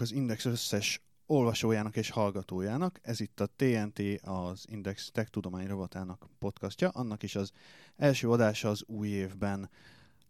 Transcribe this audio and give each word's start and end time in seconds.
kívánunk 0.00 0.10
az 0.10 0.12
Index 0.12 0.44
összes 0.44 1.02
olvasójának 1.26 1.96
és 1.96 2.10
hallgatójának. 2.10 3.00
Ez 3.02 3.20
itt 3.20 3.40
a 3.40 3.46
TNT, 3.56 4.00
az 4.22 4.64
Index 4.68 5.10
Tech 5.12 5.30
Tudomány 5.30 5.66
Rovatának 5.66 6.26
podcastja, 6.38 6.88
annak 6.88 7.22
is 7.22 7.36
az 7.36 7.50
első 7.96 8.30
adása 8.30 8.68
az 8.68 8.82
új 8.86 9.08
évben. 9.08 9.70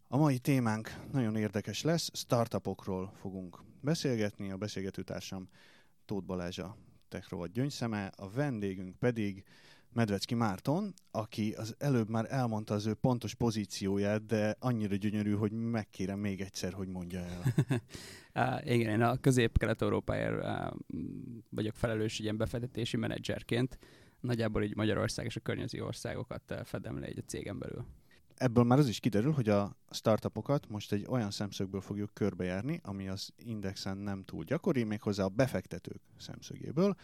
A 0.09 0.17
mai 0.17 0.39
témánk 0.39 0.95
nagyon 1.13 1.37
érdekes 1.37 1.83
lesz, 1.83 2.11
startupokról 2.13 3.13
fogunk 3.21 3.63
beszélgetni, 3.81 4.51
a 4.51 4.57
beszélgetőtársam 4.57 5.49
Tóth 6.05 6.27
Balázs 6.27 6.59
a 6.59 6.77
Tech 7.09 7.31
Rovat 7.31 7.53
gyöngyszeme, 7.53 8.07
a 8.17 8.31
vendégünk 8.31 8.99
pedig 8.99 9.45
Medvecki 9.93 10.35
Márton, 10.35 10.95
aki 11.11 11.53
az 11.53 11.75
előbb 11.79 12.09
már 12.09 12.27
elmondta 12.29 12.75
az 12.75 12.87
ő 12.87 12.95
pontos 12.95 13.35
pozícióját, 13.35 14.27
de 14.27 14.57
annyira 14.59 14.97
gyönyörű, 14.97 15.33
hogy 15.33 15.53
megkérem 15.53 16.19
még 16.19 16.41
egyszer, 16.41 16.73
hogy 16.73 16.89
mondja 16.89 17.19
el. 17.19 17.43
uh, 18.35 18.73
igen, 18.75 18.91
én 18.91 19.03
a 19.03 19.17
közép-kelet-európáért 19.17 20.43
uh, 20.43 20.73
vagyok 21.49 21.75
felelős 21.75 22.19
ilyen 22.19 22.37
befektetési 22.37 22.97
menedzserként. 22.97 23.79
Nagyjából 24.21 24.63
így 24.63 24.77
Magyarország 24.77 25.25
és 25.25 25.37
a 25.37 25.41
környező 25.41 25.85
országokat 25.85 26.43
uh, 26.51 26.65
fedem 26.65 26.99
le 26.99 27.07
egy 27.07 27.19
a 27.19 27.23
cégem 27.27 27.59
belül. 27.59 27.85
Ebből 28.35 28.65
már 28.65 28.79
az 28.79 28.89
is 28.89 29.01
kiderül, 29.01 29.33
hogy 29.33 29.49
a 29.49 29.77
startupokat 29.91 30.69
most 30.69 30.93
egy 30.93 31.07
olyan 31.09 31.31
szemszögből 31.31 31.81
fogjuk 31.81 32.15
körbejárni, 32.15 32.81
ami 32.83 33.09
az 33.09 33.31
indexen 33.37 33.97
nem 33.97 34.25
túl 34.25 34.45
gyakori, 34.45 34.85
méghozzá 34.85 35.25
a 35.25 35.29
befektetők 35.29 36.01
szemszögéből 36.19 36.97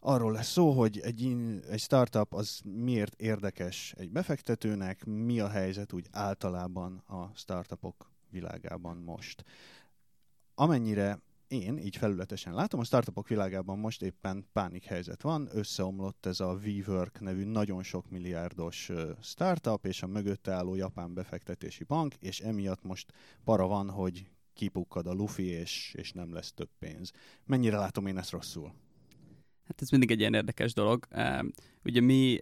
arról 0.00 0.32
lesz 0.32 0.50
szó, 0.50 0.70
hogy 0.70 0.98
egy, 0.98 1.36
egy 1.70 1.80
startup 1.80 2.34
az 2.34 2.60
miért 2.64 3.20
érdekes 3.20 3.94
egy 3.96 4.10
befektetőnek, 4.10 5.04
mi 5.04 5.40
a 5.40 5.48
helyzet 5.48 5.92
úgy 5.92 6.06
általában 6.10 7.02
a 7.06 7.30
startupok 7.34 8.10
világában 8.30 8.96
most. 8.96 9.44
Amennyire 10.60 11.20
én 11.48 11.78
így 11.78 11.96
felületesen 11.96 12.54
látom, 12.54 12.80
a 12.80 12.84
startupok 12.84 13.28
világában 13.28 13.78
most 13.78 14.02
éppen 14.02 14.46
pánik 14.52 14.84
helyzet 14.84 15.22
van, 15.22 15.48
összeomlott 15.52 16.26
ez 16.26 16.40
a 16.40 16.58
WeWork 16.64 17.20
nevű 17.20 17.44
nagyon 17.44 17.82
sok 17.82 18.10
milliárdos 18.10 18.90
startup, 19.20 19.86
és 19.86 20.02
a 20.02 20.06
mögötte 20.06 20.52
álló 20.52 20.74
japán 20.74 21.14
befektetési 21.14 21.84
bank, 21.84 22.14
és 22.14 22.40
emiatt 22.40 22.82
most 22.82 23.12
para 23.44 23.66
van, 23.66 23.90
hogy 23.90 24.30
kipukkad 24.54 25.06
a 25.06 25.12
lufi, 25.12 25.46
és, 25.46 25.94
és 25.96 26.12
nem 26.12 26.32
lesz 26.32 26.52
több 26.52 26.70
pénz. 26.78 27.12
Mennyire 27.44 27.76
látom 27.76 28.06
én 28.06 28.18
ezt 28.18 28.30
rosszul? 28.30 28.72
Hát 29.68 29.82
ez 29.82 29.90
mindig 29.90 30.10
egy 30.10 30.20
ilyen 30.20 30.34
érdekes 30.34 30.74
dolog. 30.74 31.06
Ugye 31.84 32.00
mi 32.00 32.38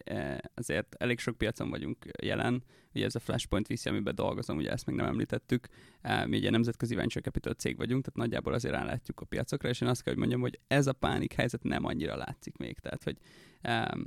azért 0.54 0.94
elég 0.98 1.18
sok 1.18 1.36
piacon 1.36 1.70
vagyunk 1.70 2.06
jelen, 2.22 2.62
ugye 2.94 3.04
ez 3.04 3.14
a 3.14 3.18
Flashpoint 3.18 3.66
VC, 3.66 3.86
amiben 3.86 4.14
dolgozom, 4.14 4.56
ugye 4.56 4.70
ezt 4.70 4.86
még 4.86 4.96
nem 4.96 5.06
említettük. 5.06 5.68
Mi 6.26 6.36
egy 6.36 6.50
nemzetközi 6.50 6.94
venture 6.94 7.24
capital 7.24 7.52
cég 7.52 7.76
vagyunk, 7.76 8.04
tehát 8.04 8.18
nagyjából 8.18 8.52
azért 8.52 8.74
rálátjuk 8.74 9.20
a 9.20 9.24
piacokra, 9.24 9.68
és 9.68 9.80
én 9.80 9.88
azt 9.88 10.02
kell, 10.02 10.12
hogy 10.12 10.20
mondjam, 10.22 10.40
hogy 10.40 10.60
ez 10.66 10.86
a 10.86 10.92
pánik 10.92 11.32
helyzet 11.32 11.62
nem 11.62 11.84
annyira 11.84 12.16
látszik 12.16 12.56
még. 12.56 12.78
Tehát, 12.78 13.02
hogy 13.02 13.16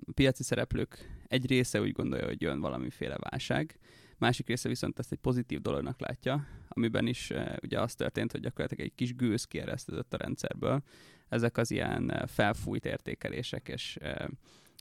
a 0.05 0.11
piaci 0.13 0.43
szereplők 0.43 1.21
egy 1.27 1.47
része 1.47 1.81
úgy 1.81 1.91
gondolja, 1.91 2.25
hogy 2.25 2.41
jön 2.41 2.59
valamiféle 2.59 3.17
válság, 3.17 3.79
másik 4.17 4.47
része 4.47 4.69
viszont 4.69 4.99
ezt 4.99 5.11
egy 5.11 5.17
pozitív 5.17 5.61
dolognak 5.61 5.99
látja, 5.99 6.47
amiben 6.67 7.07
is 7.07 7.33
ugye 7.61 7.81
az 7.81 7.95
történt, 7.95 8.31
hogy 8.31 8.41
gyakorlatilag 8.41 8.85
egy 8.85 8.95
kis 8.95 9.15
gőz 9.15 9.45
kieresztődött 9.45 10.13
a 10.13 10.17
rendszerből, 10.17 10.83
ezek 11.29 11.57
az 11.57 11.71
ilyen 11.71 12.11
eh, 12.11 12.27
felfújt 12.27 12.85
értékelések, 12.85 13.67
és, 13.67 13.95
eh, 13.95 14.25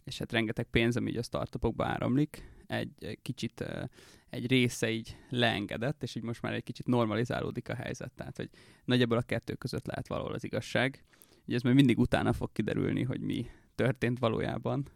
és 0.04 0.18
hát 0.18 0.32
rengeteg 0.32 0.66
pénz, 0.70 0.96
ami 0.96 1.10
így 1.10 1.16
a 1.16 1.22
startupokba 1.22 1.86
áramlik, 1.86 2.42
egy 2.66 3.18
kicsit 3.22 3.60
eh, 3.60 3.82
egy 4.30 4.46
része 4.46 4.90
így 4.90 5.16
leengedett, 5.30 6.02
és 6.02 6.14
így 6.14 6.22
most 6.22 6.42
már 6.42 6.52
egy 6.52 6.62
kicsit 6.62 6.86
normalizálódik 6.86 7.68
a 7.68 7.74
helyzet. 7.74 8.12
Tehát, 8.12 8.36
hogy 8.36 8.50
nagyjából 8.84 9.16
a 9.16 9.22
kettő 9.22 9.54
között 9.54 9.86
lehet 9.86 10.08
valahol 10.08 10.32
az 10.32 10.44
igazság. 10.44 11.04
Ugye 11.46 11.56
ez 11.56 11.62
majd 11.62 11.74
mindig 11.74 11.98
utána 11.98 12.32
fog 12.32 12.52
kiderülni, 12.52 13.02
hogy 13.02 13.20
mi 13.20 13.46
történt 13.74 14.18
valójában. 14.18 14.88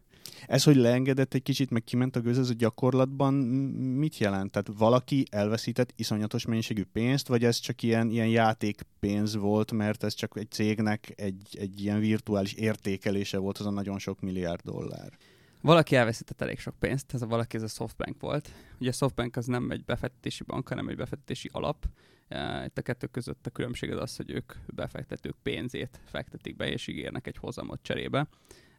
Ez, 0.47 0.65
hogy 0.65 0.77
leengedett 0.77 1.35
egy 1.35 1.43
kicsit, 1.43 1.71
meg 1.71 1.85
kiment 1.85 2.17
a 2.17 2.21
gőz, 2.21 2.39
ez 2.39 2.51
a 2.51 2.55
gyakorlatban 2.55 3.35
mit 3.35 4.19
jelent? 4.19 4.51
Tehát 4.51 4.79
valaki 4.79 5.25
elveszített 5.31 5.93
iszonyatos 5.97 6.47
mennyiségű 6.47 6.85
pénzt, 6.93 7.29
vagy 7.29 7.45
ez 7.45 7.57
csak 7.57 7.83
ilyen, 7.83 8.11
ilyen 8.11 8.29
játékpénz 8.29 9.37
volt, 9.37 9.73
mert 9.73 10.05
ez 10.05 10.15
csak 10.15 10.37
egy 10.37 10.51
cégnek 10.51 11.13
egy, 11.17 11.57
egy 11.59 11.81
ilyen 11.81 12.01
virtuális 12.01 12.53
értékelése 12.53 13.39
volt, 13.39 13.59
az 13.59 13.67
a 13.67 13.71
nagyon 13.71 13.99
sok 13.99 14.21
milliárd 14.21 14.61
dollár? 14.65 15.13
Valaki 15.61 15.97
elveszített 15.97 16.41
elég 16.41 16.59
sok 16.59 16.75
pénzt, 16.79 17.15
ez 17.15 17.23
a 17.23 17.27
valaki 17.27 17.57
ez 17.57 17.63
a 17.63 17.69
Softbank 17.69 18.21
volt. 18.21 18.51
Ugye 18.81 18.91
a 18.91 18.93
Softbank 18.93 19.37
az 19.37 19.47
nem 19.47 19.71
egy 19.71 19.85
befektetési 19.85 20.45
bank, 20.45 20.69
hanem 20.69 20.89
egy 20.89 20.97
befektetési 20.97 21.49
alap. 21.53 21.87
Itt 22.65 22.79
a 22.79 22.83
kettő 22.83 23.07
között 23.07 23.47
a 23.47 23.51
különbség 23.51 23.91
az 23.91 24.01
az, 24.01 24.17
hogy 24.17 24.31
ők 24.31 24.53
befektetők 24.67 25.35
pénzét 25.43 26.01
fektetik 26.05 26.57
be, 26.57 26.71
és 26.71 26.87
ígérnek 26.87 27.27
egy 27.27 27.37
hozamot 27.37 27.83
cserébe. 27.83 28.29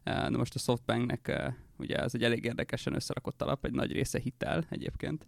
Na 0.04 0.36
most 0.36 0.54
a 0.54 0.58
Softbanknek 0.58 1.52
ugye 1.76 1.96
ez 1.96 2.14
egy 2.14 2.22
elég 2.22 2.44
érdekesen 2.44 2.94
összerakott 2.94 3.42
alap, 3.42 3.64
egy 3.64 3.72
nagy 3.72 3.92
része 3.92 4.18
hitel 4.18 4.64
egyébként, 4.68 5.26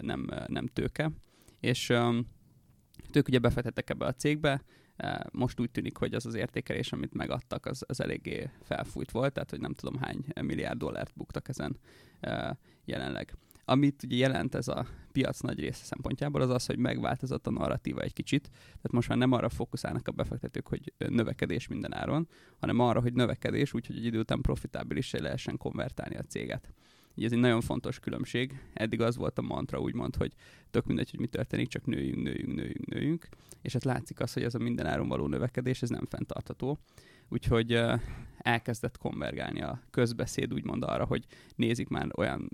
nem, 0.00 0.30
nem 0.46 0.66
tőke, 0.66 1.10
és 1.60 1.90
ők 3.12 3.28
ugye 3.28 3.38
befektettek 3.38 3.90
ebbe 3.90 4.06
a 4.06 4.12
cégbe, 4.12 4.62
most 5.32 5.60
úgy 5.60 5.70
tűnik, 5.70 5.96
hogy 5.96 6.14
az 6.14 6.26
az 6.26 6.34
értékelés, 6.34 6.92
amit 6.92 7.14
megadtak, 7.14 7.66
az, 7.66 7.84
az 7.86 8.00
eléggé 8.00 8.50
felfújt 8.62 9.10
volt, 9.10 9.32
tehát 9.32 9.50
hogy 9.50 9.60
nem 9.60 9.72
tudom 9.72 10.00
hány 10.00 10.24
milliárd 10.40 10.78
dollárt 10.78 11.12
buktak 11.14 11.48
ezen 11.48 11.78
jelenleg. 12.84 13.36
Amit 13.64 14.02
ugye 14.02 14.16
jelent 14.16 14.54
ez 14.54 14.68
a 14.68 14.86
piac 15.12 15.40
nagy 15.40 15.60
része 15.60 15.84
szempontjából, 15.84 16.40
az 16.40 16.50
az, 16.50 16.66
hogy 16.66 16.78
megváltozott 16.78 17.46
a 17.46 17.50
narratíva 17.50 18.00
egy 18.00 18.12
kicsit. 18.12 18.48
Tehát 18.50 18.92
most 18.92 19.08
már 19.08 19.18
nem 19.18 19.32
arra 19.32 19.48
fókuszálnak 19.48 20.08
a 20.08 20.12
befektetők, 20.12 20.68
hogy 20.68 20.92
növekedés 20.96 21.68
minden 21.68 21.94
áron, 21.94 22.28
hanem 22.58 22.78
arra, 22.78 23.00
hogy 23.00 23.12
növekedés, 23.12 23.74
úgyhogy 23.74 23.96
egy 23.96 24.04
idő 24.04 24.18
után 24.18 24.40
profitábilis 24.40 25.10
lehessen 25.10 25.56
konvertálni 25.56 26.16
a 26.16 26.22
céget. 26.22 26.72
Így 27.14 27.24
ez 27.24 27.32
egy 27.32 27.38
nagyon 27.38 27.60
fontos 27.60 27.98
különbség. 27.98 28.60
Eddig 28.72 29.00
az 29.00 29.16
volt 29.16 29.38
a 29.38 29.42
mantra, 29.42 29.80
úgymond, 29.80 30.16
hogy 30.16 30.32
tök 30.70 30.86
mindegy, 30.86 31.10
hogy 31.10 31.20
mi 31.20 31.26
történik, 31.26 31.68
csak 31.68 31.86
nőjünk, 31.86 32.22
nőjünk, 32.22 32.54
nőjünk, 32.54 32.86
nőjünk. 32.86 33.28
És 33.62 33.72
hát 33.72 33.84
látszik 33.84 34.20
az, 34.20 34.32
hogy 34.32 34.42
ez 34.42 34.54
a 34.54 34.58
minden 34.58 34.86
áron 34.86 35.08
való 35.08 35.26
növekedés, 35.26 35.82
ez 35.82 35.88
nem 35.88 36.06
fenntartható. 36.08 36.78
Úgyhogy 37.28 37.80
elkezdett 38.38 38.98
konvergálni 38.98 39.62
a 39.62 39.82
közbeszéd 39.90 40.52
úgymond 40.52 40.82
arra, 40.82 41.04
hogy 41.04 41.24
nézik 41.56 41.88
már 41.88 42.08
olyan 42.16 42.48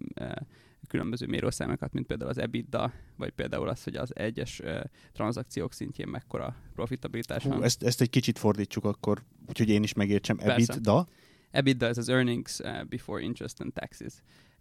különböző 0.91 1.27
mérőszámokat, 1.27 1.93
mint 1.93 2.07
például 2.07 2.31
az 2.31 2.39
EBITDA, 2.39 2.93
vagy 3.17 3.31
például 3.31 3.69
az, 3.69 3.83
hogy 3.83 3.97
az 3.97 4.17
egyes 4.17 4.61
uh, 4.61 4.81
tranzakciók 5.13 5.73
szintjén 5.73 6.09
mekkora 6.09 6.57
profitabilitás 6.75 7.43
Hú, 7.43 7.51
van. 7.51 7.63
Ezt, 7.63 7.83
ezt 7.83 8.01
egy 8.01 8.11
kicsit 8.11 8.39
fordítsuk 8.39 8.85
akkor, 8.85 9.23
úgyhogy 9.49 9.69
én 9.69 9.83
is 9.83 9.93
megértsem. 9.93 10.37
Persze. 10.37 10.73
EBITDA? 10.73 11.09
EBITDA, 11.51 11.87
ez 11.87 11.99
az 11.99 12.09
Earnings 12.09 12.61
Before 12.89 13.23
Interest 13.23 13.61
and 13.61 13.73
Taxes. 13.73 14.13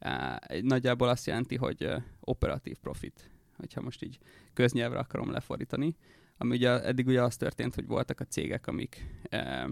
Uh, 0.01 0.62
nagyjából 0.62 1.07
azt 1.09 1.25
jelenti, 1.25 1.56
hogy 1.56 1.84
uh, 1.84 2.01
operatív 2.19 2.78
profit, 2.78 3.29
hogyha 3.57 3.81
most 3.81 4.03
így 4.03 4.17
köznyelvre 4.53 5.00
akarom 5.00 5.31
lefordítani. 5.31 5.96
Ami 6.38 6.56
ugye 6.56 6.84
eddig 6.84 7.07
ugye 7.07 7.23
az 7.23 7.38
történt, 7.38 7.75
hogy 7.75 7.88
voltak 7.88 8.19
a 8.19 8.25
cégek, 8.25 8.67
amik 8.67 9.06
uh, 9.31 9.69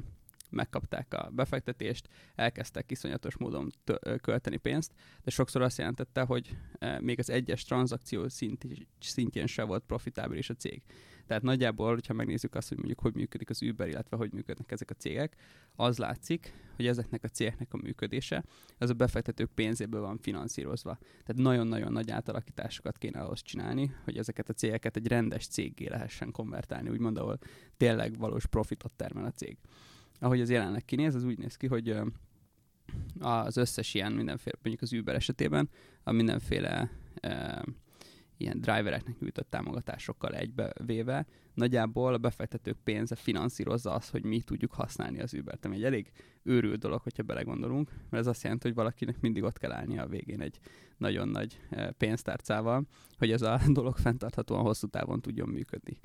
megkapták 0.50 1.14
a 1.14 1.30
befektetést, 1.32 2.10
elkezdtek 2.36 2.92
iszonyatos 2.92 3.38
módon 3.38 3.72
költeni 4.22 4.58
pénzt, 4.58 4.94
de 5.24 5.32
sokszor 5.32 5.62
azt 5.62 5.78
jelentette, 5.78 6.22
hogy 6.22 6.58
e, 6.80 7.02
még 7.02 7.20
az 7.20 7.30
egyes 7.30 7.64
tranzakció 7.64 8.28
szint, 8.28 8.66
szintjén 9.00 9.48
se 9.48 9.64
volt 9.64 9.84
profitábilis 9.84 10.50
a 10.50 10.54
cég. 10.54 10.82
Tehát 11.28 11.44
nagyjából, 11.44 11.94
hogyha 11.94 12.14
megnézzük 12.14 12.56
azt, 12.56 12.68
hogy 12.68 12.78
mondjuk 12.78 13.00
hogy 13.00 13.16
működik 13.16 13.50
az 13.50 13.62
Uber, 13.62 13.88
illetve 13.88 14.18
hogy 14.18 14.34
működnek 14.34 14.72
ezek 14.72 14.90
a 14.90 14.94
cégek, 14.94 15.36
az 15.76 15.98
látszik, 15.98 16.54
hogy 16.76 16.88
ezeknek 16.88 17.24
a 17.24 17.28
cégeknek 17.28 17.74
a 17.74 17.78
működése 17.78 18.44
az 18.78 18.90
a 18.90 18.94
befektetők 18.94 19.52
pénzéből 19.52 20.02
van 20.02 20.18
finanszírozva. 20.18 20.98
Tehát 21.02 21.36
nagyon-nagyon 21.42 21.92
nagy 21.92 22.12
átalakításokat 22.12 22.98
kéne 22.98 23.20
ahhoz 23.20 23.42
csinálni, 23.42 23.96
hogy 24.04 24.18
ezeket 24.18 24.50
a 24.50 24.54
cégeket 24.54 24.96
egy 24.96 25.08
rendes 25.08 25.48
céggé 25.48 25.88
lehessen 25.88 26.32
konvertálni, 26.32 26.90
úgymond, 26.90 27.18
ahol 27.18 27.38
tényleg 27.78 28.18
valós 28.18 28.46
profitot 28.46 28.92
termel 28.92 29.26
a 29.26 29.32
cég 29.32 29.58
ahogy 30.20 30.42
az 30.42 30.50
jelenleg 30.50 30.86
kinéz, 30.86 31.16
az 31.16 31.24
úgy 31.24 31.38
néz 31.38 31.56
ki, 31.56 31.68
hogy 31.68 32.00
az 33.20 33.58
összes 33.58 33.94
ilyen 33.94 34.12
mindenféle, 34.12 34.56
mondjuk 34.62 34.82
az 34.82 34.94
Uber 34.94 35.16
esetében, 35.16 35.70
a 36.04 36.12
mindenféle 36.12 36.92
e, 37.20 37.64
ilyen 38.38 38.62
drivereknek 38.62 39.20
nyújtott 39.20 39.50
támogatásokkal 39.50 40.36
egybevéve, 40.36 41.26
nagyjából 41.54 42.14
a 42.14 42.18
befektetők 42.18 42.78
pénze 42.84 43.16
finanszírozza 43.16 43.92
azt, 43.92 44.12
hogy 44.12 44.24
mi 44.24 44.42
tudjuk 44.42 44.72
használni 44.72 45.20
az 45.20 45.34
Uber-t, 45.34 45.66
ami 45.66 45.76
egy 45.76 45.84
elég 45.84 46.12
őrült 46.44 46.80
dolog, 46.80 47.02
hogyha 47.02 47.24
belegondolunk, 47.24 47.90
mert 47.90 48.24
ez 48.24 48.28
azt 48.28 48.44
jelenti, 48.44 48.68
hogy 48.68 48.76
valakinek 48.76 49.20
mindig 49.20 49.44
ott 49.44 49.58
kell 49.58 49.72
állnia 49.72 50.04
a 50.04 50.08
végén 50.08 50.42
egy 50.42 50.60
nagyon 50.98 51.30
nagy 51.30 51.60
pénztárcával, 51.98 52.88
hogy 53.18 53.32
ez 53.32 53.42
a 53.42 53.60
dolog 53.74 53.98
fenntarthatóan 53.98 54.62
hosszú 54.62 54.88
távon 54.88 55.22
tudjon 55.22 55.50
működni. 55.50 56.00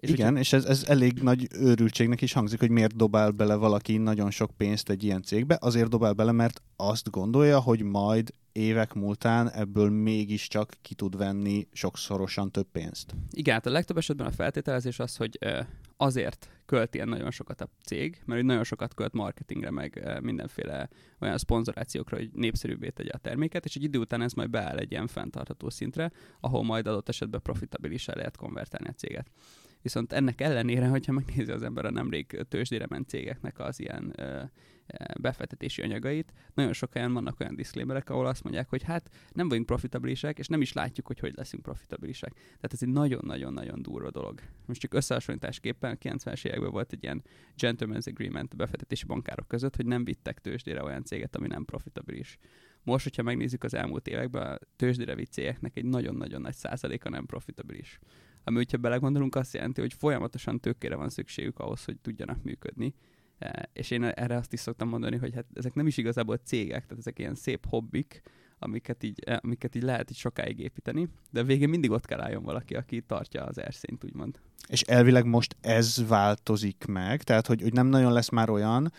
És 0.00 0.10
Igen, 0.10 0.30
ugye... 0.30 0.40
és 0.40 0.52
ez, 0.52 0.64
ez 0.64 0.84
elég 0.86 1.22
nagy 1.22 1.48
őrültségnek 1.52 2.20
is 2.20 2.32
hangzik, 2.32 2.58
hogy 2.58 2.70
miért 2.70 2.96
dobál 2.96 3.30
bele 3.30 3.54
valaki 3.54 3.96
nagyon 3.96 4.30
sok 4.30 4.50
pénzt 4.56 4.90
egy 4.90 5.04
ilyen 5.04 5.22
cégbe. 5.22 5.58
Azért 5.60 5.88
dobál 5.88 6.12
bele, 6.12 6.32
mert 6.32 6.62
azt 6.76 7.10
gondolja, 7.10 7.60
hogy 7.60 7.82
majd 7.82 8.32
évek 8.52 8.94
múltán 8.94 9.50
ebből 9.50 9.90
mégiscsak 9.90 10.72
ki 10.82 10.94
tud 10.94 11.16
venni 11.16 11.68
sokszorosan 11.72 12.52
több 12.52 12.66
pénzt. 12.72 13.14
Igen, 13.30 13.54
hát 13.54 13.66
a 13.66 13.70
legtöbb 13.70 13.96
esetben 13.96 14.26
a 14.26 14.30
feltételezés 14.30 14.98
az, 14.98 15.16
hogy 15.16 15.38
azért 15.96 16.48
költ 16.66 16.94
ilyen 16.94 17.08
nagyon 17.08 17.30
sokat 17.30 17.60
a 17.60 17.68
cég, 17.84 18.22
mert 18.24 18.42
nagyon 18.42 18.64
sokat 18.64 18.94
költ 18.94 19.12
marketingre, 19.12 19.70
meg 19.70 20.18
mindenféle 20.22 20.88
olyan 21.20 21.38
szponzorációkra, 21.38 22.16
hogy 22.16 22.30
népszerűbbé 22.32 22.88
tegye 22.88 23.10
a 23.12 23.18
terméket, 23.18 23.64
és 23.64 23.76
egy 23.76 23.82
idő 23.82 23.98
után 23.98 24.22
ez 24.22 24.32
majd 24.32 24.50
beáll 24.50 24.76
egy 24.76 24.90
ilyen 24.90 25.06
fenntartható 25.06 25.70
szintre, 25.70 26.12
ahol 26.40 26.64
majd 26.64 26.86
adott 26.86 27.08
esetben 27.08 27.42
profitabilisá 27.42 28.14
lehet 28.14 28.36
konvertálni 28.36 28.88
a 28.88 28.92
céget. 28.92 29.30
Viszont 29.82 30.12
ennek 30.12 30.40
ellenére, 30.40 30.88
hogyha 30.88 31.12
megnézi 31.12 31.50
az 31.50 31.62
ember 31.62 31.84
a 31.84 31.90
nemrég 31.90 32.44
tőzsdére 32.48 32.86
ment 32.88 33.08
cégeknek 33.08 33.58
az 33.58 33.80
ilyen 33.80 34.12
ö, 34.16 34.42
befektetési 35.20 35.82
anyagait, 35.82 36.32
nagyon 36.54 36.72
sok 36.72 36.92
helyen 36.92 37.12
vannak 37.12 37.40
olyan 37.40 37.54
diszklémerek, 37.54 38.10
ahol 38.10 38.26
azt 38.26 38.42
mondják, 38.42 38.68
hogy 38.68 38.82
hát 38.82 39.10
nem 39.32 39.48
vagyunk 39.48 39.66
profitabilisek, 39.66 40.38
és 40.38 40.46
nem 40.46 40.60
is 40.60 40.72
látjuk, 40.72 41.06
hogy 41.06 41.18
hogy 41.18 41.32
leszünk 41.34 41.62
profitabilisek. 41.62 42.32
Tehát 42.32 42.72
ez 42.72 42.82
egy 42.82 42.88
nagyon-nagyon-nagyon 42.88 43.82
durva 43.82 44.10
dolog. 44.10 44.40
Most 44.66 44.80
csak 44.80 44.94
összehasonlításképpen 44.94 45.90
a 45.90 46.08
90-es 46.08 46.44
években 46.44 46.70
volt 46.70 46.92
egy 46.92 47.02
ilyen 47.02 47.22
gentleman's 47.56 48.08
agreement 48.08 48.56
befektetési 48.56 49.06
bankárok 49.06 49.48
között, 49.48 49.76
hogy 49.76 49.86
nem 49.86 50.04
vittek 50.04 50.38
tőzsdére 50.38 50.82
olyan 50.82 51.04
céget, 51.04 51.36
ami 51.36 51.46
nem 51.46 51.64
profitabilis. 51.64 52.38
Most, 52.82 53.04
hogyha 53.04 53.22
megnézzük 53.22 53.64
az 53.64 53.74
elmúlt 53.74 54.08
években, 54.08 54.52
a 54.52 54.58
tőzsdére 54.76 55.14
vitt 55.14 55.32
cégeknek 55.32 55.76
egy 55.76 55.84
nagyon-nagyon 55.84 56.40
nagy 56.40 56.54
százaléka 56.54 57.08
nem 57.08 57.26
profitabilis 57.26 57.98
ami, 58.48 58.56
hogyha 58.56 58.76
belegondolunk, 58.76 59.34
azt 59.34 59.54
jelenti, 59.54 59.80
hogy 59.80 59.92
folyamatosan 59.92 60.60
tőkére 60.60 60.96
van 60.96 61.08
szükségük 61.08 61.58
ahhoz, 61.58 61.84
hogy 61.84 61.96
tudjanak 61.96 62.42
működni. 62.42 62.94
E, 63.38 63.68
és 63.72 63.90
én 63.90 64.04
erre 64.04 64.36
azt 64.36 64.52
is 64.52 64.60
szoktam 64.60 64.88
mondani, 64.88 65.16
hogy 65.16 65.34
hát 65.34 65.44
ezek 65.54 65.74
nem 65.74 65.86
is 65.86 65.96
igazából 65.96 66.36
cégek, 66.36 66.82
tehát 66.82 66.98
ezek 66.98 67.18
ilyen 67.18 67.34
szép 67.34 67.66
hobbik, 67.68 68.22
amiket 68.58 69.02
így, 69.02 69.22
e, 69.26 69.40
amiket 69.42 69.74
így 69.74 69.82
lehet 69.82 70.10
így 70.10 70.16
sokáig 70.16 70.58
építeni, 70.58 71.08
de 71.30 71.42
végén 71.42 71.68
mindig 71.68 71.90
ott 71.90 72.06
kell 72.06 72.20
álljon 72.20 72.42
valaki, 72.42 72.74
aki 72.74 73.00
tartja 73.00 73.44
az 73.44 73.58
erszényt, 73.58 74.04
úgymond. 74.04 74.40
És 74.68 74.82
elvileg 74.82 75.24
most 75.24 75.56
ez 75.60 76.08
változik 76.08 76.84
meg, 76.88 77.22
tehát 77.22 77.46
hogy, 77.46 77.62
hogy 77.62 77.72
nem 77.72 77.86
nagyon 77.86 78.12
lesz 78.12 78.30
már 78.30 78.50
olyan, 78.50 78.92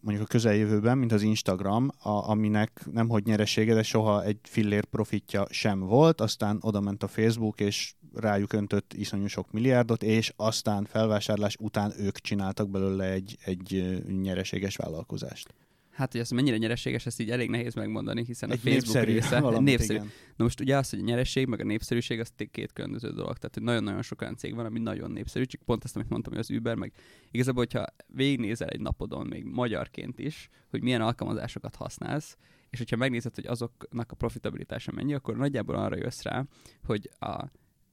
mondjuk 0.00 0.26
a 0.26 0.30
közeljövőben, 0.30 0.98
mint 0.98 1.12
az 1.12 1.22
Instagram, 1.22 1.90
a, 2.02 2.08
aminek 2.08 2.86
nemhogy 2.92 3.24
nyeresége, 3.24 3.74
de 3.74 3.82
soha 3.82 4.24
egy 4.24 4.38
fillér 4.42 4.84
profitja 4.84 5.46
sem 5.50 5.80
volt, 5.80 6.20
aztán 6.20 6.58
oda 6.60 6.80
ment 6.80 7.02
a 7.02 7.08
Facebook, 7.08 7.60
és 7.60 7.94
rájuk 8.14 8.52
öntött 8.52 8.92
iszonyú 8.92 9.26
sok 9.26 9.52
milliárdot, 9.52 10.02
és 10.02 10.32
aztán 10.36 10.84
felvásárlás 10.84 11.56
után 11.60 11.92
ők 11.98 12.18
csináltak 12.18 12.70
belőle 12.70 13.10
egy, 13.10 13.36
egy 13.44 14.00
nyereséges 14.22 14.76
vállalkozást. 14.76 15.54
Hát, 15.90 16.12
hogy 16.12 16.20
ez 16.20 16.30
mennyire 16.30 16.56
nyereséges, 16.56 17.06
ezt 17.06 17.20
így 17.20 17.30
elég 17.30 17.50
nehéz 17.50 17.74
megmondani, 17.74 18.24
hiszen 18.24 18.50
egy 18.50 18.58
a 18.58 18.60
Facebook 18.60 18.84
népszerű, 18.84 19.12
része 19.12 19.40
valamit, 19.50 19.68
népszerű. 19.68 19.94
Igen. 19.94 20.10
Na 20.36 20.44
most 20.44 20.60
ugye 20.60 20.76
az, 20.76 20.90
hogy 20.90 20.98
a 20.98 21.02
nyereség 21.02 21.46
meg 21.46 21.60
a 21.60 21.64
népszerűség, 21.64 22.20
az 22.20 22.32
két 22.50 22.72
különböző 22.72 23.08
dolog. 23.08 23.36
Tehát, 23.36 23.54
hogy 23.54 23.62
nagyon-nagyon 23.62 24.02
sok 24.02 24.20
olyan 24.20 24.36
cég 24.36 24.54
van, 24.54 24.64
ami 24.66 24.78
nagyon 24.78 25.10
népszerű, 25.10 25.44
csak 25.44 25.62
pont 25.62 25.84
azt, 25.84 25.96
amit 25.96 26.08
mondtam, 26.08 26.32
hogy 26.32 26.42
az 26.42 26.50
Uber, 26.50 26.74
meg 26.74 26.92
igazából, 27.30 27.64
hogyha 27.64 27.84
végignézel 28.06 28.68
egy 28.68 28.80
napodon, 28.80 29.26
még 29.26 29.44
magyarként 29.44 30.18
is, 30.18 30.48
hogy 30.70 30.82
milyen 30.82 31.00
alkalmazásokat 31.00 31.76
használsz, 31.76 32.36
és 32.70 32.78
hogyha 32.78 32.96
megnézed, 32.96 33.34
hogy 33.34 33.46
azoknak 33.46 34.12
a 34.12 34.14
profitabilitása 34.14 34.92
mennyi, 34.92 35.14
akkor 35.14 35.36
nagyjából 35.36 35.74
arra 35.74 35.96
jössz 35.96 36.22
rá, 36.22 36.44
hogy 36.84 37.10
a 37.18 37.44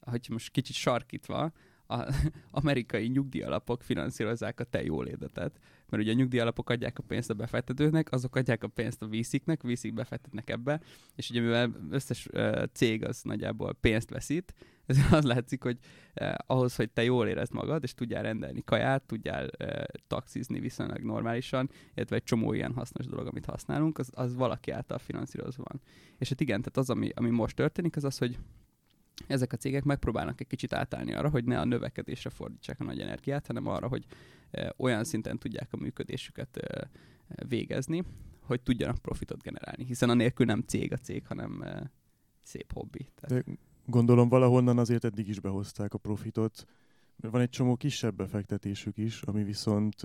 hogy 0.09 0.27
most 0.29 0.51
kicsit 0.51 0.75
sarkítva, 0.75 1.51
a 1.87 2.13
amerikai 2.51 3.07
nyugdíjalapok 3.07 3.83
finanszírozzák 3.83 4.59
a 4.59 4.63
te 4.63 4.83
jólétetet. 4.83 5.59
Mert 5.89 6.03
ugye 6.03 6.11
a 6.11 6.15
nyugdíjalapok 6.15 6.69
adják 6.69 6.99
a 6.99 7.03
pénzt 7.07 7.29
a 7.29 7.33
befektetőknek, 7.33 8.11
azok 8.11 8.35
adják 8.35 8.63
a 8.63 8.67
pénzt 8.67 9.01
a 9.01 9.07
víziknek, 9.07 9.63
vízik 9.63 9.93
befektetnek 9.93 10.49
ebbe, 10.49 10.81
és 11.15 11.29
ugye 11.29 11.41
mivel 11.41 11.71
összes 11.89 12.27
cég 12.71 13.05
az 13.05 13.21
nagyjából 13.23 13.73
pénzt 13.73 14.09
veszít, 14.09 14.53
ez 14.87 14.97
az 15.11 15.23
látszik, 15.23 15.63
hogy 15.63 15.77
ahhoz, 16.37 16.75
hogy 16.75 16.89
te 16.89 17.03
jól 17.03 17.27
érezd 17.27 17.53
magad, 17.53 17.83
és 17.83 17.93
tudjál 17.93 18.23
rendelni 18.23 18.63
kaját, 18.63 19.03
tudjál 19.03 19.49
taxizni 20.07 20.59
viszonylag 20.59 21.01
normálisan, 21.01 21.69
illetve 21.93 22.15
egy 22.15 22.23
csomó 22.23 22.53
ilyen 22.53 22.73
hasznos 22.73 23.05
dolog, 23.05 23.27
amit 23.27 23.45
használunk, 23.45 23.97
az, 23.97 24.09
az 24.13 24.35
valaki 24.35 24.71
által 24.71 24.97
finanszírozva 24.97 25.63
van. 25.67 25.81
És 26.17 26.29
hát 26.29 26.41
igen, 26.41 26.59
tehát 26.59 26.77
az, 26.77 26.89
ami, 26.89 27.09
ami 27.15 27.29
most 27.29 27.55
történik, 27.55 27.95
az 27.95 28.03
az, 28.03 28.17
hogy 28.17 28.37
ezek 29.27 29.53
a 29.53 29.57
cégek 29.57 29.83
megpróbálnak 29.83 30.41
egy 30.41 30.47
kicsit 30.47 30.73
átállni 30.73 31.13
arra, 31.13 31.29
hogy 31.29 31.45
ne 31.45 31.59
a 31.59 31.65
növekedésre 31.65 32.29
fordítsák 32.29 32.79
a 32.79 32.83
nagy 32.83 32.99
energiát, 32.99 33.47
hanem 33.47 33.67
arra, 33.67 33.87
hogy 33.87 34.05
e, 34.51 34.73
olyan 34.77 35.03
szinten 35.03 35.37
tudják 35.37 35.67
a 35.71 35.77
működésüket 35.77 36.57
e, 36.57 36.89
végezni, 37.47 38.03
hogy 38.41 38.61
tudjanak 38.61 38.97
profitot 38.97 39.41
generálni. 39.41 39.85
Hiszen 39.85 40.09
anélkül 40.09 40.45
nem 40.45 40.63
cég 40.67 40.93
a 40.93 40.97
cég, 40.97 41.25
hanem 41.27 41.61
e, 41.61 41.91
szép 42.43 42.73
hobbi. 42.73 43.07
Tehát... 43.15 43.45
De 43.45 43.51
gondolom 43.85 44.29
valahonnan 44.29 44.77
azért 44.77 45.03
eddig 45.03 45.27
is 45.27 45.39
behozták 45.39 45.93
a 45.93 45.97
profitot. 45.97 46.65
Van 47.15 47.41
egy 47.41 47.49
csomó 47.49 47.75
kisebb 47.75 48.15
befektetésük 48.15 48.97
is, 48.97 49.21
ami 49.21 49.43
viszont 49.43 49.95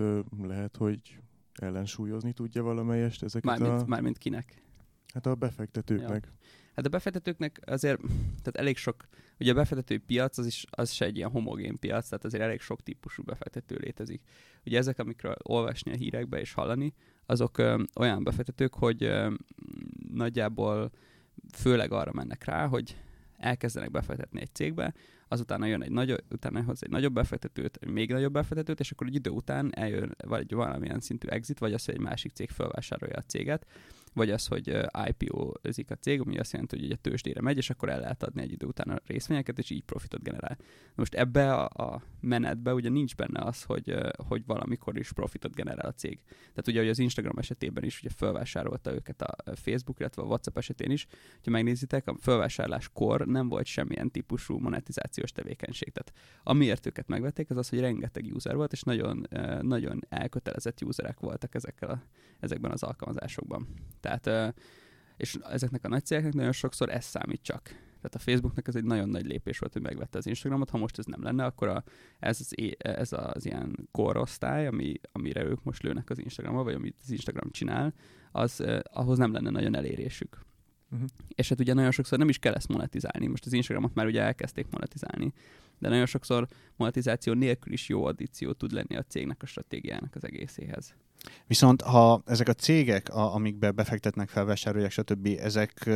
lehet, 0.41 0.77
hogy 0.77 1.19
ellensúlyozni 1.53 2.33
tudja 2.33 2.63
valamelyest 2.63 3.23
ezeket 3.23 3.59
mármint, 3.59 3.81
a... 3.81 3.85
Mármint 3.85 4.17
kinek? 4.17 4.61
Hát 5.13 5.25
a 5.25 5.35
befektetőknek. 5.35 6.25
Ja. 6.25 6.31
Hát 6.75 6.85
a 6.85 6.89
befektetőknek 6.89 7.59
azért, 7.65 7.99
tehát 8.41 8.55
elég 8.55 8.77
sok, 8.77 9.07
ugye 9.39 9.51
a 9.51 9.55
befektetői 9.55 9.97
piac 9.97 10.37
az 10.37 10.45
is 10.45 10.65
az 10.69 10.91
se 10.91 11.05
egy 11.05 11.17
ilyen 11.17 11.29
homogén 11.29 11.79
piac, 11.79 12.07
tehát 12.09 12.25
azért 12.25 12.43
elég 12.43 12.61
sok 12.61 12.83
típusú 12.83 13.23
befektető 13.23 13.75
létezik. 13.75 14.21
Ugye 14.65 14.77
ezek, 14.77 14.99
amikről 14.99 15.35
olvasni 15.43 15.91
a 15.91 15.95
hírekbe 15.95 16.39
és 16.39 16.53
hallani, 16.53 16.93
azok 17.25 17.57
ö, 17.57 17.83
olyan 17.95 18.23
befektetők, 18.23 18.73
hogy 18.73 19.03
ö, 19.03 19.33
nagyjából 20.13 20.91
főleg 21.53 21.91
arra 21.91 22.11
mennek 22.13 22.43
rá, 22.43 22.67
hogy 22.67 22.97
elkezdenek 23.37 23.91
befektetni 23.91 24.41
egy 24.41 24.53
cégbe, 24.53 24.93
azután 25.27 25.67
jön 25.67 25.83
egy 25.83 25.91
nagyobb, 25.91 26.23
utána 26.31 26.63
hoz 26.63 26.83
egy 26.83 26.89
nagyobb 26.89 27.13
befektetőt, 27.13 27.77
egy 27.81 27.89
még 27.89 28.11
nagyobb 28.11 28.33
befektetőt, 28.33 28.79
és 28.79 28.91
akkor 28.91 29.07
egy 29.07 29.15
idő 29.15 29.29
után 29.29 29.75
eljön 29.75 30.15
vagy 30.25 30.53
valamilyen 30.53 30.99
szintű 30.99 31.27
exit, 31.27 31.59
vagy 31.59 31.73
az, 31.73 31.85
hogy 31.85 31.93
egy 31.93 31.99
másik 31.99 32.31
cég 32.31 32.49
felvásárolja 32.49 33.15
a 33.17 33.21
céget, 33.21 33.65
vagy 34.13 34.29
az, 34.29 34.47
hogy 34.47 34.77
IPO-zik 35.07 35.91
a 35.91 35.95
cég, 35.95 36.21
ami 36.21 36.37
azt 36.37 36.51
jelenti, 36.51 36.75
hogy 36.75 36.85
ugye 36.85 36.95
tőzsdére 36.95 37.41
megy, 37.41 37.57
és 37.57 37.69
akkor 37.69 37.89
el 37.89 37.99
lehet 37.99 38.23
adni 38.23 38.41
egy 38.41 38.51
idő 38.51 38.65
után 38.65 38.89
a 38.89 39.01
részvényeket, 39.05 39.59
és 39.59 39.69
így 39.69 39.83
profitot 39.83 40.23
generál. 40.23 40.57
Most 40.95 41.13
ebbe 41.13 41.53
a, 41.53 41.91
a 41.93 42.01
menetbe 42.19 42.73
ugye 42.73 42.89
nincs 42.89 43.15
benne 43.15 43.39
az, 43.39 43.63
hogy, 43.63 43.95
hogy 44.27 44.45
valamikor 44.45 44.97
is 44.97 45.11
profitot 45.11 45.55
generál 45.55 45.87
a 45.87 45.93
cég. 45.93 46.19
Tehát 46.25 46.67
ugye, 46.67 46.79
hogy 46.79 46.89
az 46.89 46.99
Instagram 46.99 47.37
esetében 47.37 47.83
is 47.83 47.99
ugye 47.99 48.09
felvásárolta 48.15 48.93
őket 48.93 49.21
a 49.21 49.35
Facebook, 49.55 49.99
illetve 49.99 50.21
a 50.21 50.25
WhatsApp 50.25 50.57
esetén 50.57 50.91
is. 50.91 51.07
Ha 51.43 51.49
megnézitek, 51.49 52.07
a 52.07 52.15
felvásárláskor 52.19 53.25
nem 53.25 53.49
volt 53.49 53.65
semmilyen 53.65 54.11
típusú 54.11 54.57
monetizációs 54.57 55.31
tevékenység. 55.31 55.91
Tehát 55.91 56.13
amiért 56.43 56.85
őket 56.85 57.07
megvették, 57.07 57.49
az 57.49 57.57
az, 57.57 57.69
hogy 57.69 57.79
rengeteg 57.79 58.25
user 58.33 58.55
volt, 58.55 58.71
és 58.71 58.81
nagyon, 58.81 59.27
nagyon 59.61 59.99
elkötelezett 60.09 60.83
userek 60.83 61.19
voltak 61.19 61.55
ezekkel 61.55 61.89
a, 61.89 62.03
ezekben 62.39 62.71
az 62.71 62.83
alkalmazásokban. 62.83 63.67
Tehát, 64.03 64.55
és 65.17 65.37
ezeknek 65.49 65.85
a 65.85 65.87
nagy 65.87 66.05
cégeknek 66.05 66.33
nagyon 66.33 66.51
sokszor 66.51 66.89
ez 66.89 67.05
számít 67.05 67.41
csak. 67.41 67.61
Tehát 68.01 68.15
a 68.15 68.19
Facebooknak 68.19 68.67
ez 68.67 68.75
egy 68.75 68.83
nagyon 68.83 69.09
nagy 69.09 69.25
lépés 69.25 69.59
volt, 69.59 69.73
hogy 69.73 69.81
megvette 69.81 70.17
az 70.17 70.27
Instagramot. 70.27 70.69
Ha 70.69 70.77
most 70.77 70.97
ez 70.97 71.05
nem 71.05 71.23
lenne, 71.23 71.45
akkor 71.45 71.67
a, 71.67 71.83
ez, 72.19 72.39
az, 72.39 72.53
ez 72.77 73.13
az 73.13 73.45
ilyen 73.45 73.87
korosztály, 73.91 74.67
ami, 74.67 74.93
amire 75.11 75.43
ők 75.43 75.63
most 75.63 75.83
lőnek 75.83 76.09
az 76.09 76.19
Instagramra, 76.19 76.63
vagy 76.63 76.73
amit 76.73 76.95
az 77.03 77.11
Instagram 77.11 77.51
csinál, 77.51 77.93
az 78.31 78.61
eh, 78.61 78.79
ahhoz 78.83 79.17
nem 79.17 79.33
lenne 79.33 79.49
nagyon 79.49 79.75
elérésük. 79.75 80.45
Uh-huh. 80.91 81.07
És 81.35 81.49
hát 81.49 81.59
ugye 81.59 81.73
nagyon 81.73 81.91
sokszor 81.91 82.17
nem 82.17 82.29
is 82.29 82.39
kell 82.39 82.53
ezt 82.53 82.67
monetizálni. 82.67 83.27
Most 83.27 83.45
az 83.45 83.53
Instagramot 83.53 83.93
már 83.93 84.05
ugye 84.05 84.21
elkezdték 84.21 84.67
monetizálni, 84.71 85.33
de 85.79 85.89
nagyon 85.89 86.05
sokszor 86.05 86.47
monetizáció 86.75 87.33
nélkül 87.33 87.73
is 87.73 87.89
jó 87.89 88.05
addíció 88.05 88.51
tud 88.51 88.71
lenni 88.71 88.95
a 88.95 89.03
cégnek 89.03 89.41
a 89.41 89.45
stratégiának 89.45 90.15
az 90.15 90.23
egészéhez. 90.23 90.95
Viszont 91.47 91.81
ha 91.81 92.21
ezek 92.25 92.47
a 92.47 92.53
cégek, 92.53 93.09
a, 93.09 93.33
amikbe 93.33 93.71
befektetnek, 93.71 94.29
felvásárolják, 94.29 94.91
stb., 94.91 95.27
ezek 95.39 95.89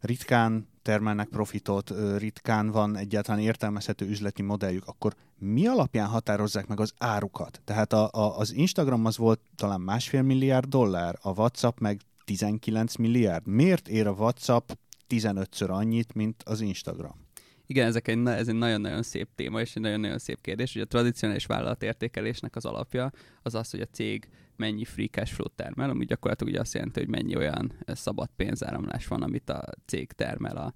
ritkán 0.00 0.68
termelnek 0.82 1.28
profitot, 1.28 1.92
ritkán 2.16 2.70
van 2.70 2.96
egyáltalán 2.96 3.40
értelmezhető 3.40 4.06
üzleti 4.06 4.42
modelljük, 4.42 4.86
akkor 4.86 5.14
mi 5.38 5.66
alapján 5.66 6.06
határozzák 6.06 6.66
meg 6.66 6.80
az 6.80 6.92
árukat? 6.98 7.60
Tehát 7.64 7.92
a, 7.92 8.08
a, 8.12 8.38
az 8.38 8.52
Instagram 8.52 9.04
az 9.04 9.16
volt 9.16 9.40
talán 9.56 9.80
másfél 9.80 10.22
milliárd 10.22 10.68
dollár, 10.68 11.18
a 11.22 11.30
WhatsApp 11.30 11.78
meg 11.78 12.00
19 12.24 12.96
milliárd. 12.96 13.46
Miért 13.46 13.88
ér 13.88 14.06
a 14.06 14.12
WhatsApp 14.12 14.70
15-ször 15.08 15.68
annyit, 15.68 16.14
mint 16.14 16.42
az 16.42 16.60
Instagram? 16.60 17.26
Igen, 17.66 17.86
ezek 17.86 18.08
egy, 18.08 18.26
ez 18.26 18.48
egy 18.48 18.54
nagyon-nagyon 18.54 19.02
szép 19.02 19.28
téma, 19.34 19.60
és 19.60 19.74
egy 19.74 19.82
nagyon-nagyon 19.82 20.18
szép 20.18 20.40
kérdés. 20.40 20.74
Ugye 20.74 20.84
a 20.84 20.86
tradicionális 20.86 21.46
vállalatértékelésnek 21.46 22.56
az 22.56 22.64
alapja 22.64 23.10
az 23.42 23.54
az, 23.54 23.70
hogy 23.70 23.80
a 23.80 23.86
cég 23.92 24.28
mennyi 24.58 24.84
free 24.84 25.08
cash 25.08 25.32
flow 25.32 25.48
termel, 25.48 25.90
ami 25.90 26.04
gyakorlatilag 26.04 26.52
ugye 26.52 26.60
azt 26.60 26.74
jelenti, 26.74 27.00
hogy 27.00 27.08
mennyi 27.08 27.36
olyan 27.36 27.72
szabad 27.86 28.28
pénzáramlás 28.36 29.06
van, 29.06 29.22
amit 29.22 29.50
a 29.50 29.64
cég 29.84 30.12
termel 30.12 30.56
a, 30.56 30.74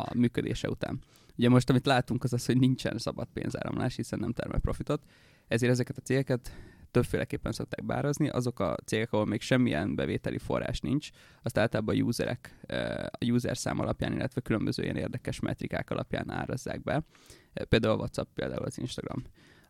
a 0.00 0.14
működése 0.14 0.68
után. 0.68 1.00
Ugye 1.36 1.48
most, 1.48 1.70
amit 1.70 1.86
látunk, 1.86 2.24
az 2.24 2.32
az, 2.32 2.46
hogy 2.46 2.58
nincsen 2.58 2.98
szabad 2.98 3.28
pénzáramlás, 3.32 3.96
hiszen 3.96 4.18
nem 4.18 4.32
termel 4.32 4.60
profitot, 4.60 5.02
ezért 5.48 5.72
ezeket 5.72 5.96
a 5.96 6.00
cégeket 6.00 6.52
többféleképpen 6.90 7.52
szokták 7.52 7.84
bárazni. 7.84 8.28
Azok 8.28 8.60
a 8.60 8.76
cégek, 8.84 9.12
ahol 9.12 9.26
még 9.26 9.40
semmilyen 9.40 9.94
bevételi 9.94 10.38
forrás 10.38 10.80
nincs, 10.80 11.10
azt 11.42 11.58
általában 11.58 11.96
a 11.96 11.98
userek, 11.98 12.58
a 13.10 13.24
user 13.24 13.56
szám 13.56 13.78
alapján, 13.78 14.12
illetve 14.12 14.40
különböző 14.40 14.82
ilyen 14.82 14.96
érdekes 14.96 15.40
metrikák 15.40 15.90
alapján 15.90 16.30
árazzák 16.30 16.82
be. 16.82 17.04
Például 17.68 17.94
a 17.94 17.96
WhatsApp, 17.96 18.28
például 18.34 18.64
az 18.64 18.78
Instagram. 18.78 19.22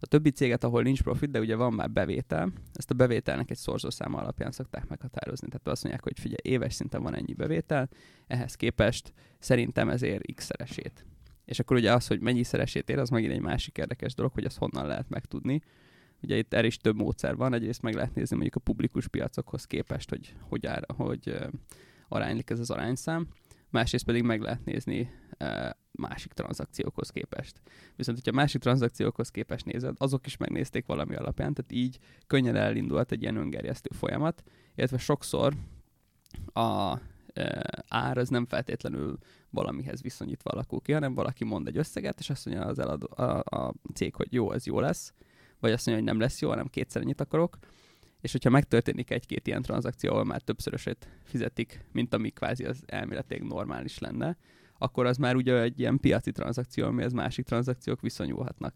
A 0.03 0.07
többi 0.07 0.31
céget, 0.31 0.65
ahol 0.65 0.83
nincs 0.83 1.03
profit, 1.03 1.31
de 1.31 1.41
ugye 1.41 1.57
van 1.57 1.73
már 1.73 1.91
bevétel, 1.91 2.53
ezt 2.73 2.91
a 2.91 2.95
bevételnek 2.95 3.51
egy 3.51 3.57
szorzószáma 3.57 4.19
alapján 4.19 4.53
szokták 4.53 4.89
meghatározni. 4.89 5.49
Tehát 5.49 5.69
azt 5.69 5.83
mondják, 5.83 6.05
hogy 6.05 6.19
figyelj, 6.19 6.55
éves 6.55 6.75
szinten 6.75 7.03
van 7.03 7.15
ennyi 7.15 7.33
bevétel, 7.33 7.89
ehhez 8.27 8.55
képest 8.55 9.13
szerintem 9.39 9.89
ezért 9.89 10.35
x-szeresét. 10.35 11.07
És 11.45 11.59
akkor 11.59 11.77
ugye 11.77 11.93
az, 11.93 12.07
hogy 12.07 12.21
mennyi 12.21 12.43
szeresét 12.43 12.91
ér, 12.91 12.99
az 12.99 13.09
megint 13.09 13.33
egy 13.33 13.41
másik 13.41 13.79
érdekes 13.79 14.15
dolog, 14.15 14.33
hogy 14.33 14.45
azt 14.45 14.59
honnan 14.59 14.87
lehet 14.87 15.09
megtudni. 15.09 15.63
Ugye 16.23 16.37
itt 16.37 16.55
erre 16.55 16.67
is 16.67 16.77
több 16.77 16.97
módszer 16.97 17.37
van, 17.37 17.55
egyrészt 17.55 17.83
meg 17.83 17.95
lehet 17.95 18.15
nézni 18.15 18.35
mondjuk 18.37 18.57
a 18.57 18.61
publikus 18.61 19.09
piacokhoz 19.09 19.65
képest, 19.65 20.11
hogy 20.11 20.35
hogy, 20.41 20.67
áll, 20.67 20.83
hogy 20.97 21.37
aránylik 22.09 22.51
ez 22.51 22.59
az 22.59 22.71
arányszám, 22.71 23.29
másrészt 23.71 24.05
pedig 24.05 24.23
meg 24.23 24.41
lehet 24.41 24.65
nézni 24.65 25.11
másik 25.93 26.33
tranzakciókhoz 26.33 27.11
képest. 27.11 27.61
Viszont, 27.97 28.19
hogyha 28.19 28.37
másik 28.37 28.61
tranzakciókhoz 28.61 29.31
képest 29.31 29.65
nézed, 29.65 29.95
azok 29.99 30.27
is 30.27 30.37
megnézték 30.37 30.87
valami 30.87 31.15
alapján, 31.15 31.55
tehát 31.55 31.73
így 31.73 31.99
könnyen 32.27 32.57
elindult 32.57 33.13
egy 33.13 33.23
ilyen 33.23 33.37
öngerjesztő 33.37 33.91
folyamat, 33.95 34.43
illetve 34.75 34.99
sokszor 34.99 35.55
a 36.53 36.99
ár 37.89 38.19
az 38.19 38.29
nem 38.29 38.47
feltétlenül 38.47 39.19
valamihez 39.51 40.03
viszonyítva 40.03 40.51
alakul 40.51 40.81
ki, 40.81 40.93
hanem 40.93 41.15
valaki 41.15 41.45
mond 41.45 41.67
egy 41.67 41.77
összeget, 41.77 42.19
és 42.19 42.31
azt 42.31 42.47
mondja 42.47 42.65
az 42.65 42.79
eladó, 42.79 43.09
a, 43.11 43.39
a 43.39 43.75
cég, 43.95 44.15
hogy 44.15 44.33
jó, 44.33 44.53
ez 44.53 44.67
jó 44.67 44.81
lesz, 44.81 45.13
vagy 45.61 45.73
azt 45.73 45.87
mondja, 45.87 46.05
hogy 46.05 46.13
nem 46.13 46.23
lesz 46.23 46.41
jó, 46.41 46.49
hanem 46.49 46.67
kétszer 46.67 47.03
ennyit 47.03 47.21
akarok, 47.21 47.59
és 48.21 48.33
hogyha 48.33 48.51
megtörténik 48.51 49.11
egy-két 49.11 49.47
ilyen 49.47 49.63
tranzakció, 49.63 50.11
ahol 50.11 50.25
már 50.25 50.41
többszöröset 50.41 51.09
fizetik, 51.23 51.85
mint 51.93 52.15
ami 52.15 52.31
kvázi 52.31 52.65
az 52.65 52.83
elméletileg 52.87 53.47
normális 53.47 53.99
lenne, 53.99 54.37
akkor 54.83 55.07
az 55.07 55.17
már 55.17 55.37
ugye 55.37 55.61
egy 55.61 55.81
ilyen 55.81 56.01
piaci 56.01 56.33
tranzakció, 56.33 56.87
amihez 56.87 57.13
másik 57.13 57.45
tranzakciók 57.45 58.01
viszonyulhatnak. 58.01 58.75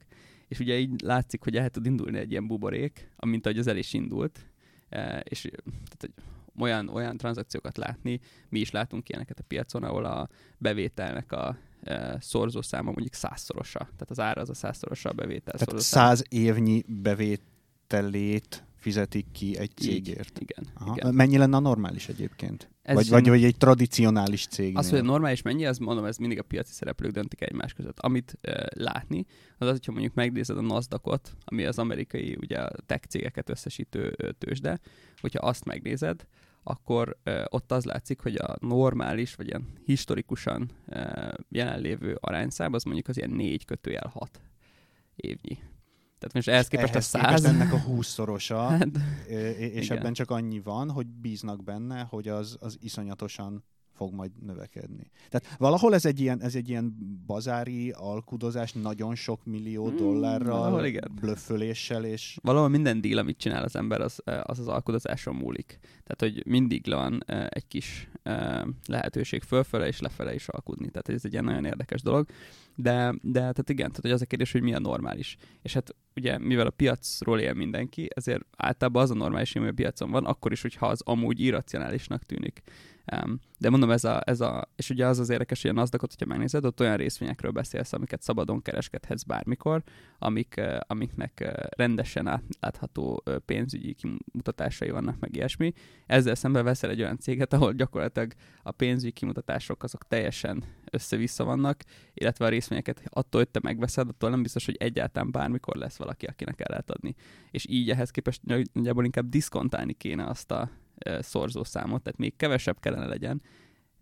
És 0.48 0.58
ugye 0.58 0.78
így 0.78 1.00
látszik, 1.00 1.42
hogy 1.42 1.56
el 1.56 1.70
tud 1.70 1.86
indulni 1.86 2.18
egy 2.18 2.30
ilyen 2.30 2.46
buborék, 2.46 3.10
amint 3.16 3.46
ahogy 3.46 3.58
az 3.58 3.66
el 3.66 3.76
is 3.76 3.92
indult, 3.92 4.46
e, 4.88 5.18
és 5.18 5.40
tehát, 5.40 5.96
hogy 6.00 6.12
olyan, 6.58 6.88
olyan 6.88 7.16
tranzakciókat 7.16 7.76
látni, 7.76 8.20
mi 8.48 8.60
is 8.60 8.70
látunk 8.70 9.08
ilyeneket 9.08 9.38
a 9.38 9.44
piacon, 9.48 9.82
ahol 9.82 10.04
a 10.04 10.28
bevételnek 10.58 11.32
a 11.32 11.58
e, 11.82 12.18
száma 12.60 12.90
mondjuk 12.90 13.14
százszorosa, 13.14 13.78
tehát 13.78 14.10
az 14.10 14.20
ára 14.20 14.40
az 14.40 14.50
a 14.50 14.54
százszorosa 14.54 15.08
a 15.08 15.12
bevétel. 15.12 15.58
Tehát 15.58 15.82
száz 15.82 16.24
évnyi 16.28 16.84
bevételét 16.86 18.65
fizetik 18.76 19.26
ki 19.32 19.58
egy 19.58 19.70
cégért. 19.76 20.40
Így, 20.40 20.50
igen, 20.50 20.72
Aha. 20.74 20.94
igen. 20.96 21.14
Mennyi 21.14 21.36
lenne 21.36 21.56
a 21.56 21.60
normális 21.60 22.08
egyébként? 22.08 22.70
Ez 22.82 22.94
vagy, 22.94 23.08
vagy, 23.08 23.28
vagy 23.28 23.44
egy 23.44 23.56
tradicionális 23.56 24.46
cég. 24.46 24.76
Az, 24.76 24.90
hogy 24.90 24.98
a 24.98 25.02
normális 25.02 25.42
mennyi, 25.42 25.66
az 25.66 25.78
mondom, 25.78 26.04
ez 26.04 26.16
mindig 26.16 26.38
a 26.38 26.42
piaci 26.42 26.72
szereplők 26.72 27.12
döntik 27.12 27.40
egymás 27.40 27.72
között. 27.72 27.98
Amit 27.98 28.38
uh, 28.48 28.54
látni, 28.68 29.26
az 29.58 29.66
az, 29.66 29.72
hogyha 29.72 29.92
mondjuk 29.92 30.14
megnézed 30.14 30.56
a 30.56 30.60
NASDAQ-ot, 30.60 31.36
ami 31.44 31.64
az 31.64 31.78
amerikai 31.78 32.36
ugye, 32.40 32.68
tech 32.86 33.06
cégeket 33.06 33.50
összesítő 33.50 34.16
tőzsde, 34.38 34.78
hogyha 35.20 35.46
azt 35.46 35.64
megnézed, 35.64 36.26
akkor 36.62 37.16
uh, 37.24 37.44
ott 37.48 37.72
az 37.72 37.84
látszik, 37.84 38.20
hogy 38.20 38.34
a 38.36 38.56
normális, 38.60 39.34
vagy 39.34 39.46
ilyen 39.46 39.66
historikusan 39.84 40.70
uh, 40.86 41.32
jelenlévő 41.48 42.18
arányszám, 42.20 42.72
az 42.72 42.84
mondjuk 42.84 43.08
az 43.08 43.16
ilyen 43.16 43.30
4 43.30 43.64
kötőjel 43.64 44.10
6 44.14 44.40
évnyi. 45.16 45.58
Tehát 46.18 46.34
most 46.34 46.48
ehhez 46.48 46.68
képest 46.68 46.92
ehhez 46.92 47.04
a 47.14 47.18
száz... 47.18 47.44
ennek 47.44 47.72
a 47.72 47.78
húszszorosa, 47.78 48.66
hát, 48.68 48.88
és 49.58 49.84
igen. 49.84 49.96
ebben 49.98 50.12
csak 50.12 50.30
annyi 50.30 50.60
van, 50.60 50.90
hogy 50.90 51.06
bíznak 51.06 51.64
benne, 51.64 52.06
hogy 52.10 52.28
az, 52.28 52.56
az 52.60 52.76
iszonyatosan 52.80 53.64
fog 53.96 54.12
majd 54.12 54.30
növekedni. 54.42 55.10
Tehát 55.28 55.56
valahol 55.58 55.94
ez 55.94 56.04
egy 56.04 56.20
ilyen, 56.20 56.42
ez 56.42 56.54
egy 56.54 56.68
ilyen 56.68 56.96
bazári 57.26 57.90
alkudozás 57.90 58.72
nagyon 58.72 59.14
sok 59.14 59.44
millió 59.44 59.86
hmm, 59.86 59.96
dollárral, 59.96 60.84
igen. 60.84 61.12
blöfföléssel, 61.20 62.04
és... 62.04 62.38
Valahol 62.42 62.68
minden 62.68 63.00
díl, 63.00 63.18
amit 63.18 63.38
csinál 63.38 63.64
az 63.64 63.76
ember, 63.76 64.00
az 64.00 64.20
az, 64.42 64.58
az 64.58 64.68
alkudozáson 64.68 65.34
múlik. 65.34 65.78
Tehát, 66.04 66.34
hogy 66.34 66.46
mindig 66.46 66.86
van 66.86 67.24
egy 67.48 67.66
kis 67.66 68.08
lehetőség 68.86 69.42
fölfele 69.42 69.86
és 69.86 70.00
lefele 70.00 70.34
is 70.34 70.48
alkudni. 70.48 70.90
Tehát 70.90 71.08
ez 71.08 71.24
egy 71.24 71.32
ilyen 71.32 71.44
nagyon 71.44 71.64
érdekes 71.64 72.02
dolog. 72.02 72.26
De, 72.78 73.14
de 73.22 73.38
tehát 73.38 73.70
igen, 73.70 73.86
tehát 73.86 74.02
hogy 74.02 74.10
az 74.10 74.22
a 74.22 74.26
kérdés, 74.26 74.52
hogy 74.52 74.62
mi 74.62 74.74
a 74.74 74.78
normális. 74.78 75.36
És 75.62 75.72
hát 75.72 75.94
ugye, 76.16 76.38
mivel 76.38 76.66
a 76.66 76.70
piacról 76.70 77.40
él 77.40 77.54
mindenki, 77.54 78.08
ezért 78.14 78.44
általában 78.56 79.02
az 79.02 79.10
a 79.10 79.14
normális, 79.14 79.56
ami 79.56 79.68
a 79.68 79.72
piacon 79.72 80.10
van, 80.10 80.24
akkor 80.24 80.52
is, 80.52 80.62
hogyha 80.62 80.86
az 80.86 81.00
amúgy 81.04 81.40
irracionálisnak 81.40 82.22
tűnik. 82.22 82.62
De 83.58 83.70
mondom, 83.70 83.90
ez 83.90 84.04
a, 84.04 84.20
ez 84.24 84.40
a, 84.40 84.68
és 84.76 84.90
ugye 84.90 85.06
az 85.06 85.18
az 85.18 85.28
érdekes, 85.28 85.62
hogy 85.62 85.70
a 85.70 85.74
nasdaq 85.74 86.06
hogyha 86.08 86.26
megnézed, 86.26 86.64
ott 86.64 86.80
olyan 86.80 86.96
részvényekről 86.96 87.50
beszélsz, 87.50 87.92
amiket 87.92 88.22
szabadon 88.22 88.62
kereskedhetsz 88.62 89.22
bármikor, 89.22 89.82
amik, 90.18 90.60
amiknek 90.86 91.56
rendesen 91.76 92.26
átlátható 92.28 93.22
pénzügyi 93.44 93.94
kimutatásai 93.94 94.90
vannak, 94.90 95.18
meg 95.18 95.36
ilyesmi. 95.36 95.72
Ezzel 96.06 96.34
szemben 96.34 96.64
veszel 96.64 96.90
egy 96.90 97.00
olyan 97.00 97.18
céget, 97.18 97.52
ahol 97.52 97.72
gyakorlatilag 97.72 98.32
a 98.62 98.70
pénzügyi 98.70 99.12
kimutatások 99.12 99.82
azok 99.82 100.06
teljesen 100.08 100.64
össze-vissza 100.90 101.44
vannak, 101.44 101.82
illetve 102.14 102.44
a 102.44 102.48
részvényeket 102.48 103.02
attól, 103.04 103.40
hogy 103.40 103.50
te 103.50 103.60
megveszed, 103.62 104.08
attól 104.08 104.30
nem 104.30 104.42
biztos, 104.42 104.64
hogy 104.64 104.76
egyáltalán 104.78 105.30
bármikor 105.30 105.76
lesz 105.76 105.96
valaki, 105.96 106.26
akinek 106.26 106.60
el 106.60 106.66
lehet 106.68 106.90
adni. 106.90 107.14
És 107.50 107.66
így 107.68 107.90
ehhez 107.90 108.10
képest 108.10 108.40
nagyjából 108.72 109.04
inkább 109.04 109.28
diszkontálni 109.28 109.92
kéne 109.92 110.24
azt 110.26 110.50
a 110.50 110.70
szorzószámot, 111.20 112.02
tehát 112.02 112.18
még 112.18 112.36
kevesebb 112.36 112.80
kellene 112.80 113.06
legyen. 113.06 113.42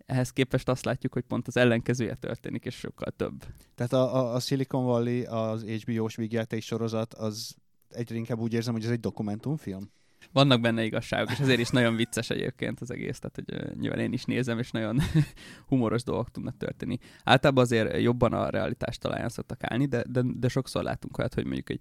Ehhez 0.06 0.30
képest 0.30 0.68
azt 0.68 0.84
látjuk, 0.84 1.12
hogy 1.12 1.22
pont 1.22 1.46
az 1.46 1.56
ellenkezője 1.56 2.14
történik, 2.14 2.64
és 2.64 2.74
sokkal 2.74 3.12
több. 3.16 3.44
Tehát 3.74 3.92
a, 3.92 4.16
a, 4.16 4.34
a 4.34 4.40
Silicon 4.40 4.84
Valley, 4.84 5.24
az 5.26 5.62
HBO-s 5.62 6.16
vígjáték 6.16 6.62
sorozat, 6.62 7.14
az 7.14 7.54
egyre 7.90 8.16
inkább 8.16 8.38
úgy 8.38 8.52
érzem, 8.52 8.74
hogy 8.74 8.84
ez 8.84 8.90
egy 8.90 9.00
dokumentumfilm. 9.00 9.90
Vannak 10.32 10.60
benne 10.60 10.84
igazságok, 10.84 11.30
és 11.30 11.38
ezért 11.38 11.58
is 11.60 11.68
nagyon 11.68 11.96
vicces 11.96 12.30
egyébként 12.30 12.80
az 12.80 12.90
egész, 12.90 13.18
tehát 13.18 13.34
hogy 13.34 13.78
nyilván 13.80 13.98
én 13.98 14.12
is 14.12 14.24
nézem, 14.24 14.58
és 14.58 14.70
nagyon 14.70 14.98
humoros 15.68 16.02
dolgok 16.02 16.30
tudnak 16.30 16.56
történni. 16.56 16.98
Általában 17.24 17.64
azért 17.64 18.00
jobban 18.00 18.32
a 18.32 18.48
realitást 18.50 19.00
talán 19.00 19.28
szoktak 19.28 19.60
állni, 19.62 19.86
de, 19.86 20.04
de, 20.08 20.22
de 20.36 20.48
sokszor 20.48 20.82
látunk 20.82 21.18
olyat, 21.18 21.34
hogy 21.34 21.44
mondjuk 21.44 21.70
egy 21.70 21.80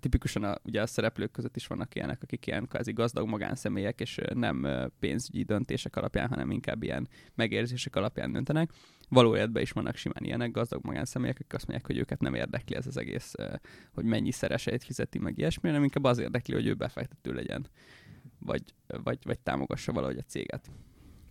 tipikusan 0.00 0.44
a, 0.44 0.56
ugye 0.64 0.82
a 0.82 0.86
szereplők 0.86 1.30
között 1.30 1.56
is 1.56 1.66
vannak 1.66 1.94
ilyenek, 1.94 2.22
akik 2.22 2.46
ilyen 2.46 2.66
kvázi 2.66 2.92
gazdag 2.92 3.28
magánszemélyek, 3.28 4.00
és 4.00 4.20
nem 4.34 4.68
pénzügyi 4.98 5.42
döntések 5.42 5.96
alapján, 5.96 6.28
hanem 6.28 6.50
inkább 6.50 6.82
ilyen 6.82 7.08
megérzések 7.34 7.96
alapján 7.96 8.32
döntenek. 8.32 8.70
Valójában 9.14 9.62
is 9.62 9.70
vannak 9.70 9.96
simán 9.96 10.24
ilyenek 10.24 10.50
gazdag 10.50 10.84
magánszemélyek, 10.84 11.36
akik 11.40 11.54
azt 11.54 11.66
mondják, 11.66 11.86
hogy 11.90 11.98
őket 11.98 12.20
nem 12.20 12.34
érdekli 12.34 12.76
ez 12.76 12.86
az 12.86 12.96
egész, 12.96 13.34
hogy 13.92 14.04
mennyi 14.04 14.30
szereseit 14.30 14.84
fizeti 14.84 15.18
meg 15.18 15.38
ilyesmi, 15.38 15.68
hanem 15.68 15.82
inkább 15.82 16.04
az 16.04 16.18
érdekli, 16.18 16.54
hogy 16.54 16.66
ő 16.66 16.74
befektető 16.74 17.32
legyen, 17.32 17.66
vagy, 18.38 18.62
vagy, 19.02 19.18
vagy 19.24 19.38
támogassa 19.38 19.92
valahogy 19.92 20.18
a 20.18 20.22
céget. 20.26 20.70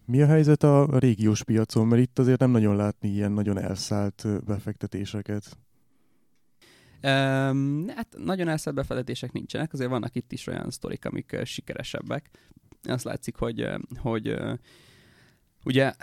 Mi 0.06 0.22
a 0.22 0.26
helyzet 0.26 0.64
a 0.64 1.00
régiós 1.00 1.44
piacon? 1.44 1.88
Mert 1.88 2.02
itt 2.02 2.20
azért 2.20 2.40
nem 2.40 2.52
nagyon 2.52 2.76
látni 2.76 3.10
ilyen 3.10 3.32
nagyon 3.32 3.60
elszállt 3.60 4.46
befektetéseket. 4.46 5.58
Um, 7.04 7.88
hát 7.88 8.16
nagyon 8.18 8.48
elszállt 8.48 8.76
befektetések 8.76 9.32
nincsenek, 9.32 9.74
azért 9.74 9.90
vannak 9.90 10.16
itt 10.16 10.32
is 10.32 10.48
olyan 10.48 10.70
sztorik, 10.70 11.06
amik 11.06 11.32
uh, 11.34 11.44
sikeresebbek. 11.44 12.30
Azt 12.84 13.04
látszik, 13.04 13.36
hogy, 13.36 13.62
uh, 13.62 13.80
hogy 13.98 14.30
uh, 14.30 14.54
ugye 15.64 15.94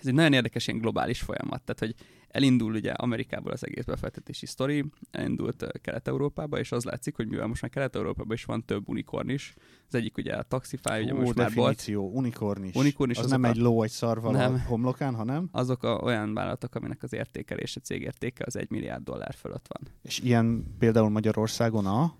ez 0.00 0.06
egy 0.06 0.14
nagyon 0.14 0.32
érdekes 0.32 0.66
ilyen 0.66 0.80
globális 0.80 1.20
folyamat, 1.20 1.62
tehát 1.62 1.78
hogy 1.78 1.94
elindul 2.28 2.74
ugye 2.74 2.92
Amerikából 2.92 3.52
az 3.52 3.66
egész 3.66 3.84
befektetési 3.84 4.46
sztori, 4.46 4.84
elindult 5.10 5.66
Kelet-Európába, 5.80 6.58
és 6.58 6.72
az 6.72 6.84
látszik, 6.84 7.16
hogy 7.16 7.28
mivel 7.28 7.46
most 7.46 7.62
már 7.62 7.70
Kelet-Európában 7.70 8.32
is 8.32 8.44
van 8.44 8.64
több 8.64 8.88
unikorn 8.88 9.28
is, 9.28 9.54
az 9.88 9.94
egyik 9.94 10.16
ugye 10.16 10.34
a 10.34 10.42
Taxify, 10.42 11.02
ugye 11.02 11.14
most 11.14 11.34
már 11.34 11.52
volt. 11.54 11.88
unikorn 11.88 12.64
is. 12.64 12.74
Unikorn 12.74 13.10
is 13.10 13.18
az 13.18 13.30
nem 13.30 13.42
a... 13.42 13.48
egy 13.48 13.56
ló, 13.56 13.82
egy 13.82 13.90
szarval 13.90 14.32
nem. 14.32 14.54
a 14.54 14.58
homlokán, 14.68 15.14
hanem? 15.14 15.48
Azok 15.52 15.82
a, 15.82 16.00
olyan 16.02 16.34
vállalatok, 16.34 16.74
aminek 16.74 17.02
az 17.02 17.12
értékelése, 17.12 17.80
cégértéke 17.80 18.44
az 18.46 18.56
egy 18.56 18.70
milliárd 18.70 19.04
dollár 19.04 19.34
fölött 19.34 19.66
van. 19.68 19.92
És 20.02 20.18
ilyen 20.18 20.74
például 20.78 21.08
Magyarországon 21.08 21.86
a? 21.86 22.14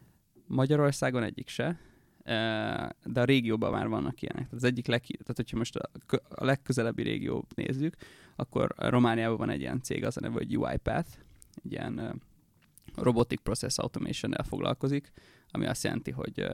Magyarországon 0.47 1.23
egyik 1.23 1.49
se 1.49 1.79
de 3.05 3.21
a 3.21 3.25
régióban 3.25 3.73
már 3.73 3.89
vannak 3.89 4.23
ilyenek. 4.23 4.43
Tehát 4.43 4.55
az 4.55 4.65
egyik 4.65 4.87
leg, 4.87 5.01
tehát 5.01 5.37
hogyha 5.37 5.57
most 5.57 5.77
a, 5.77 5.91
a 6.29 6.45
legközelebbi 6.45 7.03
régiót 7.03 7.55
nézzük, 7.55 7.97
akkor 8.37 8.75
Romániában 8.77 9.37
van 9.37 9.51
egy 9.51 9.61
ilyen 9.61 9.83
cég, 9.83 10.05
az 10.05 10.17
a 10.17 10.21
neve, 10.21 10.35
hogy 10.35 10.57
UiPath, 10.57 11.09
egy 11.65 11.73
ilyen 11.73 12.23
Robotic 12.97 13.43
Process 13.43 13.79
Automation-nel 13.79 14.45
foglalkozik, 14.45 15.13
ami 15.51 15.67
azt 15.67 15.85
jelenti, 15.85 16.11
hogy 16.11 16.47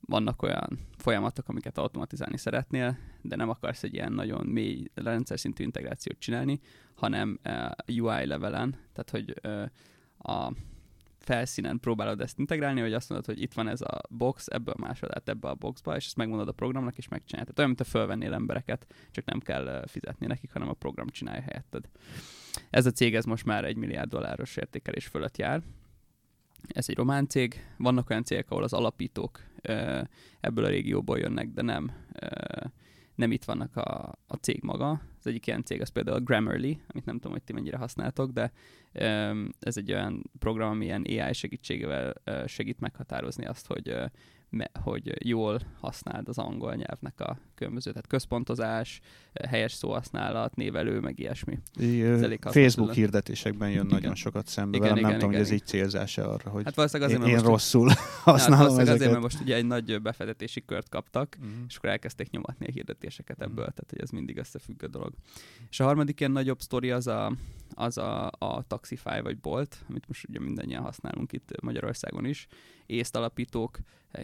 vannak 0.00 0.42
olyan 0.42 0.78
folyamatok, 0.96 1.48
amiket 1.48 1.78
automatizálni 1.78 2.36
szeretnél, 2.36 2.98
de 3.22 3.36
nem 3.36 3.48
akarsz 3.48 3.82
egy 3.82 3.94
ilyen 3.94 4.12
nagyon 4.12 4.46
mély 4.46 4.90
rendszer 4.94 5.38
szintű 5.38 5.64
integrációt 5.64 6.18
csinálni, 6.18 6.60
hanem 6.94 7.40
UI 7.86 8.26
levelen, 8.26 8.70
tehát 8.92 9.10
hogy 9.10 9.34
a 10.18 10.52
felszínen 11.24 11.80
próbálod 11.80 12.20
ezt 12.20 12.38
integrálni, 12.38 12.80
hogy 12.80 12.92
azt 12.92 13.08
mondod, 13.08 13.26
hogy 13.26 13.42
itt 13.42 13.52
van 13.52 13.68
ez 13.68 13.80
a 13.80 14.00
box, 14.08 14.46
ebből 14.46 14.74
másod 14.78 15.10
át 15.12 15.28
ebbe 15.28 15.48
a 15.48 15.54
boxba, 15.54 15.96
és 15.96 16.06
ezt 16.06 16.16
megmondod 16.16 16.48
a 16.48 16.52
programnak, 16.52 16.96
és 16.96 17.08
megcsinálod. 17.08 17.54
Tehát 17.54 17.58
olyan, 17.58 17.70
mint 17.70 17.88
a 17.88 17.98
fölvennél 17.98 18.32
embereket, 18.32 18.86
csak 19.10 19.24
nem 19.24 19.40
kell 19.40 19.84
fizetni 19.86 20.26
nekik, 20.26 20.52
hanem 20.52 20.68
a 20.68 20.72
program 20.72 21.08
csinálja 21.08 21.42
helyetted. 21.42 21.84
Ez 22.70 22.86
a 22.86 22.90
cég 22.90 23.14
ez 23.14 23.24
most 23.24 23.44
már 23.44 23.64
egy 23.64 23.76
milliárd 23.76 24.08
dolláros 24.08 24.56
értékelés 24.56 25.06
fölött 25.06 25.36
jár. 25.36 25.62
Ez 26.66 26.88
egy 26.88 26.96
román 26.96 27.28
cég. 27.28 27.66
Vannak 27.78 28.10
olyan 28.10 28.24
cégek, 28.24 28.50
ahol 28.50 28.62
az 28.62 28.72
alapítók 28.72 29.40
ebből 30.40 30.64
a 30.64 30.68
régióból 30.68 31.18
jönnek, 31.18 31.48
de 31.48 31.62
nem 31.62 31.92
nem 33.14 33.32
itt 33.32 33.44
vannak 33.44 33.76
a, 33.76 34.18
a 34.26 34.34
cég 34.34 34.62
maga. 34.62 35.00
Az 35.22 35.28
egyik 35.28 35.46
ilyen 35.46 35.64
cég 35.64 35.80
az 35.80 35.88
például 35.88 36.16
a 36.16 36.20
Grammarly, 36.20 36.78
amit 36.86 37.04
nem 37.04 37.14
tudom, 37.14 37.32
hogy 37.32 37.42
ti 37.42 37.52
mennyire 37.52 37.76
használtok, 37.76 38.30
de 38.30 38.52
ez 39.60 39.76
egy 39.76 39.92
olyan 39.92 40.30
program, 40.38 40.70
ami 40.70 40.84
ilyen 40.84 41.06
AI 41.08 41.32
segítségével 41.32 42.14
segít 42.46 42.80
meghatározni 42.80 43.46
azt, 43.46 43.66
hogy 43.66 43.94
hogy 44.82 45.28
jól 45.28 45.60
használd 45.80 46.28
az 46.28 46.38
angol 46.38 46.74
nyelvnek 46.74 47.20
a 47.20 47.38
különböző, 47.54 47.90
tehát 47.90 48.06
központozás, 48.06 49.00
helyes 49.48 49.72
szóhasználat, 49.72 50.56
névelő, 50.56 51.00
meg 51.00 51.18
ilyesmi. 51.18 51.58
I, 51.76 52.02
Facebook 52.40 52.92
hirdetésekben 52.92 53.70
jön 53.70 53.84
igen. 53.84 54.00
nagyon 54.00 54.14
sokat 54.14 54.46
szembe 54.46 54.76
igen, 54.76 54.88
velem, 54.88 54.96
igen, 54.96 55.10
nem 55.10 55.18
igen, 55.18 55.20
tudom, 55.20 55.34
igen, 55.34 55.44
hogy 55.44 55.52
ez 55.52 55.60
így 55.60 55.66
célzása 55.66 56.30
arra, 56.30 56.50
hogy 56.50 56.64
hát 56.64 56.78
azért, 56.78 57.10
én, 57.10 57.22
én 57.22 57.32
most 57.32 57.44
rosszul 57.44 57.90
használom 58.24 58.68
hát 58.68 58.78
ezeket. 58.78 58.94
azért, 58.94 59.10
mert 59.10 59.22
most 59.22 59.40
ugye 59.40 59.56
egy 59.56 59.66
nagy 59.66 60.02
befektetési 60.02 60.64
kört 60.64 60.88
kaptak, 60.88 61.36
uh-huh. 61.38 61.52
és 61.68 61.76
akkor 61.76 61.88
elkezdték 61.90 62.30
nyomatni 62.30 62.66
a 62.66 62.70
hirdetéseket 62.72 63.40
ebből, 63.40 63.64
tehát 63.64 63.90
hogy 63.90 64.00
ez 64.00 64.10
mindig 64.10 64.38
összefüggő 64.38 64.86
dolog. 64.86 65.12
És 65.70 65.80
a 65.80 65.84
harmadik 65.84 66.20
ilyen 66.20 66.32
nagyobb 66.32 66.60
sztori 66.60 66.90
az 66.90 67.06
a, 67.06 67.32
az 67.82 67.98
a, 67.98 68.30
a 68.38 68.62
Taxify 68.66 69.20
vagy 69.20 69.38
Bolt, 69.38 69.84
amit 69.88 70.08
most 70.08 70.28
ugye 70.28 70.40
mindannyian 70.40 70.82
használunk 70.82 71.32
itt 71.32 71.60
Magyarországon 71.60 72.24
is, 72.24 72.46
észt 72.86 73.16
alapítók, 73.16 73.78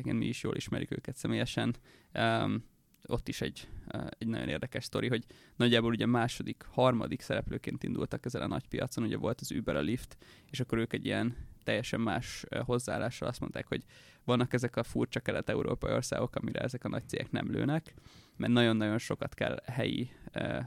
mi 0.05 0.27
is 0.27 0.43
jól 0.43 0.57
ismerjük 0.57 0.91
őket 0.91 1.17
személyesen. 1.17 1.77
Um, 2.15 2.65
ott 3.07 3.29
is 3.29 3.41
egy, 3.41 3.69
uh, 3.95 4.07
egy 4.19 4.29
nagyon 4.29 4.49
érdekes 4.49 4.85
sztori, 4.85 5.09
hogy 5.09 5.25
nagyjából 5.57 5.91
ugye 5.91 6.07
második, 6.07 6.65
harmadik 6.71 7.21
szereplőként 7.21 7.83
indultak 7.83 8.25
ezen 8.25 8.43
a 8.43 8.47
nagy 8.47 8.69
piacon, 8.69 9.05
ugye 9.05 9.17
volt 9.17 9.41
az 9.41 9.51
Uber, 9.51 9.77
a 9.77 9.81
Lyft, 9.81 10.17
és 10.51 10.61
akkor 10.61 10.79
ők 10.79 10.93
egy 10.93 11.05
ilyen 11.05 11.37
teljesen 11.65 12.01
más 12.01 12.45
uh, 12.51 12.61
hozzáállással 12.61 13.29
azt 13.29 13.41
mondták, 13.41 13.67
hogy 13.67 13.85
vannak 14.25 14.53
ezek 14.53 14.77
a 14.77 14.83
furcsa 14.83 15.21
kelet-európai 15.21 15.93
országok, 15.93 16.37
amire 16.37 16.61
ezek 16.61 16.85
a 16.85 16.89
nagy 16.89 17.09
cégek 17.09 17.31
nem 17.31 17.51
lőnek, 17.51 17.95
mert 18.39 18.53
nagyon-nagyon 18.53 18.99
sokat 18.99 19.35
kell 19.35 19.57
helyi 19.65 20.11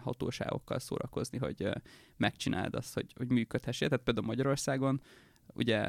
hatóságokkal 0.02 0.80
szórakozni, 0.80 1.38
hogy 1.38 1.70
megcsináld 2.18 2.76
azt, 2.76 2.94
hogy, 2.94 3.14
hogy 3.16 3.28
működhessél. 3.30 3.88
Tehát 3.90 4.04
például 4.04 4.26
Magyarországon 4.26 5.02
ugye 5.54 5.88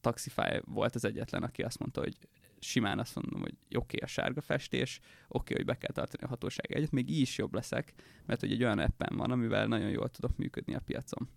Taxify 0.00 0.60
volt 0.64 0.94
az 0.94 1.04
egyetlen, 1.04 1.42
aki 1.42 1.62
azt 1.62 1.78
mondta, 1.78 2.00
hogy 2.00 2.16
simán 2.58 2.98
azt 2.98 3.14
mondom, 3.14 3.40
hogy 3.40 3.54
oké 3.68 3.76
okay, 3.76 3.98
a 4.02 4.06
sárga 4.06 4.40
festés, 4.40 4.98
oké, 4.98 5.06
okay, 5.28 5.56
hogy 5.56 5.64
be 5.64 5.78
kell 5.78 5.92
tartani 5.94 6.22
a 6.22 6.28
hatóság 6.28 6.72
egyet, 6.72 6.90
még 6.90 7.10
így 7.10 7.20
is 7.20 7.38
jobb 7.38 7.54
leszek, 7.54 7.92
mert 8.26 8.40
hogy 8.40 8.52
egy 8.52 8.62
olyan 8.62 8.78
appen 8.78 9.16
van, 9.16 9.30
amivel 9.30 9.66
nagyon 9.66 9.88
jól 9.88 10.08
tudok 10.08 10.36
működni 10.36 10.74
a 10.74 10.80
piacon. 10.80 11.28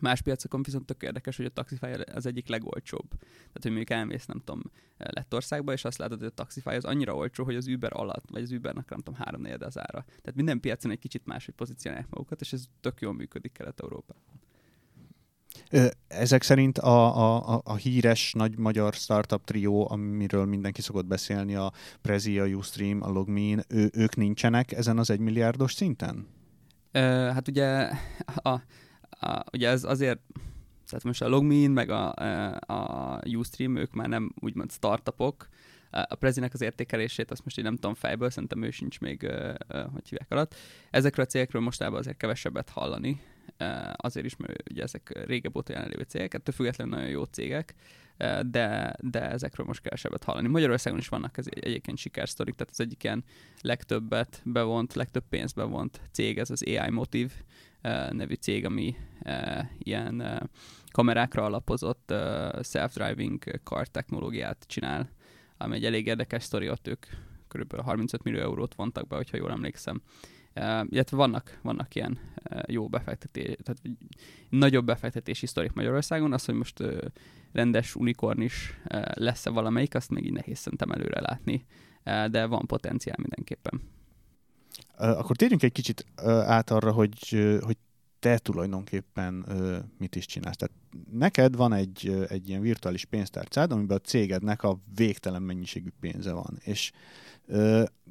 Más 0.00 0.22
piacokon 0.22 0.62
viszont 0.62 0.86
tök 0.86 1.02
érdekes, 1.02 1.36
hogy 1.36 1.46
a 1.46 1.48
Taxify 1.48 1.86
az 1.86 2.26
egyik 2.26 2.48
legolcsóbb. 2.48 3.08
Tehát, 3.18 3.62
hogy 3.62 3.70
mondjuk 3.70 3.90
elmész, 3.90 4.26
nem 4.26 4.42
tudom, 4.44 4.62
Lettországba, 4.96 5.72
és 5.72 5.84
azt 5.84 5.98
látod, 5.98 6.18
hogy 6.18 6.28
a 6.28 6.34
Taxify 6.34 6.74
az 6.74 6.84
annyira 6.84 7.14
olcsó, 7.14 7.44
hogy 7.44 7.56
az 7.56 7.66
Uber 7.66 7.92
alatt, 7.92 8.30
vagy 8.30 8.42
az 8.42 8.50
Ubernek 8.50 8.90
nem 8.90 8.98
tudom, 8.98 9.20
három 9.24 9.44
az 9.58 9.78
ára. 9.78 10.04
Tehát 10.06 10.34
minden 10.34 10.60
piacon 10.60 10.90
egy 10.90 10.98
kicsit 10.98 11.26
máshogy 11.26 11.54
pozícionálják 11.54 12.08
magukat, 12.10 12.40
és 12.40 12.52
ez 12.52 12.64
tök 12.80 13.00
jól 13.00 13.12
működik 13.12 13.52
Kelet-Európában. 13.52 14.22
Ezek 16.08 16.42
szerint 16.42 16.78
a, 16.78 17.54
a, 17.54 17.60
a 17.64 17.74
híres 17.74 18.32
nagy 18.32 18.58
magyar 18.58 18.94
startup 18.94 19.44
trió, 19.44 19.90
amiről 19.90 20.44
mindenki 20.44 20.82
szokott 20.82 21.06
beszélni, 21.06 21.54
a 21.54 21.72
Prezi, 22.02 22.38
a 22.38 22.44
Ustream, 22.44 23.02
a 23.02 23.08
Logmein, 23.08 23.62
ő, 23.68 23.90
ők 23.92 24.16
nincsenek 24.16 24.72
ezen 24.72 24.98
az 24.98 25.10
egymilliárdos 25.10 25.72
szinten? 25.72 26.26
Ö, 26.92 27.00
hát 27.32 27.48
ugye, 27.48 27.90
a, 28.42 28.62
a, 29.20 29.44
ugye 29.52 29.68
ez 29.68 29.84
azért, 29.84 30.20
tehát 30.86 31.04
most 31.04 31.22
a 31.22 31.28
Logmein 31.28 31.70
meg 31.70 31.90
a, 31.90 32.12
a 32.60 33.20
Ustream, 33.26 33.76
ők 33.76 33.92
már 33.92 34.08
nem 34.08 34.32
úgymond 34.40 34.72
startupok, 34.72 35.48
a 35.90 36.14
Prezinek 36.14 36.54
az 36.54 36.60
értékelését, 36.60 37.30
azt 37.30 37.44
most 37.44 37.58
én 37.58 37.64
nem 37.64 37.74
tudom 37.74 37.94
fejből, 37.94 38.30
szerintem 38.30 38.62
ő 38.62 38.70
sincs 38.70 39.00
még, 39.00 39.20
hogy 39.68 40.08
hívják 40.08 40.30
alatt. 40.30 40.54
Ezekről 40.90 41.24
a 41.24 41.28
cégekről 41.28 41.62
mostában 41.62 41.98
azért 41.98 42.16
kevesebbet 42.16 42.68
hallani, 42.68 43.20
azért 43.96 44.26
is, 44.26 44.36
mert 44.36 44.70
ugye 44.70 44.82
ezek 44.82 45.24
régebb 45.26 45.56
óta 45.56 45.72
jelenlévő 45.72 46.02
cégek, 46.02 46.34
ettől 46.34 46.54
függetlenül 46.54 46.94
nagyon 46.94 47.10
jó 47.10 47.24
cégek, 47.24 47.74
de, 48.46 48.94
de 49.00 49.30
ezekről 49.30 49.66
most 49.66 49.80
kevesebbet 49.82 50.24
hallani. 50.24 50.48
Magyarországon 50.48 50.98
is 50.98 51.08
vannak 51.08 51.38
ez 51.38 51.46
egyébként 51.50 51.98
sikersztorik, 51.98 52.54
tehát 52.54 52.72
az 52.72 52.80
egyik 52.80 53.04
ilyen 53.04 53.24
legtöbbet 53.60 54.40
bevont, 54.44 54.94
legtöbb 54.94 55.24
pénzt 55.28 55.54
bevont 55.54 56.00
cég, 56.12 56.38
ez 56.38 56.50
az 56.50 56.64
AI 56.66 56.90
Motive 56.90 57.32
nevű 58.10 58.34
cég, 58.34 58.64
ami 58.64 58.96
ilyen 59.78 60.48
kamerákra 60.90 61.44
alapozott 61.44 62.12
self-driving 62.60 63.60
car 63.64 63.86
technológiát 63.88 64.64
csinál, 64.66 65.10
ami 65.56 65.74
egy 65.74 65.84
elég 65.84 66.06
érdekes 66.06 66.42
sztori, 66.42 66.70
ott 66.70 66.88
ők 66.88 67.06
kb. 67.48 67.80
35 67.80 68.22
millió 68.22 68.40
eurót 68.40 68.74
vontak 68.74 69.06
be, 69.06 69.16
hogyha 69.16 69.36
jól 69.36 69.50
emlékszem 69.50 70.02
Uh, 70.54 70.86
illetve 70.88 71.16
vannak, 71.16 71.58
vannak 71.62 71.94
ilyen 71.94 72.18
jó 72.66 72.88
befektetés, 72.88 73.56
tehát 73.62 73.82
nagyobb 74.48 74.84
befektetési 74.84 75.46
sztorik 75.46 75.72
Magyarországon, 75.72 76.32
az, 76.32 76.44
hogy 76.44 76.54
most 76.54 76.82
rendes 77.52 77.94
unikorn 77.94 78.40
is 78.40 78.80
lesz-e 79.14 79.50
valamelyik, 79.50 79.94
azt 79.94 80.10
még 80.10 80.24
így 80.24 80.32
nehéz 80.32 80.58
szerintem 80.58 80.90
előre 80.90 81.20
látni, 81.20 81.66
de 82.30 82.46
van 82.46 82.66
potenciál 82.66 83.16
mindenképpen. 83.18 83.80
Akkor 85.00 85.36
térjünk 85.36 85.62
egy 85.62 85.72
kicsit 85.72 86.04
át 86.46 86.70
arra, 86.70 86.92
hogy, 86.92 87.58
hogy 87.60 87.76
te 88.18 88.38
tulajdonképpen 88.38 89.44
uh, 89.48 89.76
mit 89.98 90.16
is 90.16 90.26
csinálsz. 90.26 90.56
Tehát 90.56 90.74
neked 91.10 91.56
van 91.56 91.72
egy, 91.72 92.26
egy 92.28 92.48
ilyen 92.48 92.60
virtuális 92.60 93.04
pénztárcád, 93.04 93.72
amiben 93.72 93.96
a 93.96 94.06
cégednek 94.06 94.62
a 94.62 94.78
végtelen 94.94 95.42
mennyiségű 95.42 95.88
pénze 96.00 96.32
van, 96.32 96.58
és 96.64 96.92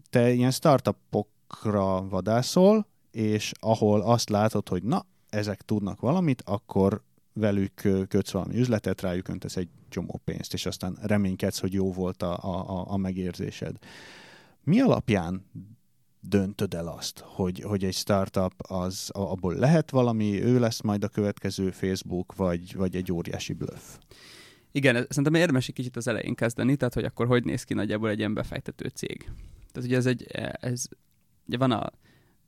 te 0.09 0.31
ilyen 0.31 0.51
startupok 0.51 1.27
dolgokra 1.49 2.07
vadászol, 2.09 2.87
és 3.11 3.51
ahol 3.59 4.01
azt 4.01 4.29
látod, 4.29 4.69
hogy 4.69 4.83
na, 4.83 5.05
ezek 5.29 5.61
tudnak 5.61 5.99
valamit, 5.99 6.41
akkor 6.45 7.01
velük 7.33 7.73
kötsz 8.07 8.31
valami 8.31 8.57
üzletet, 8.57 9.01
rájuk 9.01 9.27
öntesz 9.27 9.55
egy 9.55 9.69
csomó 9.89 10.21
pénzt, 10.23 10.53
és 10.53 10.65
aztán 10.65 10.97
reménykedsz, 11.01 11.59
hogy 11.59 11.73
jó 11.73 11.91
volt 11.91 12.23
a, 12.23 12.37
a, 12.37 12.91
a 12.91 12.97
megérzésed. 12.97 13.75
Mi 14.63 14.79
alapján 14.79 15.45
döntöd 16.19 16.73
el 16.73 16.87
azt, 16.87 17.19
hogy, 17.19 17.59
hogy 17.59 17.83
egy 17.83 17.93
startup 17.93 18.53
az 18.57 19.09
abból 19.13 19.55
lehet 19.55 19.89
valami, 19.91 20.43
ő 20.43 20.59
lesz 20.59 20.81
majd 20.81 21.03
a 21.03 21.07
következő 21.07 21.71
Facebook, 21.71 22.35
vagy, 22.35 22.75
vagy 22.75 22.95
egy 22.95 23.11
óriási 23.11 23.53
bluff? 23.53 23.97
Igen, 24.71 25.05
szerintem 25.09 25.33
érdemes 25.33 25.67
egy 25.67 25.73
kicsit 25.73 25.95
az 25.95 26.07
elején 26.07 26.35
kezdeni, 26.35 26.75
tehát 26.75 26.93
hogy 26.93 27.03
akkor 27.03 27.27
hogy 27.27 27.43
néz 27.43 27.63
ki 27.63 27.73
nagyjából 27.73 28.09
egy 28.09 28.17
ilyen 28.17 28.33
befektető 28.33 28.87
cég. 28.87 29.31
Tehát 29.71 29.89
ugye 29.89 29.97
ez 29.97 30.05
egy, 30.05 30.23
ez 30.59 30.85
ugye 31.47 31.57
van 31.57 31.71
a, 31.71 31.91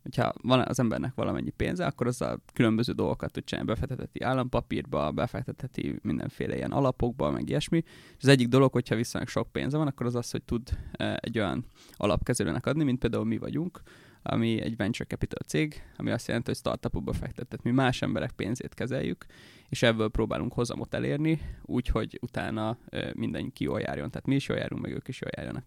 hogyha 0.01 0.33
van 0.41 0.59
az 0.59 0.79
embernek 0.79 1.15
valamennyi 1.15 1.49
pénze, 1.49 1.85
akkor 1.85 2.07
az 2.07 2.21
a 2.21 2.39
különböző 2.53 2.93
dolgokat 2.93 3.31
tud 3.31 3.43
csinálni, 3.43 3.69
befektetheti 3.69 4.21
állampapírba, 4.21 5.11
befektetheti 5.11 5.99
mindenféle 6.01 6.55
ilyen 6.55 6.71
alapokba, 6.71 7.31
meg 7.31 7.49
ilyesmi. 7.49 7.83
És 8.17 8.21
az 8.21 8.27
egyik 8.27 8.47
dolog, 8.47 8.71
hogyha 8.71 8.95
viszonylag 8.95 9.29
sok 9.29 9.51
pénze 9.51 9.77
van, 9.77 9.87
akkor 9.87 10.05
az 10.05 10.15
az, 10.15 10.31
hogy 10.31 10.43
tud 10.43 10.69
e, 10.91 11.17
egy 11.21 11.39
olyan 11.39 11.65
alapkezelőnek 11.93 12.65
adni, 12.65 12.83
mint 12.83 12.99
például 12.99 13.25
mi 13.25 13.37
vagyunk, 13.37 13.81
ami 14.23 14.61
egy 14.61 14.75
venture 14.75 15.09
capital 15.09 15.45
cég, 15.47 15.83
ami 15.97 16.11
azt 16.11 16.27
jelenti, 16.27 16.49
hogy 16.49 16.59
startupokba 16.59 17.13
fektetett. 17.13 17.63
Mi 17.63 17.71
más 17.71 18.01
emberek 18.01 18.31
pénzét 18.31 18.73
kezeljük, 18.73 19.25
és 19.69 19.81
ebből 19.83 20.09
próbálunk 20.09 20.53
hozamot 20.53 20.93
elérni, 20.93 21.41
úgyhogy 21.61 22.19
utána 22.21 22.77
e, 22.89 23.11
mindenki 23.15 23.63
jól 23.63 23.79
járjon. 23.79 24.09
Tehát 24.09 24.27
mi 24.27 24.35
is 24.35 24.47
jól 24.47 24.57
járunk, 24.57 24.81
meg 24.81 24.91
ők 24.91 25.07
is 25.07 25.21
jól 25.21 25.31
járjanak. 25.35 25.63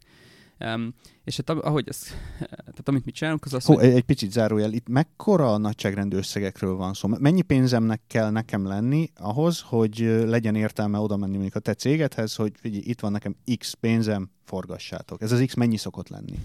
Um, 0.60 0.94
és 1.24 1.36
hát 1.36 1.50
ahogy 1.50 1.88
ez, 1.88 1.98
tehát 2.38 2.88
amit 2.88 3.04
mi 3.04 3.10
csinálunk, 3.10 3.44
az 3.44 3.54
az, 3.54 3.64
Hó, 3.64 3.74
hogy... 3.74 3.84
Egy 3.84 4.04
picit 4.04 4.32
zárójel, 4.32 4.72
itt 4.72 4.88
mekkora 4.88 5.56
nagyságrendű 5.56 6.16
összegekről 6.16 6.74
van 6.74 6.94
szó? 6.94 7.08
Mennyi 7.08 7.42
pénzemnek 7.42 8.00
kell 8.06 8.30
nekem 8.30 8.66
lenni 8.66 9.10
ahhoz, 9.16 9.60
hogy 9.60 9.98
legyen 10.26 10.54
értelme 10.54 10.98
oda 10.98 11.16
menni 11.16 11.32
mondjuk 11.32 11.54
a 11.54 11.58
te 11.58 11.74
cégedhez, 11.74 12.34
hogy 12.34 12.52
figyelj, 12.56 12.82
itt 12.86 13.00
van 13.00 13.12
nekem 13.12 13.36
X 13.58 13.72
pénzem, 13.72 14.30
forgassátok. 14.44 15.22
Ez 15.22 15.32
az 15.32 15.42
X 15.46 15.54
mennyi 15.54 15.76
szokott 15.76 16.08
lenni? 16.08 16.38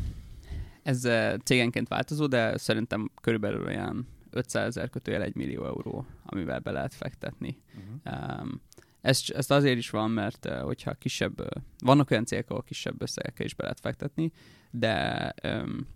Ez 0.83 1.07
cégenként 1.43 1.87
változó, 1.87 2.27
de 2.27 2.57
szerintem 2.57 3.11
körülbelül 3.21 3.65
olyan 3.65 4.07
500 4.31 4.67
ezer 4.67 4.89
kötőjel 4.89 5.21
1 5.21 5.35
millió 5.35 5.65
euró, 5.65 6.05
amivel 6.25 6.59
be 6.59 6.71
lehet 6.71 6.93
fektetni. 6.93 7.57
Uh-huh. 7.75 8.39
Um, 8.41 8.61
ez, 9.01 9.21
ez 9.27 9.51
azért 9.51 9.77
is 9.77 9.89
van, 9.89 10.11
mert 10.11 10.49
hogyha 10.49 10.93
kisebb, 10.93 11.41
vannak 11.79 12.11
olyan 12.11 12.25
cégek, 12.25 12.49
ahol 12.49 12.63
kisebb 12.63 13.01
összegekkel 13.01 13.45
is 13.45 13.53
be 13.53 13.63
lehet 13.63 13.79
fektetni, 13.79 14.31
de 14.71 15.33
um, 15.43 15.87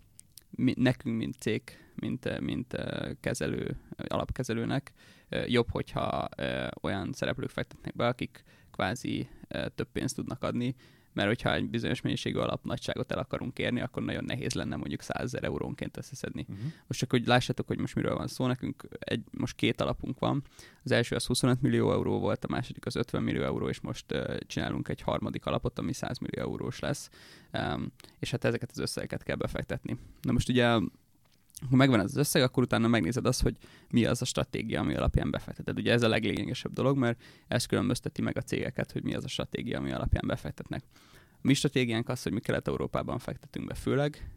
mi, 0.49 0.73
nekünk, 0.77 1.17
mint 1.17 1.35
cég, 1.39 1.61
mint, 1.95 2.39
mint 2.39 2.75
kezelő, 3.19 3.77
alapkezelőnek 4.07 4.93
jobb, 5.45 5.69
hogyha 5.71 6.29
olyan 6.81 7.13
szereplők 7.13 7.49
fektetnek 7.49 7.95
be, 7.95 8.07
akik 8.07 8.43
kvázi 8.71 9.27
több 9.75 9.91
pénzt 9.91 10.15
tudnak 10.15 10.43
adni, 10.43 10.75
mert 11.13 11.27
hogyha 11.27 11.53
egy 11.53 11.69
bizonyos 11.69 12.01
mennyiségű 12.01 12.37
alapnagyságot 12.37 13.11
el 13.11 13.17
akarunk 13.17 13.59
érni, 13.59 13.81
akkor 13.81 14.03
nagyon 14.03 14.23
nehéz 14.23 14.53
lenne 14.53 14.75
mondjuk 14.75 15.01
100 15.01 15.23
ezer 15.23 15.43
eurónként 15.43 15.97
összeszedni. 15.97 16.45
Uh-huh. 16.49 16.65
Most 16.87 16.99
csak, 16.99 17.09
hogy 17.09 17.27
lássátok, 17.27 17.67
hogy 17.67 17.79
most 17.79 17.95
miről 17.95 18.15
van 18.15 18.27
szó, 18.27 18.47
nekünk 18.47 18.87
egy, 18.99 19.23
most 19.31 19.55
két 19.55 19.81
alapunk 19.81 20.19
van. 20.19 20.43
Az 20.83 20.91
első 20.91 21.15
az 21.15 21.25
25 21.25 21.61
millió 21.61 21.91
euró 21.91 22.19
volt, 22.19 22.45
a 22.45 22.47
második 22.49 22.85
az 22.85 22.95
50 22.95 23.23
millió 23.23 23.43
euró, 23.43 23.69
és 23.69 23.79
most 23.79 24.11
uh, 24.11 24.37
csinálunk 24.37 24.87
egy 24.87 25.01
harmadik 25.01 25.45
alapot, 25.45 25.79
ami 25.79 25.93
100 25.93 26.17
millió 26.17 26.41
eurós 26.41 26.79
lesz, 26.79 27.09
um, 27.53 27.91
és 28.19 28.31
hát 28.31 28.43
ezeket 28.43 28.69
az 28.71 28.79
összegeket 28.79 29.23
kell 29.23 29.35
befektetni. 29.35 29.97
Na 30.21 30.31
most 30.31 30.49
ugye 30.49 30.79
ha 31.69 31.75
megvan 31.75 31.99
ez 31.99 32.05
az 32.05 32.15
összeg, 32.15 32.41
akkor 32.41 32.63
utána 32.63 32.87
megnézed 32.87 33.25
azt, 33.25 33.41
hogy 33.41 33.57
mi 33.89 34.05
az 34.05 34.21
a 34.21 34.25
stratégia, 34.25 34.79
ami 34.79 34.95
alapján 34.95 35.31
befekteted. 35.31 35.77
Ugye 35.77 35.91
ez 35.91 36.01
a 36.01 36.07
leglényegesebb 36.07 36.73
dolog, 36.73 36.97
mert 36.97 37.21
ez 37.47 37.65
különbözteti 37.65 38.21
meg 38.21 38.37
a 38.37 38.41
cégeket, 38.41 38.91
hogy 38.91 39.03
mi 39.03 39.15
az 39.15 39.23
a 39.23 39.27
stratégia, 39.27 39.77
ami 39.77 39.91
alapján 39.91 40.27
befektetnek. 40.27 40.83
A 41.31 41.39
mi 41.41 41.53
stratégiánk 41.53 42.09
az, 42.09 42.23
hogy 42.23 42.31
mi 42.31 42.39
Kelet-Európában 42.39 43.19
fektetünk 43.19 43.67
be 43.67 43.73
főleg, 43.73 44.29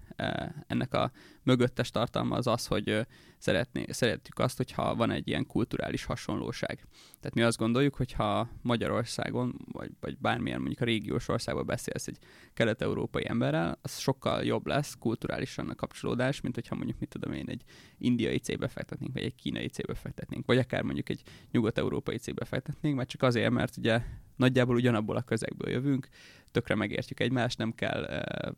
ennek 0.66 0.94
a 0.94 1.10
mögöttes 1.42 1.90
tartalma 1.90 2.36
az 2.36 2.46
az, 2.46 2.66
hogy 2.66 3.06
szeretné, 3.38 3.84
szeretjük 3.88 4.38
azt, 4.38 4.56
hogyha 4.56 4.94
van 4.94 5.10
egy 5.10 5.28
ilyen 5.28 5.46
kulturális 5.46 6.04
hasonlóság. 6.04 6.86
Tehát 7.20 7.34
mi 7.34 7.42
azt 7.42 7.58
gondoljuk, 7.58 7.94
hogyha 7.94 8.48
Magyarországon, 8.62 9.54
vagy, 9.72 9.90
vagy 10.00 10.18
bármilyen 10.18 10.58
mondjuk 10.58 10.80
a 10.80 10.84
régiós 10.84 11.28
országban 11.28 11.66
beszélsz 11.66 12.06
egy 12.06 12.18
kelet-európai 12.54 13.28
emberrel, 13.28 13.78
az 13.82 13.98
sokkal 13.98 14.44
jobb 14.44 14.66
lesz 14.66 14.94
kulturálisan 14.98 15.68
a 15.68 15.74
kapcsolódás, 15.74 16.40
mint 16.40 16.54
hogyha 16.54 16.74
mondjuk, 16.74 16.98
mit 16.98 17.08
tudom 17.08 17.32
én, 17.32 17.48
egy 17.48 17.62
indiai 17.98 18.38
cégbe 18.38 18.68
fektetnénk, 18.68 19.12
vagy 19.12 19.22
egy 19.22 19.34
kínai 19.34 19.68
cégbe 19.68 19.94
fektetnénk, 19.94 20.46
vagy 20.46 20.58
akár 20.58 20.82
mondjuk 20.82 21.08
egy 21.08 21.22
nyugat-európai 21.50 22.16
cégbe 22.16 22.44
fektetnénk, 22.44 22.96
mert 22.96 23.08
csak 23.08 23.22
azért, 23.22 23.50
mert 23.50 23.76
ugye 23.76 24.02
nagyjából 24.36 24.74
ugyanabból 24.74 25.16
a 25.16 25.22
közegből 25.22 25.70
jövünk, 25.70 26.08
tökre 26.50 26.74
megértjük 26.74 27.20
egymást, 27.20 27.58
nem 27.58 27.74
kell 27.74 28.02
uh, 28.02 28.52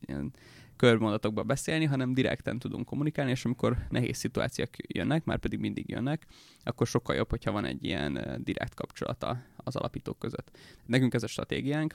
ilyen 0.00 0.32
körmondatokba 0.80 1.42
beszélni, 1.42 1.84
hanem 1.84 2.14
direkten 2.14 2.58
tudunk 2.58 2.86
kommunikálni, 2.86 3.30
és 3.30 3.44
amikor 3.44 3.76
nehéz 3.88 4.16
szituációk 4.16 4.68
jönnek, 4.86 5.24
már 5.24 5.38
pedig 5.38 5.58
mindig 5.58 5.88
jönnek, 5.88 6.26
akkor 6.62 6.86
sokkal 6.86 7.16
jobb, 7.16 7.30
hogyha 7.30 7.52
van 7.52 7.64
egy 7.64 7.84
ilyen 7.84 8.40
direkt 8.44 8.74
kapcsolata 8.74 9.42
az 9.56 9.76
alapítók 9.76 10.18
között. 10.18 10.58
Nekünk 10.86 11.14
ez 11.14 11.22
a 11.22 11.26
stratégiánk, 11.26 11.94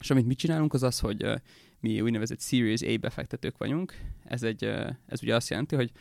és 0.00 0.10
amit 0.10 0.26
mi 0.26 0.34
csinálunk, 0.34 0.74
az 0.74 0.82
az, 0.82 0.98
hogy 0.98 1.26
mi 1.80 2.00
úgynevezett 2.00 2.40
Series 2.40 2.82
A 2.82 2.96
befektetők 2.96 3.58
vagyunk. 3.58 3.94
Ez, 4.24 4.42
egy, 4.42 4.64
ez 5.06 5.22
ugye 5.22 5.34
azt 5.34 5.48
jelenti, 5.48 5.74
hogy 5.74 5.92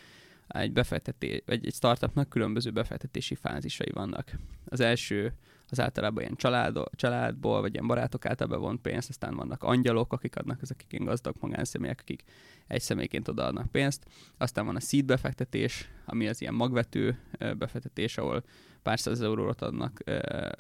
egy 0.48 0.74
befektetés, 0.74 1.42
vagy 1.46 1.66
egy 1.66 1.74
startupnak 1.74 2.30
különböző 2.30 2.72
befektetési 2.72 3.36
fázisai 3.36 3.92
vannak. 3.94 4.32
Az 4.66 4.80
első 4.80 5.34
az 5.70 5.80
általában 5.80 6.22
ilyen 6.22 6.36
család, 6.36 6.78
családból, 6.92 7.62
vagy 7.62 7.74
ilyen 7.74 7.88
barátok 7.88 8.26
által 8.26 8.48
bevont 8.48 8.82
pénzt, 8.82 9.10
aztán 9.10 9.36
vannak 9.36 9.64
angyalok, 9.64 10.14
akik 10.14 10.36
adnak, 10.36 10.62
ezek 10.62 10.86
ilyen 10.90 11.06
gazdag 11.06 11.36
magánszemélyek, 11.40 12.00
akik 12.00 12.24
egy 12.68 12.82
személyként 12.82 13.28
odaadnak 13.28 13.72
pénzt. 13.72 14.06
Aztán 14.38 14.66
van 14.66 14.76
a 14.76 14.80
seed 14.80 15.06
befektetés, 15.06 15.90
ami 16.06 16.28
az 16.28 16.42
ilyen 16.42 16.54
magvető 16.54 17.20
befektetés, 17.58 18.18
ahol 18.18 18.44
pár 18.82 19.00
száz 19.00 19.22
eurót 19.22 19.62
adnak, 19.62 20.04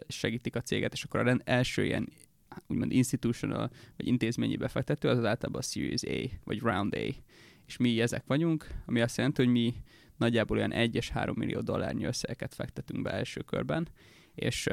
segítik 0.08 0.56
a 0.56 0.62
céget, 0.62 0.93
és 0.93 1.04
akkor 1.04 1.28
a 1.28 1.38
első 1.43 1.86
ilyen 1.86 2.10
úgymond 2.67 2.91
institutional, 2.91 3.70
vagy 3.98 4.08
intézményi 4.08 4.56
befektető, 4.56 5.10
az, 5.10 5.17
az 5.17 5.26
általában 5.26 5.62
a 5.62 5.63
Series 5.63 6.04
A, 6.04 6.38
vagy 6.43 6.60
Round 6.60 6.93
A. 6.93 7.15
És 7.65 7.78
mi 7.78 8.02
ezek 8.02 8.24
vagyunk, 8.28 8.67
ami 8.86 9.02
azt 9.02 9.17
jelenti, 9.17 9.43
hogy 9.43 9.52
mi 9.52 9.74
nagyjából 10.17 10.58
olyan 10.58 10.74
1 10.74 10.96
és 10.96 11.10
3 11.10 11.36
millió 11.38 11.62
dollárnyi 11.62 12.06
összegeket 12.06 12.54
fektetünk 12.54 13.02
be 13.02 13.12
első 13.12 13.41
körben, 13.41 13.88
és, 14.38 14.69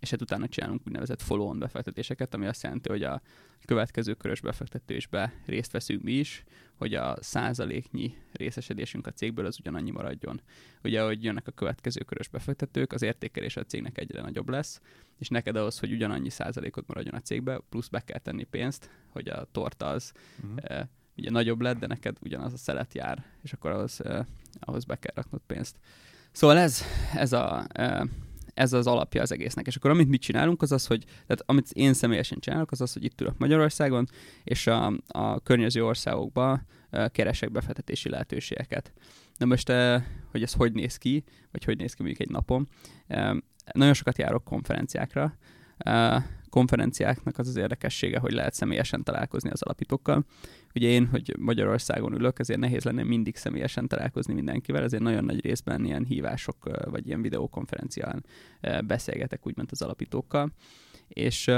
és 0.00 0.10
hát 0.10 0.22
utána 0.22 0.48
csinálunk 0.48 0.80
úgynevezett 0.86 1.22
follow-on 1.22 1.58
befektetéseket, 1.58 2.34
ami 2.34 2.46
azt 2.46 2.62
jelenti, 2.62 2.88
hogy 2.88 3.02
a 3.02 3.22
következő 3.64 4.14
körös 4.14 4.40
befektetésbe 4.40 5.32
részt 5.46 5.72
veszünk 5.72 6.02
mi 6.02 6.12
is, 6.12 6.44
hogy 6.74 6.94
a 6.94 7.16
százaléknyi 7.20 8.14
részesedésünk 8.32 9.06
a 9.06 9.10
cégből 9.10 9.46
az 9.46 9.58
ugyanannyi 9.60 9.90
maradjon. 9.90 10.40
Ugye, 10.82 11.02
hogy 11.02 11.24
jönnek 11.24 11.46
a 11.46 11.52
következő 11.52 12.00
körös 12.00 12.28
befektetők, 12.28 12.92
az 12.92 13.02
értékelés 13.02 13.56
a 13.56 13.64
cégnek 13.64 13.98
egyre 13.98 14.20
nagyobb 14.20 14.48
lesz, 14.48 14.80
és 15.18 15.28
neked 15.28 15.56
ahhoz, 15.56 15.78
hogy 15.78 15.92
ugyanannyi 15.92 16.30
százalékot 16.30 16.86
maradjon 16.86 17.14
a 17.14 17.20
cégbe, 17.20 17.60
plusz 17.68 17.88
be 17.88 18.00
kell 18.00 18.18
tenni 18.18 18.44
pénzt, 18.44 18.90
hogy 19.08 19.28
a 19.28 19.48
torta 19.52 19.86
az 19.86 20.12
uh-huh. 20.42 20.58
eh, 20.62 20.86
ugye 21.16 21.30
nagyobb 21.30 21.60
lett, 21.60 21.78
de 21.78 21.86
neked 21.86 22.16
ugyanaz 22.20 22.52
a 22.52 22.56
szelet 22.56 22.94
jár, 22.94 23.24
és 23.42 23.52
akkor 23.52 23.70
ahhoz, 23.70 24.00
eh, 24.04 24.24
ahhoz 24.60 24.84
be 24.84 24.96
kell 24.96 25.14
raknod 25.14 25.40
pénzt. 25.46 25.76
Szóval 26.32 26.58
ez, 26.58 26.82
ez 27.14 27.32
a 27.32 27.66
eh, 27.72 28.00
ez 28.58 28.72
az 28.72 28.86
alapja 28.86 29.22
az 29.22 29.32
egésznek. 29.32 29.66
És 29.66 29.76
akkor 29.76 29.90
amit 29.90 30.08
mit 30.08 30.20
csinálunk, 30.20 30.62
az 30.62 30.72
az, 30.72 30.86
hogy, 30.86 31.04
tehát 31.04 31.42
amit 31.46 31.70
én 31.72 31.92
személyesen 31.92 32.38
csinálok, 32.38 32.70
az 32.70 32.80
az, 32.80 32.92
hogy 32.92 33.04
itt 33.04 33.20
ülök 33.20 33.38
Magyarországon, 33.38 34.06
és 34.44 34.66
a, 34.66 34.92
a 35.08 35.40
környező 35.40 35.84
országokba 35.84 36.60
keresek 37.12 37.50
befektetési 37.52 38.08
lehetőségeket. 38.08 38.92
Na 39.36 39.46
most, 39.46 39.72
hogy 40.30 40.42
ez 40.42 40.52
hogy 40.52 40.72
néz 40.72 40.96
ki, 40.96 41.24
vagy 41.50 41.64
hogy 41.64 41.76
néz 41.76 41.94
ki 41.94 42.02
mondjuk 42.02 42.28
egy 42.28 42.34
napon, 42.34 42.68
nagyon 43.72 43.94
sokat 43.94 44.18
járok 44.18 44.44
konferenciákra, 44.44 45.38
konferenciáknak 46.50 47.38
az 47.38 47.48
az 47.48 47.56
érdekessége, 47.56 48.18
hogy 48.18 48.32
lehet 48.32 48.54
személyesen 48.54 49.02
találkozni 49.02 49.50
az 49.50 49.62
alapítókkal. 49.62 50.24
Ugye 50.74 50.88
én, 50.88 51.06
hogy 51.06 51.34
Magyarországon 51.38 52.14
ülök, 52.14 52.38
ezért 52.38 52.60
nehéz 52.60 52.84
lenne 52.84 53.02
mindig 53.02 53.36
személyesen 53.36 53.88
találkozni 53.88 54.34
mindenkivel, 54.34 54.82
ezért 54.82 55.02
nagyon 55.02 55.24
nagy 55.24 55.40
részben 55.40 55.84
ilyen 55.84 56.04
hívások 56.04 56.80
vagy 56.90 57.06
ilyen 57.06 57.22
videokonferencián 57.22 58.24
beszélgetek 58.86 59.46
úgymond 59.46 59.68
az 59.70 59.82
alapítókkal 59.82 60.52
és 61.08 61.50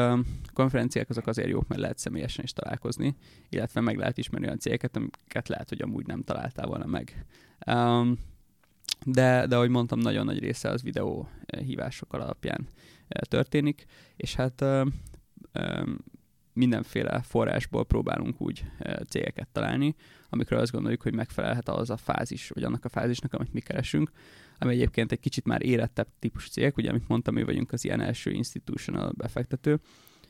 konferenciák 0.53 1.11
azok 1.11 1.27
azért 1.27 1.49
jók, 1.49 1.69
mert 1.69 1.81
lehet 1.81 1.99
személyesen 1.99 2.45
is 2.45 2.53
találkozni, 2.53 3.17
illetve 3.49 3.81
meg 3.81 3.97
lehet 3.97 4.19
ismerni 4.19 4.47
olyan 4.47 4.59
cégeket, 4.59 4.97
amiket 4.97 5.49
lehet, 5.49 5.69
hogy 5.69 5.83
amúgy 5.83 6.07
nem 6.07 6.23
találtál 6.23 6.67
volna 6.67 6.87
meg. 6.87 7.25
Um, 7.67 8.19
de, 9.05 9.47
de 9.47 9.57
ahogy 9.57 9.69
mondtam, 9.69 9.99
nagyon 9.99 10.25
nagy 10.25 10.39
része 10.39 10.69
az 10.69 10.83
videó 10.83 11.29
hívások 11.65 12.13
alapján 12.13 12.67
történik, 13.29 13.85
és 14.17 14.35
hát 14.35 14.65
mindenféle 16.53 17.23
forrásból 17.23 17.85
próbálunk 17.85 18.41
úgy 18.41 18.65
cégeket 19.09 19.49
találni, 19.53 19.95
amikről 20.29 20.61
azt 20.61 20.73
gondoljuk, 20.73 21.03
hogy 21.03 21.15
megfelelhet 21.15 21.69
az 21.69 21.91
a 21.91 21.97
fázis, 21.97 22.49
vagy 22.49 22.63
annak 22.63 22.85
a 22.85 22.89
fázisnak, 22.89 23.35
amit 23.35 23.53
mi 23.53 23.61
keresünk, 23.61 24.11
ami 24.59 24.73
egyébként 24.73 25.13
egy 25.13 25.21
kicsit 25.21 25.45
már 25.45 25.63
érettebb 25.63 26.09
típus 26.19 26.49
cég, 26.49 26.73
ugye, 26.77 26.91
amit 26.91 27.09
mondtam, 27.09 27.35
mi 27.35 27.43
vagyunk 27.43 27.73
az 27.73 27.85
ilyen 27.85 28.01
első 28.01 28.31
institutional 28.31 29.13
befektető, 29.17 29.81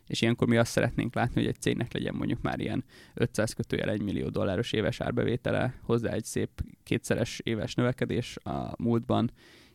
és 0.06 0.22
ilyenkor 0.22 0.48
mi 0.48 0.56
azt 0.56 0.70
szeretnénk 0.70 1.14
látni, 1.14 1.40
hogy 1.40 1.50
egy 1.50 1.60
cégnek 1.60 1.92
legyen 1.92 2.14
mondjuk 2.14 2.40
már 2.40 2.60
ilyen 2.60 2.84
500 3.14 3.52
kötőjel 3.52 3.90
1 3.90 4.02
millió 4.02 4.28
dolláros 4.28 4.72
éves 4.72 5.00
árbevétele, 5.00 5.74
hozzá 5.82 6.12
egy 6.12 6.24
szép 6.24 6.50
kétszeres 6.82 7.40
éves 7.44 7.74
növekedés 7.74 8.36
a 8.36 8.74
múltban, 8.78 9.30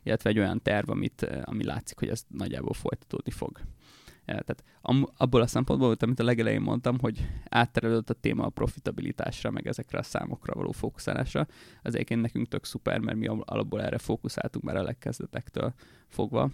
illetve 0.06 0.30
egy 0.30 0.40
olyan 0.40 0.62
terv, 0.62 0.90
amit, 0.90 1.24
eh, 1.24 1.42
ami 1.44 1.64
látszik, 1.64 2.00
hogy 2.00 2.10
ez 2.10 2.26
nagyjából 2.28 2.74
folytatódni 2.74 3.32
fog. 3.32 3.60
Eh, 4.26 4.40
tehát 4.40 4.64
abból 5.18 5.42
a 5.42 5.48
szempontból, 5.48 5.96
amit 6.00 6.20
a 6.20 6.24
legelején 6.24 6.62
mondtam, 6.62 7.00
hogy 7.00 7.28
átterelődött 7.50 8.10
a 8.10 8.14
téma 8.14 8.44
a 8.44 8.50
profitabilitásra, 8.50 9.52
meg 9.52 9.68
ezekre 9.68 9.98
a 9.98 10.04
számokra 10.04 10.54
való 10.54 10.72
fókuszálásra, 10.72 11.48
az 11.84 11.94
egyébként 11.94 12.22
nekünk 12.22 12.48
tök 12.48 12.66
szuper, 12.66 13.00
mert 13.00 13.18
mi 13.18 13.28
alapból 13.28 13.82
erre 13.82 13.98
fókuszáltunk 13.98 14.66
már 14.66 14.76
a 14.76 14.84
legkezdetektől 14.84 15.74
fogva. 16.08 16.52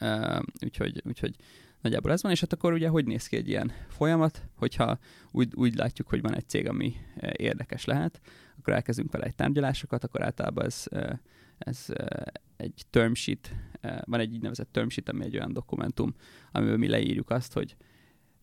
Uh, 0.00 0.40
úgyhogy, 0.64 1.02
úgyhogy 1.04 1.36
nagyjából 1.80 2.12
ez 2.12 2.22
van, 2.22 2.32
és 2.32 2.40
hát 2.40 2.52
akkor 2.52 2.72
ugye 2.72 2.88
hogy 2.88 3.04
néz 3.04 3.26
ki 3.26 3.36
egy 3.36 3.48
ilyen 3.48 3.72
folyamat, 3.88 4.42
hogyha 4.54 4.98
úgy, 5.30 5.54
úgy 5.54 5.74
látjuk, 5.74 6.08
hogy 6.08 6.20
van 6.20 6.34
egy 6.34 6.48
cég, 6.48 6.68
ami 6.68 6.94
érdekes 7.32 7.84
lehet, 7.84 8.20
akkor 8.58 8.72
elkezdünk 8.72 9.12
vele 9.12 9.24
egy 9.24 9.34
tárgyalásokat, 9.34 10.04
akkor 10.04 10.22
általában 10.22 10.64
ez 10.64 10.84
ez 11.60 11.86
egy 12.56 12.82
term 12.90 13.12
sheet, 13.12 13.54
van 14.04 14.20
egy 14.20 14.40
nevezett 14.40 14.72
term 14.72 14.88
sheet, 14.88 15.08
ami 15.08 15.24
egy 15.24 15.36
olyan 15.36 15.52
dokumentum, 15.52 16.14
amiben 16.52 16.78
mi 16.78 16.88
leírjuk 16.88 17.30
azt, 17.30 17.52
hogy 17.52 17.76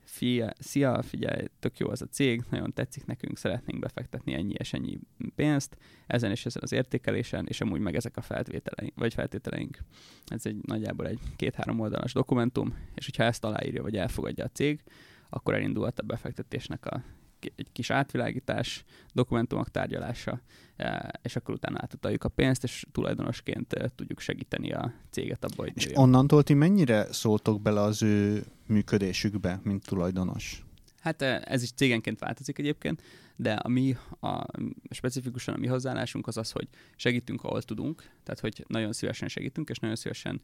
fia, 0.03 0.53
szia, 0.59 1.01
figyelj, 1.01 1.45
tök 1.59 1.77
jó 1.77 1.89
az 1.89 2.01
a 2.01 2.05
cég, 2.05 2.43
nagyon 2.49 2.73
tetszik 2.73 3.05
nekünk, 3.05 3.37
szeretnénk 3.37 3.79
befektetni 3.79 4.33
ennyi 4.33 4.53
és 4.57 4.73
ennyi 4.73 4.99
pénzt, 5.35 5.77
ezen 6.07 6.31
és 6.31 6.45
ezen 6.45 6.61
az 6.61 6.71
értékelésen, 6.71 7.45
és 7.47 7.61
amúgy 7.61 7.79
meg 7.79 7.95
ezek 7.95 8.17
a 8.17 8.21
feltételeink, 8.21 8.93
vagy 8.95 9.13
feltételeink. 9.13 9.77
Ez 10.25 10.45
egy 10.45 10.57
nagyjából 10.61 11.07
egy 11.07 11.19
két-három 11.35 11.79
oldalas 11.79 12.13
dokumentum, 12.13 12.77
és 12.95 13.05
hogyha 13.05 13.23
ezt 13.23 13.43
aláírja, 13.43 13.81
vagy 13.81 13.97
elfogadja 13.97 14.43
a 14.43 14.49
cég, 14.49 14.83
akkor 15.29 15.53
elindulhat 15.53 15.99
a 15.99 16.03
befektetésnek 16.03 16.85
a 16.85 17.03
egy 17.39 17.71
kis 17.71 17.89
átvilágítás, 17.89 18.83
dokumentumok 19.13 19.69
tárgyalása, 19.69 20.41
és 21.21 21.35
akkor 21.35 21.53
utána 21.53 21.77
átutaljuk 21.81 22.23
a 22.23 22.29
pénzt, 22.29 22.63
és 22.63 22.85
tulajdonosként 22.91 23.75
tudjuk 23.95 24.19
segíteni 24.19 24.71
a 24.71 24.93
céget 25.09 25.43
abba, 25.43 25.63
hogy 25.63 25.71
És 25.75 25.89
onnantól 25.93 26.43
ti 26.43 26.53
mennyire 26.53 27.13
szóltok 27.13 27.61
bele 27.61 27.81
az 27.81 28.03
ő 28.03 28.45
működésükbe, 28.65 29.59
mint 29.63 29.85
tulajdonos? 29.85 30.65
Hát 30.99 31.21
ez 31.21 31.63
is 31.63 31.71
cégenként 31.71 32.19
változik 32.19 32.57
egyébként, 32.57 33.01
de 33.35 33.53
a 33.53 33.67
mi, 33.67 33.95
a, 34.19 34.45
specifikusan 34.89 35.53
a 35.53 35.57
mi 35.57 35.67
hozzáállásunk 35.67 36.27
az 36.27 36.37
az, 36.37 36.51
hogy 36.51 36.67
segítünk, 36.95 37.43
ahol 37.43 37.61
tudunk, 37.61 38.01
tehát 38.23 38.39
hogy 38.39 38.65
nagyon 38.67 38.93
szívesen 38.93 39.27
segítünk, 39.27 39.69
és 39.69 39.79
nagyon 39.79 39.95
szívesen 39.95 40.41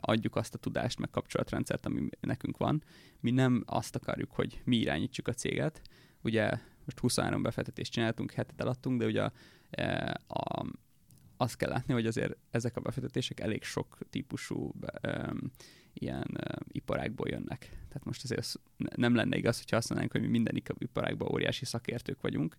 adjuk 0.00 0.36
azt 0.36 0.54
a 0.54 0.58
tudást, 0.58 0.98
meg 0.98 1.10
kapcsolatrendszert, 1.10 1.86
ami 1.86 2.08
nekünk 2.20 2.56
van. 2.56 2.82
Mi 3.20 3.30
nem 3.30 3.62
azt 3.66 3.96
akarjuk, 3.96 4.30
hogy 4.30 4.60
mi 4.64 4.76
irányítsuk 4.76 5.28
a 5.28 5.32
céget. 5.32 5.82
Ugye 6.22 6.50
most 6.84 6.98
23 6.98 7.42
befektetést 7.42 7.92
csináltunk, 7.92 8.32
hetet 8.32 8.60
eladtunk, 8.60 8.98
de 8.98 9.06
ugye 9.06 9.22
a, 9.22 9.32
a, 10.28 10.64
azt 11.36 11.56
kell 11.56 11.68
látni, 11.68 11.92
hogy 11.92 12.06
azért 12.06 12.36
ezek 12.50 12.76
a 12.76 12.80
befektetések 12.80 13.40
elég 13.40 13.62
sok 13.62 13.98
típusú 14.10 14.72
um, 15.06 15.50
ilyen 15.92 16.26
uh, 16.34 16.60
iparákból 16.68 17.28
jönnek. 17.28 17.68
Tehát 17.68 18.04
most 18.04 18.24
azért 18.24 18.52
nem 18.96 19.14
lenne 19.14 19.36
igaz, 19.36 19.58
hogyha 19.58 19.76
azt 19.76 19.88
mondanánk, 19.88 20.12
hogy 20.12 20.22
mi 20.22 20.28
minden 20.28 20.62
iparákban 20.78 21.32
óriási 21.32 21.64
szakértők 21.64 22.20
vagyunk. 22.20 22.56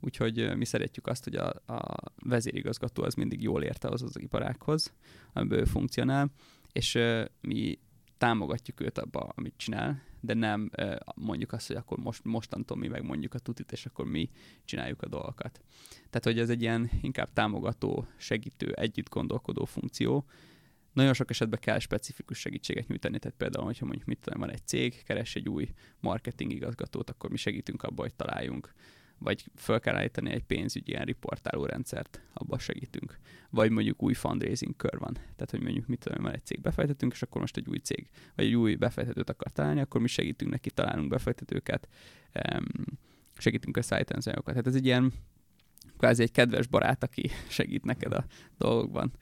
Úgyhogy 0.00 0.56
mi 0.56 0.64
szeretjük 0.64 1.06
azt, 1.06 1.24
hogy 1.24 1.34
a, 1.34 1.48
a 1.66 2.12
vezérigazgató 2.22 3.02
az 3.02 3.14
mindig 3.14 3.42
jól 3.42 3.62
érte 3.62 3.88
az 3.88 4.02
az 4.02 4.20
iparákhoz, 4.20 4.92
amiből 5.32 5.58
ő 5.58 5.64
funkcionál, 5.64 6.30
és 6.72 6.94
uh, 6.94 7.24
mi 7.40 7.78
támogatjuk 8.18 8.80
őt 8.80 8.98
abba, 8.98 9.32
amit 9.34 9.54
csinál, 9.56 10.02
de 10.24 10.34
nem 10.34 10.70
mondjuk 11.14 11.52
azt, 11.52 11.66
hogy 11.66 11.76
akkor 11.76 11.98
most, 11.98 12.24
mostantól 12.24 12.76
mi 12.76 12.88
megmondjuk 12.88 13.34
a 13.34 13.38
tutit, 13.38 13.72
és 13.72 13.86
akkor 13.86 14.06
mi 14.06 14.30
csináljuk 14.64 15.02
a 15.02 15.08
dolgokat. 15.08 15.60
Tehát, 15.94 16.24
hogy 16.24 16.38
ez 16.38 16.50
egy 16.50 16.62
ilyen 16.62 16.90
inkább 17.02 17.32
támogató, 17.32 18.06
segítő, 18.16 18.72
együtt 18.72 19.08
gondolkodó 19.08 19.64
funkció. 19.64 20.24
Nagyon 20.92 21.14
sok 21.14 21.30
esetben 21.30 21.60
kell 21.60 21.78
specifikus 21.78 22.38
segítséget 22.38 22.88
nyújtani, 22.88 23.18
tehát 23.18 23.36
például, 23.36 23.64
hogyha 23.64 23.84
mondjuk 23.84 24.06
mit 24.06 24.18
tudom, 24.20 24.40
van 24.40 24.50
egy 24.50 24.66
cég, 24.66 25.02
keres 25.02 25.36
egy 25.36 25.48
új 25.48 25.68
marketing 26.00 26.52
igazgatót, 26.52 27.10
akkor 27.10 27.30
mi 27.30 27.36
segítünk 27.36 27.82
abba, 27.82 28.02
hogy 28.02 28.14
találjunk 28.14 28.72
vagy 29.18 29.44
fel 29.54 29.80
kell 29.80 29.94
állítani 29.96 30.30
egy 30.30 30.44
pénzügyi 30.44 30.90
ilyen 30.90 31.04
riportáló 31.04 31.64
rendszert, 31.64 32.20
abban 32.32 32.58
segítünk. 32.58 33.18
Vagy 33.50 33.70
mondjuk 33.70 34.02
új 34.02 34.14
fundraising 34.14 34.76
kör 34.76 34.98
van. 34.98 35.12
Tehát, 35.12 35.50
hogy 35.50 35.62
mondjuk 35.62 35.86
mit 35.86 35.98
tudom, 35.98 36.22
van 36.22 36.32
egy 36.32 36.44
cég 36.44 36.60
befektetünk, 36.60 37.12
és 37.12 37.22
akkor 37.22 37.40
most 37.40 37.56
egy 37.56 37.68
új 37.68 37.78
cég, 37.78 38.08
vagy 38.34 38.44
egy 38.44 38.54
új 38.54 38.74
befektetőt 38.74 39.30
akar 39.30 39.52
találni, 39.52 39.80
akkor 39.80 40.00
mi 40.00 40.08
segítünk 40.08 40.50
neki, 40.50 40.70
találunk 40.70 41.08
befektetőket, 41.08 41.88
segítünk 43.38 43.76
összeállítani 43.76 44.18
az 44.18 44.26
anyagokat. 44.26 44.52
Tehát 44.52 44.68
ez 44.68 44.74
egy 44.74 44.86
ilyen 44.86 45.12
kvázi 45.98 46.22
egy 46.22 46.30
kedves 46.30 46.66
barát, 46.66 47.02
aki 47.02 47.30
segít 47.48 47.84
neked 47.84 48.12
a 48.12 48.24
dolgokban. 48.58 49.12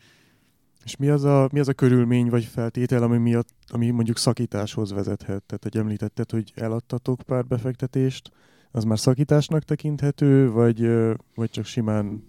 És 0.85 0.97
mi 0.97 1.09
az 1.09 1.25
a, 1.25 1.49
mi 1.53 1.59
az 1.59 1.69
a 1.69 1.73
körülmény 1.73 2.29
vagy 2.29 2.45
feltétel, 2.45 3.03
ami, 3.03 3.19
miatt, 3.19 3.49
ami 3.67 3.91
mondjuk 3.91 4.19
szakításhoz 4.19 4.93
vezethet? 4.93 5.43
Tehát, 5.43 5.63
hogy 5.63 5.77
említetted, 5.77 6.31
hogy 6.31 6.53
eladtatok 6.55 7.23
pár 7.27 7.47
befektetést, 7.47 8.31
az 8.71 8.85
már 8.85 8.99
szakításnak 8.99 9.63
tekinthető, 9.63 10.51
vagy, 10.51 10.89
vagy 11.35 11.51
csak 11.51 11.65
simán 11.65 12.29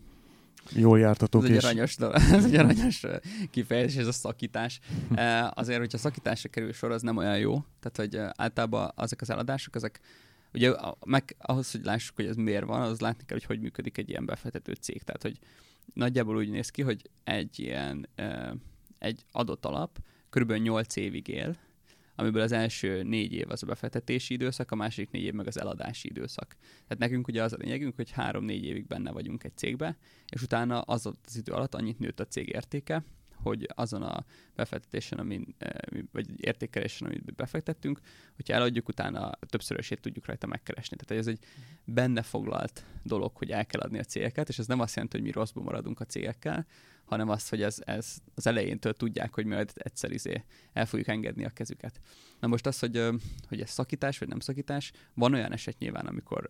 jól 0.70 1.00
jártatok? 1.00 1.44
Ez 1.44 1.50
egy 1.50 1.66
aranyos, 1.66 1.96
ez 2.38 2.46
egy 2.46 2.56
aranyos 2.56 3.06
kifejezés, 3.52 3.96
ez 3.96 4.08
a 4.08 4.12
szakítás. 4.12 4.80
Azért, 5.50 5.80
hogyha 5.80 5.98
szakításra 5.98 6.50
kerül 6.50 6.74
sor, 6.74 6.92
az 6.92 7.02
nem 7.02 7.18
olyan 7.18 7.38
jó. 7.38 7.64
Tehát, 7.80 7.98
hogy 7.98 8.34
általában 8.36 8.92
ezek 8.96 9.22
az 9.22 9.30
eladások, 9.30 9.76
ezek 9.76 10.00
ugye 10.54 10.74
meg 11.06 11.36
ahhoz, 11.40 11.72
hogy 11.72 11.84
lássuk, 11.84 12.16
hogy 12.16 12.26
ez 12.26 12.36
miért 12.36 12.66
van, 12.66 12.82
az 12.82 13.00
látni 13.00 13.26
kell, 13.26 13.38
hogy 13.38 13.48
hogy 13.48 13.60
működik 13.60 13.98
egy 13.98 14.10
ilyen 14.10 14.26
befektető 14.26 14.74
cég. 14.74 15.04
Tehát, 15.04 15.22
hogy 15.22 15.40
nagyjából 15.94 16.36
úgy 16.36 16.50
néz 16.50 16.70
ki, 16.70 16.82
hogy 16.82 17.10
egy 17.24 17.60
ilyen 17.60 18.10
egy 19.00 19.26
adott 19.32 19.66
alap 19.66 20.00
körülbelül 20.30 20.64
8 20.64 20.96
évig 20.96 21.28
él, 21.28 21.58
amiből 22.16 22.42
az 22.42 22.52
első 22.52 23.04
négy 23.04 23.34
év 23.34 23.50
az 23.50 23.64
a 23.64 23.66
befektetési 23.66 24.34
időszak, 24.34 24.72
a 24.72 24.76
másik 24.76 25.12
négy 25.12 25.24
év 25.24 25.34
meg 25.34 25.48
az 25.48 25.60
eladási 25.60 26.08
időszak. 26.08 26.56
Tehát 26.60 26.98
nekünk 26.98 27.28
ugye 27.28 27.44
az 27.44 27.54
a 27.54 27.58
lényegünk, 27.60 27.96
hogy 27.96 28.12
három-négy 28.12 28.66
évig 28.66 28.88
benne 28.88 29.12
vagyunk 29.12 29.44
egy 29.44 29.58
cégbe, 29.58 29.98
és 30.30 30.42
utána 30.42 30.82
az 30.82 31.06
az 31.06 31.36
idő 31.36 31.52
alatt 31.52 31.76
annyit 31.76 32.00
nőtt 32.00 32.20
a 32.20 32.28
cég 32.28 32.48
értéke, 32.48 33.04
hogy 33.42 33.70
azon 33.76 34.02
a 34.02 34.26
befektetésen, 34.56 35.20
amin, 35.20 35.56
eh, 35.58 35.70
vagy 36.12 36.28
értékelésen, 36.46 37.08
amit 37.08 37.36
befektettünk, 37.36 38.00
hogyha 38.36 38.54
eladjuk, 38.54 38.88
utána 38.88 39.32
többszörösét 39.40 40.02
tudjuk 40.02 40.26
rajta 40.26 40.48
megkeresni. 40.48 40.98
Tehát 40.98 41.24
ez 41.24 41.28
egy 41.28 41.40
benne 41.84 42.22
foglalt 42.22 42.86
dolog, 43.04 43.36
hogy 43.36 43.52
el 43.52 43.66
kell 43.66 43.82
adni 43.82 44.00
a 44.00 44.04
cégeket, 44.04 44.50
és 44.50 44.60
ez 44.60 44.68
nem 44.68 44.80
azt 44.80 44.96
jelenti, 44.96 45.18
hogy 45.18 45.26
mi 45.26 45.32
rosszban 45.32 45.64
maradunk 45.64 46.00
a 46.00 46.06
cégekkel, 46.06 46.66
hanem 47.12 47.30
az, 47.30 47.50
hogy 47.50 47.62
ez, 47.62 47.78
ez 47.86 48.18
az 48.36 48.48
elejéntől 48.48 48.94
tudják, 48.94 49.34
hogy 49.34 49.46
majd 49.46 49.72
egyszer 49.76 50.12
izé 50.12 50.44
el 50.74 50.86
fogjuk 50.86 51.08
engedni 51.08 51.46
a 51.46 51.50
kezüket. 51.50 52.02
Na 52.40 52.48
most 52.48 52.66
az, 52.66 52.80
hogy, 52.80 53.08
hogy 53.48 53.62
ez 53.62 53.70
szakítás 53.70 54.18
vagy 54.18 54.28
nem 54.28 54.40
szakítás, 54.40 54.92
van 55.14 55.34
olyan 55.34 55.52
eset 55.52 55.78
nyilván, 55.78 56.06
amikor 56.06 56.48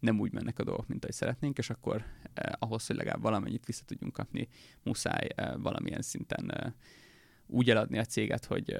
nem 0.00 0.20
úgy 0.20 0.32
mennek 0.32 0.58
a 0.58 0.64
dolgok, 0.64 0.88
mint 0.88 1.02
ahogy 1.02 1.16
szeretnénk, 1.16 1.58
és 1.58 1.70
akkor 1.70 2.04
ahhoz, 2.58 2.86
hogy 2.86 2.96
legalább 2.96 3.22
valamennyit 3.22 3.66
vissza 3.66 3.84
tudjunk 3.84 4.12
kapni, 4.12 4.48
muszáj 4.82 5.28
valamilyen 5.56 6.02
szinten 6.02 6.74
úgy 7.46 7.70
eladni 7.70 7.98
a 7.98 8.04
céget, 8.04 8.44
hogy, 8.44 8.76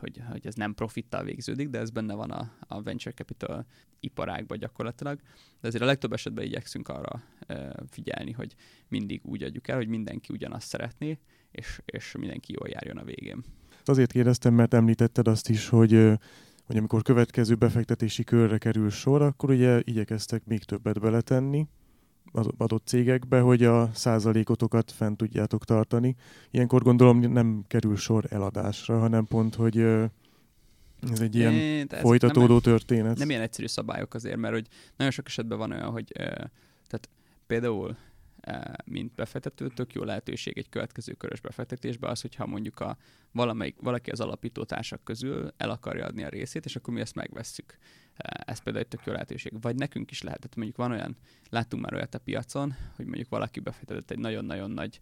hogy, 0.00 0.22
hogy 0.30 0.46
ez 0.46 0.54
nem 0.54 0.74
profittal 0.74 1.24
végződik, 1.24 1.68
de 1.68 1.78
ez 1.78 1.90
benne 1.90 2.14
van 2.14 2.30
a, 2.30 2.52
a 2.68 2.82
venture 2.82 3.14
capital 3.14 3.66
iparágban 4.00 4.58
gyakorlatilag. 4.58 5.20
De 5.60 5.68
azért 5.68 5.82
a 5.82 5.86
legtöbb 5.86 6.12
esetben 6.12 6.44
igyekszünk 6.44 6.88
arra 6.88 7.22
e, 7.46 7.74
figyelni, 7.90 8.32
hogy 8.32 8.54
mindig 8.88 9.20
úgy 9.24 9.42
adjuk 9.42 9.68
el, 9.68 9.76
hogy 9.76 9.88
mindenki 9.88 10.32
ugyanazt 10.32 10.68
szeretné, 10.68 11.18
és, 11.50 11.80
és 11.84 12.14
mindenki 12.18 12.52
jól 12.52 12.68
járjon 12.68 12.96
a 12.96 13.04
végén. 13.04 13.44
Azért 13.84 14.12
kérdeztem, 14.12 14.54
mert 14.54 14.74
említetted 14.74 15.28
azt 15.28 15.48
is, 15.48 15.68
hogy 15.68 16.18
hogy 16.70 16.78
amikor 16.78 17.02
következő 17.02 17.54
befektetési 17.54 18.24
körre 18.24 18.58
kerül 18.58 18.90
sor, 18.90 19.22
akkor 19.22 19.50
ugye 19.50 19.80
igyekeztek 19.84 20.44
még 20.44 20.64
többet 20.64 21.00
beletenni, 21.00 21.66
adott 22.56 22.86
cégekbe, 22.86 23.40
hogy 23.40 23.64
a 23.64 23.90
százalékotokat 23.94 24.92
fent 24.92 25.16
tudjátok 25.16 25.64
tartani. 25.64 26.16
Ilyenkor 26.50 26.82
gondolom 26.82 27.18
nem 27.18 27.64
kerül 27.66 27.96
sor 27.96 28.24
eladásra, 28.28 28.98
hanem 28.98 29.26
pont, 29.26 29.54
hogy 29.54 29.78
ez 31.10 31.20
egy 31.20 31.34
ilyen 31.34 31.52
é, 31.52 31.86
folytatódó 31.88 32.52
nem, 32.52 32.60
történet. 32.60 33.18
Nem 33.18 33.30
ilyen 33.30 33.42
egyszerű 33.42 33.66
szabályok 33.66 34.14
azért, 34.14 34.36
mert 34.36 34.54
hogy 34.54 34.66
nagyon 34.96 35.12
sok 35.12 35.26
esetben 35.26 35.58
van 35.58 35.72
olyan, 35.72 35.90
hogy 35.90 36.12
tehát 36.12 37.08
például 37.46 37.96
mint 38.84 39.14
befektető, 39.14 39.68
tök 39.68 39.92
jó 39.92 40.02
lehetőség 40.02 40.58
egy 40.58 40.68
következő 40.68 41.12
körös 41.12 41.40
befektetésbe 41.40 42.08
az, 42.08 42.20
hogyha 42.20 42.46
mondjuk 42.46 42.80
a 42.80 42.96
valamelyik, 43.32 43.76
valaki 43.80 44.10
az 44.10 44.20
alapító 44.20 44.64
társak 44.64 45.04
közül 45.04 45.52
el 45.56 45.70
akarja 45.70 46.06
adni 46.06 46.22
a 46.22 46.28
részét, 46.28 46.64
és 46.64 46.76
akkor 46.76 46.94
mi 46.94 47.00
ezt 47.00 47.14
megvesszük. 47.14 47.78
Ez 48.22 48.58
például 48.58 48.84
egy 48.84 48.90
tök 48.90 49.06
jó 49.06 49.12
lehetőség. 49.12 49.60
Vagy 49.60 49.76
nekünk 49.76 50.10
is 50.10 50.22
lehet. 50.22 50.40
Tehát 50.40 50.56
mondjuk 50.56 50.76
van 50.76 50.90
olyan, 50.90 51.16
láttunk 51.48 51.82
már 51.82 51.94
olyat 51.94 52.14
a 52.14 52.18
piacon, 52.18 52.74
hogy 52.96 53.06
mondjuk 53.06 53.28
valaki 53.28 53.60
befektetett 53.60 54.10
egy 54.10 54.18
nagyon-nagyon 54.18 54.70
nagy, 54.70 55.00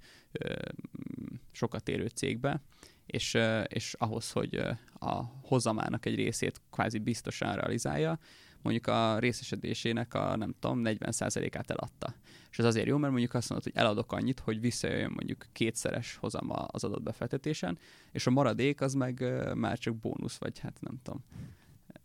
sokat 1.52 1.88
érő 1.88 2.06
cégbe, 2.06 2.62
és, 3.06 3.38
és 3.66 3.94
ahhoz, 3.98 4.30
hogy 4.30 4.54
a 4.98 5.22
hozamának 5.42 6.06
egy 6.06 6.14
részét 6.14 6.60
kvázi 6.70 6.98
biztosan 6.98 7.54
realizálja, 7.54 8.18
mondjuk 8.62 8.86
a 8.86 9.18
részesedésének 9.18 10.14
a 10.14 10.36
nem 10.36 10.54
tudom, 10.60 10.82
40%-át 10.84 11.70
eladta. 11.70 12.14
És 12.50 12.58
ez 12.58 12.64
azért 12.64 12.86
jó, 12.86 12.96
mert 12.96 13.12
mondjuk 13.12 13.34
azt 13.34 13.48
mondod, 13.48 13.72
hogy 13.72 13.82
eladok 13.82 14.12
annyit, 14.12 14.40
hogy 14.40 14.60
visszajöjjön 14.60 15.12
mondjuk 15.14 15.46
kétszeres 15.52 16.16
hozama 16.16 16.54
az 16.54 16.84
adott 16.84 17.02
befektetésen, 17.02 17.78
és 18.12 18.26
a 18.26 18.30
maradék 18.30 18.80
az 18.80 18.94
meg 18.94 19.24
már 19.54 19.78
csak 19.78 19.96
bónusz, 19.96 20.36
vagy 20.38 20.58
hát 20.58 20.78
nem 20.80 20.98
tudom. 21.02 21.24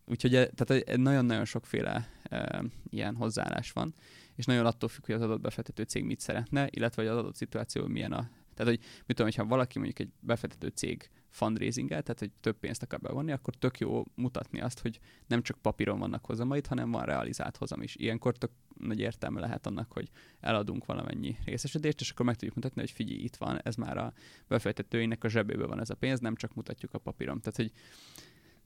Úgyhogy 0.06 0.32
tehát 0.32 0.96
nagyon-nagyon 0.98 1.46
sokféle 1.46 2.10
e, 2.24 2.63
ilyen 2.89 3.16
hozzáállás 3.16 3.72
van, 3.72 3.94
és 4.36 4.46
nagyon 4.46 4.66
attól 4.66 4.89
függ, 4.89 5.06
hogy 5.06 5.16
az 5.16 5.22
adott 5.22 5.42
befektető 5.42 5.84
cég 5.84 6.04
mit 6.04 6.20
szeretne, 6.20 6.68
illetve 6.70 7.02
hogy 7.02 7.12
az 7.12 7.18
adott 7.18 7.36
szituáció 7.36 7.88
milyen 7.88 8.12
a 8.12 8.30
tehát, 8.54 8.72
hogy 8.74 8.82
mit 8.82 9.18
tudom, 9.18 9.26
hogyha 9.26 9.46
valaki 9.46 9.78
mondjuk 9.78 10.00
egy 10.00 10.12
befektető 10.20 10.68
cég 10.68 11.10
fundraising 11.30 11.89
tehát 11.89 12.20
hogy 12.20 12.32
több 12.39 12.58
pénzt 12.60 12.84
akar 12.84 13.00
bevonni, 13.00 13.32
akkor 13.32 13.56
tök 13.56 13.80
jó 13.80 14.04
mutatni 14.16 14.62
azt, 14.62 14.80
hogy 14.80 15.00
nem 15.28 15.42
csak 15.42 15.58
papíron 15.62 16.00
vannak 16.00 16.26
hozamait, 16.26 16.68
hanem 16.68 16.92
van 16.92 17.06
realizált 17.06 17.58
hozam 17.58 17.82
is. 17.82 17.96
Ilyenkor 17.96 18.38
tök 18.38 18.52
nagy 18.80 19.00
értelme 19.00 19.39
lehet 19.39 19.68
annak, 19.68 19.92
hogy 19.92 20.10
eladunk 20.39 20.86
valamennyi 20.86 21.38
részesedést, 21.46 22.02
és 22.02 22.10
akkor 22.10 22.26
meg 22.26 22.36
tudjuk 22.36 22.56
mutatni, 22.56 22.82
hogy 22.82 22.92
figyelj, 22.92 23.20
itt 23.20 23.36
van, 23.36 23.60
ez 23.63 23.76
már 23.76 23.98
a 23.98 24.13
befektetőinek 24.48 25.24
a 25.24 25.30
zsebében 25.30 25.68
van 25.68 25.80
ez 25.80 25.89
a 25.89 25.96
pénz, 25.96 26.20
nem 26.20 26.36
csak 26.36 26.54
mutatjuk 26.54 26.94
a 26.94 26.98
papíron. 26.98 27.39
Tehát, 27.39 27.56
hogy 27.56 27.72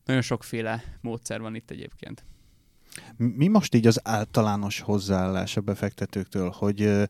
nagyon 0.06 0.21
sokféle 0.21 0.84
módszer 1.02 1.41
van 1.41 1.56
itt 1.56 1.71
egyébként. 1.71 2.26
Mi 3.17 3.47
most 3.47 3.76
így 3.76 3.88
az 3.88 4.00
általános 4.04 4.80
hozzáállás 4.80 5.58
a 5.58 5.62
befektetőktől, 5.62 6.50
hogy 6.50 7.08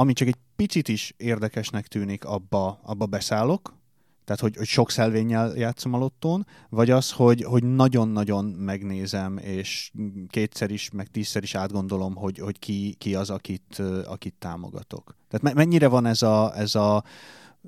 ami 0.00 0.12
csak 0.12 0.28
egy 0.28 0.36
picit 0.56 0.88
is 0.88 1.14
érdekesnek 1.16 1.86
tűnik, 1.86 2.24
abba, 2.24 2.80
abba 2.82 3.06
beszállok, 3.06 3.78
Tehát, 4.24 4.40
hogy, 4.40 4.56
hogy 4.56 4.66
sok 4.66 4.90
szelvénnyel 4.90 5.56
játszom 5.56 5.94
a 5.94 5.98
lottón, 5.98 6.46
vagy 6.68 6.90
az, 6.90 7.10
hogy, 7.12 7.42
hogy 7.42 7.64
nagyon-nagyon 7.64 8.44
megnézem, 8.44 9.38
és 9.38 9.92
kétszer 10.28 10.70
is, 10.70 10.90
meg 10.90 11.06
tízszer 11.06 11.42
is 11.42 11.54
átgondolom, 11.54 12.14
hogy, 12.14 12.38
hogy 12.38 12.58
ki, 12.58 12.94
ki 12.98 13.14
az, 13.14 13.30
akit, 13.30 13.82
akit 14.06 14.34
támogatok. 14.38 15.16
Tehát 15.28 15.56
mennyire 15.56 15.88
van 15.88 16.06
ez 16.06 16.22
a, 16.22 16.56
ez 16.56 16.74
a 16.74 17.04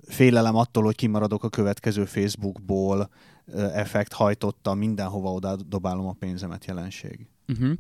félelem 0.07 0.57
attól, 0.57 0.83
hogy 0.83 0.97
kimaradok 0.97 1.45
a 1.45 1.49
következő 1.49 2.05
Facebookból, 2.05 3.11
effekt 3.55 4.13
hajtotta, 4.13 4.75
mindenhova 4.75 5.33
oda 5.33 5.57
dobálom 5.57 6.07
a 6.07 6.17
pénzemet 6.19 6.65
jelenség. 6.65 7.27
Uh-huh. 7.49 7.73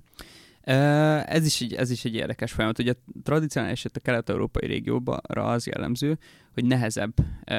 Ez 0.64 1.46
is, 1.46 1.60
egy, 1.60 1.74
ez 1.74 1.90
is 1.90 2.04
egy 2.04 2.14
érdekes 2.14 2.52
folyamat. 2.52 2.78
Ugye 2.78 2.94
tradicionális 3.22 3.84
a 3.84 4.00
kelet-európai 4.02 4.66
régióban 4.66 5.20
az 5.22 5.66
jellemző, 5.66 6.18
hogy 6.54 6.64
nehezebb 6.64 7.14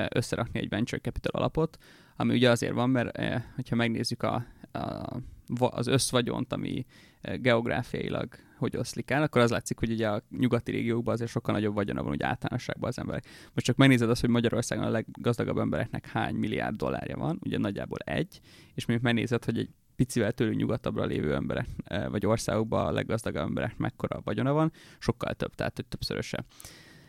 összerakni 0.10 0.60
egy 0.60 0.70
venture 0.70 1.02
capital 1.02 1.42
alapot, 1.42 1.78
ami 2.16 2.34
ugye 2.34 2.50
azért 2.50 2.74
van, 2.74 2.90
mert 2.90 3.20
hogyha 3.56 3.76
megnézzük 3.76 4.24
a, 4.24 4.46
a, 4.72 5.18
az 5.60 5.88
összvagyont, 5.88 6.54
ami 6.54 6.86
geográfiailag 7.22 8.28
hogy 8.64 8.78
oszlik 8.78 9.12
el, 9.12 9.22
akkor 9.22 9.42
az 9.42 9.52
látszik, 9.52 9.80
hogy 9.80 9.92
ugye 9.92 10.10
a 10.10 10.24
nyugati 10.38 10.72
régiókban 10.72 11.14
azért 11.14 11.30
sokkal 11.30 11.54
nagyobb 11.54 11.74
vagyona 11.74 12.04
van 12.04 12.12
úgy 12.12 12.24
általánosságban 12.24 12.90
az 12.90 13.00
emberek. 13.00 13.26
Most 13.54 13.66
csak 13.66 13.76
megnézed 13.76 14.10
azt, 14.10 14.22
hogy 14.22 14.30
Magyarországon 14.30 14.86
a 14.86 14.90
leggazdagabb 14.90 15.58
embereknek 15.58 16.08
hány 16.08 16.36
milliárd 16.36 16.76
dollárja 16.76 17.18
van, 17.18 17.40
ugye 17.44 17.58
nagyjából 17.58 17.98
egy, 17.98 18.40
és 18.74 18.86
mondjuk 18.86 19.12
megnézed, 19.12 19.46
hogy 19.46 19.58
egy 19.58 19.70
picivel 19.96 20.32
tőlünk 20.32 20.58
nyugatabbra 20.58 21.06
lévő 21.06 21.34
emberek, 21.34 21.68
vagy 22.10 22.26
országokban 22.26 22.86
a 22.86 22.92
leggazdagabb 22.92 23.48
emberek 23.48 23.78
mekkora 23.78 24.22
vagyona 24.24 24.54
van, 24.54 24.72
sokkal 25.00 25.34
több, 25.34 25.56
tehát 25.56 25.76
hogy 25.76 25.86
többszöröse. 25.86 26.46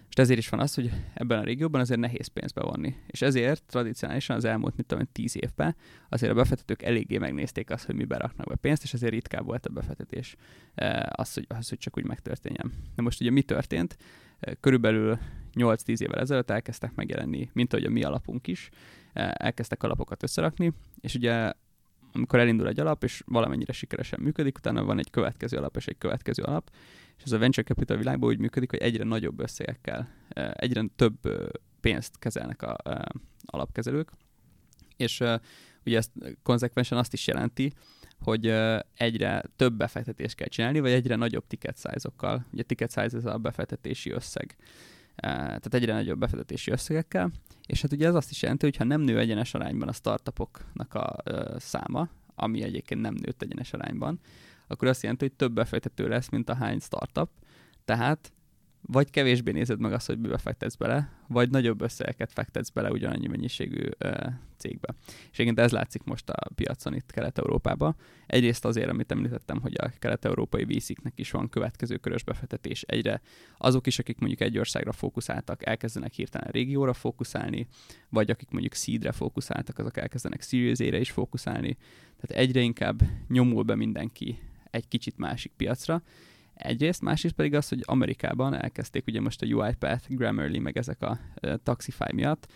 És 0.08 0.20
ezért 0.20 0.38
is 0.38 0.48
van 0.48 0.60
az, 0.60 0.74
hogy 0.74 0.90
ebben 1.14 1.38
a 1.38 1.42
régióban 1.44 1.80
azért 1.80 2.00
nehéz 2.00 2.26
pénzt 2.26 2.54
bevonni. 2.54 2.94
És 3.06 3.22
ezért 3.22 3.62
tradicionálisan 3.66 4.36
az 4.36 4.44
elmúlt, 4.44 4.76
mit 4.76 4.86
tudom, 4.86 5.08
tíz 5.12 5.36
évben 5.36 5.76
azért 6.08 6.32
a 6.32 6.34
befektetők 6.34 6.82
eléggé 6.82 7.18
megnézték 7.18 7.70
azt, 7.70 7.84
hogy 7.84 7.94
mi 7.94 8.04
beraknak 8.04 8.46
be 8.46 8.54
pénzt, 8.54 8.82
és 8.82 8.94
ezért 8.94 9.12
ritkább 9.12 9.44
volt 9.44 9.66
a 9.66 9.70
befektetés 9.70 10.36
az, 11.08 11.34
hogy, 11.34 11.46
az, 11.48 11.68
hogy 11.68 11.78
csak 11.78 11.96
úgy 11.96 12.04
megtörténjen. 12.04 12.72
Na 12.94 13.02
most 13.02 13.20
ugye 13.20 13.30
mi 13.30 13.42
történt? 13.42 13.96
Körülbelül 14.60 15.18
8-10 15.54 16.00
évvel 16.00 16.20
ezelőtt 16.20 16.50
elkezdtek 16.50 16.94
megjelenni, 16.94 17.50
mint 17.52 17.72
ahogy 17.72 17.86
a 17.86 17.90
mi 17.90 18.02
alapunk 18.02 18.46
is, 18.46 18.68
elkezdtek 19.12 19.82
alapokat 19.82 20.22
összerakni, 20.22 20.72
és 21.00 21.14
ugye 21.14 21.52
amikor 22.14 22.38
elindul 22.38 22.68
egy 22.68 22.80
alap, 22.80 23.04
és 23.04 23.22
valamennyire 23.26 23.72
sikeresen 23.72 24.20
működik, 24.20 24.56
utána 24.58 24.84
van 24.84 24.98
egy 24.98 25.10
következő 25.10 25.56
alap 25.56 25.76
és 25.76 25.86
egy 25.86 25.98
következő 25.98 26.42
alap, 26.42 26.70
és 27.16 27.22
ez 27.22 27.32
a 27.32 27.38
venture 27.38 27.66
capital 27.66 27.96
világban 27.96 28.28
úgy 28.28 28.38
működik, 28.38 28.70
hogy 28.70 28.80
egyre 28.80 29.04
nagyobb 29.04 29.40
összegekkel, 29.40 30.08
egyre 30.52 30.84
több 30.96 31.16
pénzt 31.80 32.18
kezelnek 32.18 32.62
a, 32.62 32.76
a 32.90 33.04
alapkezelők, 33.46 34.10
és 34.96 35.22
ugye 35.84 35.96
ezt 35.96 36.10
konzekvensen 36.42 36.98
azt 36.98 37.12
is 37.12 37.26
jelenti, 37.26 37.72
hogy 38.20 38.46
egyre 38.94 39.44
több 39.56 39.72
befektetést 39.72 40.34
kell 40.34 40.48
csinálni, 40.48 40.80
vagy 40.80 40.90
egyre 40.90 41.16
nagyobb 41.16 41.46
ticket 41.46 41.76
size-okkal. 41.76 42.46
Ugye 42.52 42.62
ticket 42.62 42.92
size 42.92 43.16
ez 43.16 43.24
a 43.24 43.38
befektetési 43.38 44.10
összeg. 44.10 44.56
Tehát 45.16 45.74
egyre 45.74 45.92
nagyobb 45.92 46.18
befektetési 46.18 46.70
összegekkel, 46.70 47.30
és 47.66 47.82
hát 47.82 47.92
ugye 47.92 48.06
ez 48.06 48.14
azt 48.14 48.30
is 48.30 48.42
jelenti, 48.42 48.64
hogy 48.64 48.76
ha 48.76 48.84
nem 48.84 49.00
nő 49.00 49.18
egyenes 49.18 49.54
arányban 49.54 49.88
a 49.88 49.92
startupoknak 49.92 50.94
a 50.94 51.16
száma, 51.58 52.08
ami 52.34 52.62
egyébként 52.62 53.00
nem 53.00 53.14
nőtt 53.14 53.42
egyenes 53.42 53.72
arányban, 53.72 54.20
akkor 54.66 54.88
azt 54.88 55.02
jelenti, 55.02 55.24
hogy 55.24 55.34
több 55.34 55.52
befektető 55.52 56.08
lesz, 56.08 56.28
mint 56.28 56.48
a 56.48 56.54
hány 56.54 56.78
startup. 56.78 57.30
Tehát 57.84 58.32
vagy 58.86 59.10
kevésbé 59.10 59.50
nézed 59.50 59.80
meg 59.80 59.92
azt, 59.92 60.06
hogy 60.06 60.18
mibe 60.18 60.38
fektetsz 60.38 60.74
bele, 60.74 61.10
vagy 61.28 61.50
nagyobb 61.50 61.80
összegeket 61.80 62.32
fektetsz 62.32 62.68
bele 62.68 62.90
ugyanannyi 62.90 63.26
mennyiségű 63.26 63.88
ö, 63.98 64.26
cégbe. 64.56 64.94
És 65.06 65.38
egyébként 65.38 65.58
ez 65.58 65.72
látszik 65.72 66.02
most 66.02 66.30
a 66.30 66.48
piacon 66.54 66.94
itt 66.94 67.10
Kelet-Európában. 67.10 67.96
Egyrészt 68.26 68.64
azért, 68.64 68.88
amit 68.88 69.10
említettem, 69.12 69.60
hogy 69.60 69.74
a 69.78 69.90
kelet-európai 69.98 70.64
víziknek 70.64 71.12
is 71.16 71.30
van 71.30 71.48
következő 71.48 71.96
körös 71.96 72.24
befektetés. 72.24 72.82
Egyre 72.82 73.20
azok 73.58 73.86
is, 73.86 73.98
akik 73.98 74.18
mondjuk 74.18 74.40
egy 74.40 74.58
országra 74.58 74.92
fókuszáltak, 74.92 75.66
elkezdenek 75.66 76.12
hirtelen 76.12 76.48
régióra 76.50 76.92
fókuszálni, 76.92 77.66
vagy 78.08 78.30
akik 78.30 78.50
mondjuk 78.50 78.74
seedre 78.74 79.12
fókuszáltak, 79.12 79.78
azok 79.78 79.96
elkezdenek 79.96 80.42
Series 80.42 80.78
is 80.78 81.10
fókuszálni. 81.10 81.76
Tehát 82.20 82.44
egyre 82.44 82.60
inkább 82.60 83.02
nyomul 83.28 83.62
be 83.62 83.74
mindenki 83.74 84.38
egy 84.70 84.88
kicsit 84.88 85.16
másik 85.16 85.52
piacra, 85.56 86.02
Egyrészt, 86.54 87.02
másrészt 87.02 87.34
pedig 87.34 87.54
az, 87.54 87.68
hogy 87.68 87.82
Amerikában 87.84 88.54
elkezdték 88.54 89.06
ugye 89.06 89.20
most 89.20 89.42
a 89.42 89.46
UiPath, 89.46 90.08
Grammarly, 90.08 90.58
meg 90.58 90.78
ezek 90.78 91.02
a 91.02 91.18
uh, 91.42 91.54
Taxify 91.62 92.12
miatt, 92.12 92.46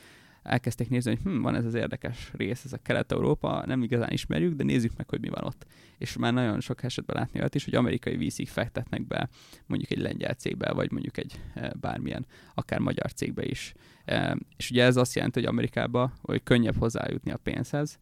elkezdték 0.49 0.89
nézni, 0.89 1.11
hogy 1.15 1.33
hm, 1.33 1.41
van 1.41 1.55
ez 1.55 1.65
az 1.65 1.75
érdekes 1.75 2.31
rész, 2.33 2.65
ez 2.65 2.73
a 2.73 2.79
Kelet-Európa, 2.83 3.67
nem 3.67 3.83
igazán 3.83 4.11
ismerjük, 4.11 4.55
de 4.55 4.65
nézzük 4.65 4.97
meg, 4.97 5.09
hogy 5.09 5.21
mi 5.21 5.29
van 5.29 5.45
ott. 5.45 5.67
És 5.99 6.17
már 6.17 6.33
nagyon 6.33 6.61
sok 6.61 6.83
esetben 6.83 7.17
látni 7.17 7.39
olyat 7.39 7.55
is, 7.55 7.65
hogy 7.65 7.75
amerikai 7.75 8.17
vízik 8.17 8.49
fektetnek 8.49 9.07
be 9.07 9.29
mondjuk 9.67 9.91
egy 9.91 9.99
lengyel 9.99 10.35
cégbe, 10.35 10.73
vagy 10.73 10.91
mondjuk 10.91 11.17
egy 11.17 11.41
e, 11.55 11.73
bármilyen, 11.81 12.27
akár 12.55 12.79
magyar 12.79 13.13
cégbe 13.13 13.45
is. 13.45 13.73
E, 14.05 14.39
és 14.57 14.71
ugye 14.71 14.85
ez 14.85 14.97
azt 14.97 15.15
jelenti, 15.15 15.41
hogy 15.41 15.49
Amerikában, 15.49 16.13
hogy 16.23 16.43
könnyebb 16.43 16.77
hozzájutni 16.77 17.31
a 17.31 17.37
pénzhez, 17.37 17.99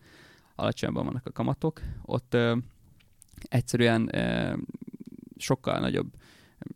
alacsonyabban 0.55 1.05
vannak 1.05 1.27
a 1.27 1.33
kamatok, 1.33 1.81
ott 2.03 2.35
e, 2.35 2.57
egyszerűen 3.49 4.11
sokkal 5.37 5.79
nagyobb, 5.79 6.13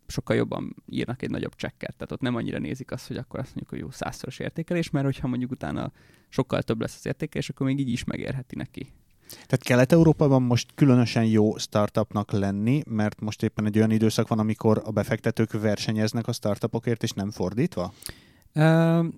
sokkal 0.07 0.35
jobban 0.35 0.75
írnak 0.89 1.21
egy 1.21 1.29
nagyobb 1.29 1.55
csekket. 1.55 1.93
Tehát 1.93 2.11
ott 2.11 2.21
nem 2.21 2.35
annyira 2.35 2.59
nézik 2.59 2.91
azt, 2.91 3.07
hogy 3.07 3.17
akkor 3.17 3.39
azt 3.39 3.47
mondjuk, 3.55 3.69
hogy 3.69 3.79
jó 3.79 3.91
százszoros 3.91 4.39
értékelés, 4.39 4.89
mert 4.89 5.05
hogyha 5.05 5.27
mondjuk 5.27 5.51
utána 5.51 5.91
sokkal 6.29 6.61
több 6.61 6.81
lesz 6.81 6.95
az 6.97 7.05
értékelés, 7.05 7.49
akkor 7.49 7.67
még 7.67 7.79
így 7.79 7.89
is 7.89 8.03
megérheti 8.03 8.55
neki. 8.55 8.91
Tehát 9.31 9.63
Kelet-Európában 9.63 10.41
most 10.41 10.71
különösen 10.75 11.25
jó 11.25 11.57
startupnak 11.57 12.31
lenni, 12.31 12.81
mert 12.87 13.21
most 13.21 13.43
éppen 13.43 13.65
egy 13.65 13.77
olyan 13.77 13.91
időszak 13.91 14.27
van, 14.27 14.39
amikor 14.39 14.81
a 14.85 14.91
befektetők 14.91 15.51
versenyeznek 15.51 16.27
a 16.27 16.31
startupokért, 16.31 17.03
és 17.03 17.11
nem 17.11 17.31
fordítva? 17.31 17.93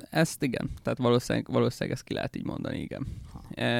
Ezt 0.09 0.43
igen, 0.43 0.69
tehát 0.81 0.97
valószínűleg, 0.97 1.47
valószínűleg 1.51 1.95
ezt 1.97 2.05
ki 2.05 2.13
lehet 2.13 2.35
így 2.35 2.45
mondani, 2.45 2.79
igen. 2.79 3.07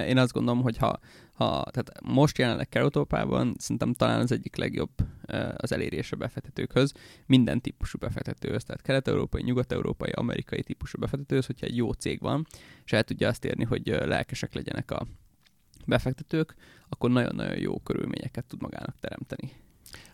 Én 0.08 0.18
azt 0.18 0.32
gondolom, 0.32 0.62
hogy 0.62 0.78
ha, 0.78 1.00
ha 1.34 1.64
tehát 1.72 2.02
most 2.04 2.38
jelenleg 2.38 2.70
Kerotópában 2.70 3.56
szerintem 3.58 3.94
talán 3.94 4.20
az 4.20 4.32
egyik 4.32 4.56
legjobb 4.56 4.92
az 5.56 5.72
elérés 5.72 6.12
a 6.12 6.16
befektetőkhöz, 6.16 6.94
minden 7.26 7.62
típusú 7.62 7.98
befektetőhöz, 7.98 8.64
tehát 8.64 8.82
kelet-európai, 8.82 9.42
nyugat-európai, 9.42 10.12
amerikai 10.12 10.62
típusú 10.62 11.00
befektetőhöz, 11.00 11.46
hogyha 11.46 11.66
egy 11.66 11.76
jó 11.76 11.92
cég 11.92 12.20
van, 12.20 12.48
és 12.86 12.92
el 12.92 13.04
tudja 13.04 13.28
azt 13.28 13.46
érni, 13.46 13.64
hogy 13.64 13.88
lelkesek 13.88 14.54
legyenek 14.54 14.92
a 14.92 15.06
befektetők, 15.86 16.56
akkor 16.90 17.10
nagyon-nagyon 17.10 17.58
jó 17.58 17.80
körülményeket 17.80 18.46
tud 18.46 18.62
magának 18.62 19.00
teremteni. 19.00 19.52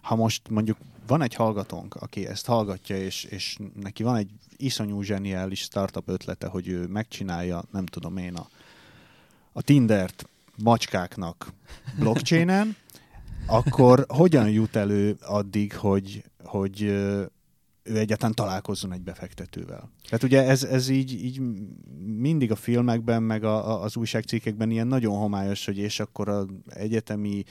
Ha 0.02 0.16
most 0.16 0.50
mondjuk 0.50 0.78
van 1.08 1.22
egy 1.22 1.34
hallgatónk, 1.34 1.96
aki 1.96 2.28
ezt 2.28 2.46
hallgatja, 2.46 2.98
és, 2.98 3.24
és 3.24 3.58
neki 3.82 4.04
van 4.04 4.16
egy 4.16 4.32
iszonyú 4.58 5.02
zseniális 5.02 5.60
startup 5.60 6.10
ötlete, 6.10 6.48
hogy 6.48 6.68
ő 6.68 6.88
megcsinálja, 6.88 7.64
nem 7.72 7.86
tudom 7.86 8.18
én, 8.18 8.36
a, 8.36 8.48
a 9.52 9.62
Tindert 9.62 10.30
macskáknak 10.64 11.54
blockchainen, 12.00 12.76
akkor 13.46 14.06
hogyan 14.08 14.50
jut 14.50 14.76
elő 14.76 15.18
addig, 15.22 15.76
hogy, 15.76 16.24
hogy 16.44 16.82
ő 17.90 17.98
egyáltalán 17.98 18.36
találkozzon 18.36 18.94
egy 18.94 19.02
befektetővel. 19.02 19.92
Tehát 20.04 20.24
ugye 20.24 20.44
ez, 20.44 20.64
ez 20.64 20.90
így, 20.90 21.24
így 21.24 21.42
mindig 22.06 22.52
a 22.52 22.56
filmekben, 22.56 23.24
meg 23.24 23.44
a, 23.44 23.70
a, 23.70 23.84
az 23.84 23.96
újságcikkekben 23.96 24.72
ilyen 24.72 24.88
nagyon 24.88 25.18
homályos, 25.18 25.66
hogy 25.66 25.78
és 25.78 26.00
akkor 26.00 26.30
az 26.30 26.46
egyetemi 26.66 27.44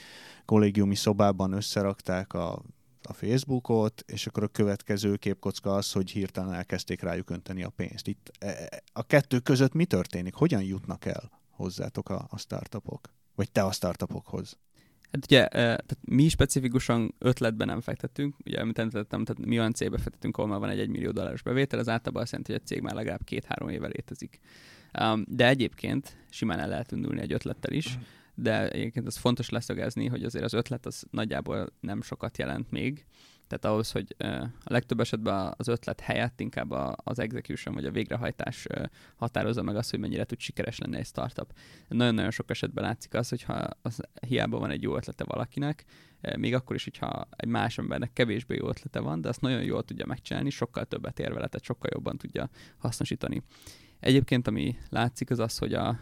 kollégiumi 0.44 0.94
szobában 0.94 1.52
összerakták 1.52 2.32
a, 2.32 2.62
a 3.02 3.12
Facebookot, 3.12 4.04
és 4.06 4.26
akkor 4.26 4.42
a 4.42 4.48
következő 4.48 5.16
képkocka 5.16 5.74
az, 5.74 5.92
hogy 5.92 6.10
hirtelen 6.10 6.52
elkezdték 6.52 7.02
rájuk 7.02 7.30
önteni 7.30 7.62
a 7.62 7.68
pénzt. 7.68 8.06
Itt 8.06 8.30
e, 8.38 8.46
e, 8.46 8.82
a 8.92 9.02
kettő 9.02 9.38
között 9.38 9.72
mi 9.72 9.84
történik? 9.84 10.34
Hogyan 10.34 10.62
jutnak 10.62 11.04
el 11.04 11.37
hozzátok 11.58 12.08
a, 12.08 12.26
a 12.30 12.38
startupok? 12.38 13.12
Vagy 13.34 13.50
te 13.50 13.62
a 13.62 13.72
startupokhoz? 13.72 14.58
Hát 15.12 15.24
ugye, 15.24 15.48
tehát 15.48 15.98
mi 16.00 16.28
specifikusan 16.28 17.14
ötletben 17.18 17.66
nem 17.66 17.80
fektetünk, 17.80 18.34
ugye, 18.44 18.60
amit 18.60 18.78
említettem, 18.78 19.24
tehát 19.24 19.46
mi 19.46 19.58
olyan 19.58 19.72
cégbe 19.72 19.98
fektetünk, 19.98 20.36
ahol 20.36 20.50
már 20.50 20.58
van 20.58 20.68
egy 20.68 20.78
1 20.78 20.88
millió 20.88 21.10
dolláros 21.10 21.42
bevétel, 21.42 21.78
az 21.78 21.88
általában 21.88 22.22
azt 22.22 22.30
jelenti, 22.30 22.52
hogy 22.52 22.60
a 22.64 22.66
cég 22.66 22.80
már 22.80 22.94
legalább 22.94 23.24
két-három 23.24 23.68
éve 23.68 23.86
létezik. 23.86 24.38
De 25.24 25.48
egyébként 25.48 26.16
simán 26.30 26.58
el 26.58 26.68
lehet 26.68 26.92
indulni 26.92 27.20
egy 27.20 27.32
ötlettel 27.32 27.72
is, 27.72 27.98
de 28.34 28.70
egyébként 28.70 29.06
az 29.06 29.16
fontos 29.16 29.48
leszögezni, 29.48 30.06
hogy 30.06 30.22
azért 30.22 30.44
az 30.44 30.52
ötlet 30.52 30.86
az 30.86 31.04
nagyjából 31.10 31.72
nem 31.80 32.02
sokat 32.02 32.38
jelent 32.38 32.70
még, 32.70 33.06
tehát 33.48 33.64
ahhoz, 33.64 33.90
hogy 33.90 34.16
a 34.64 34.72
legtöbb 34.72 35.00
esetben 35.00 35.54
az 35.56 35.68
ötlet 35.68 36.00
helyett 36.00 36.40
inkább 36.40 36.70
az 36.94 37.18
execution 37.18 37.74
vagy 37.74 37.84
a 37.84 37.90
végrehajtás 37.90 38.66
határozza 39.16 39.62
meg 39.62 39.76
azt, 39.76 39.90
hogy 39.90 39.98
mennyire 39.98 40.24
tud 40.24 40.40
sikeres 40.40 40.78
lenni 40.78 40.96
egy 40.96 41.06
startup. 41.06 41.52
Nagyon-nagyon 41.88 42.30
sok 42.30 42.50
esetben 42.50 42.84
látszik 42.84 43.14
az, 43.14 43.28
hogyha 43.28 43.68
az 43.82 44.00
hiába 44.26 44.58
van 44.58 44.70
egy 44.70 44.82
jó 44.82 44.96
ötlete 44.96 45.24
valakinek, 45.24 45.84
még 46.36 46.54
akkor 46.54 46.76
is, 46.76 46.84
hogyha 46.84 47.28
egy 47.36 47.48
más 47.48 47.78
embernek 47.78 48.12
kevésbé 48.12 48.56
jó 48.56 48.68
ötlete 48.68 49.00
van, 49.00 49.20
de 49.20 49.28
azt 49.28 49.40
nagyon 49.40 49.62
jól 49.62 49.82
tudja 49.82 50.06
megcsinálni, 50.06 50.50
sokkal 50.50 50.84
többet 50.84 51.18
ér 51.18 51.32
vele, 51.32 51.46
tehát 51.46 51.64
sokkal 51.64 51.90
jobban 51.94 52.16
tudja 52.16 52.50
hasznosítani. 52.78 53.42
Egyébként, 54.00 54.48
ami 54.48 54.78
látszik, 54.88 55.30
az 55.30 55.38
az, 55.38 55.58
hogy 55.58 55.74
a, 55.74 55.98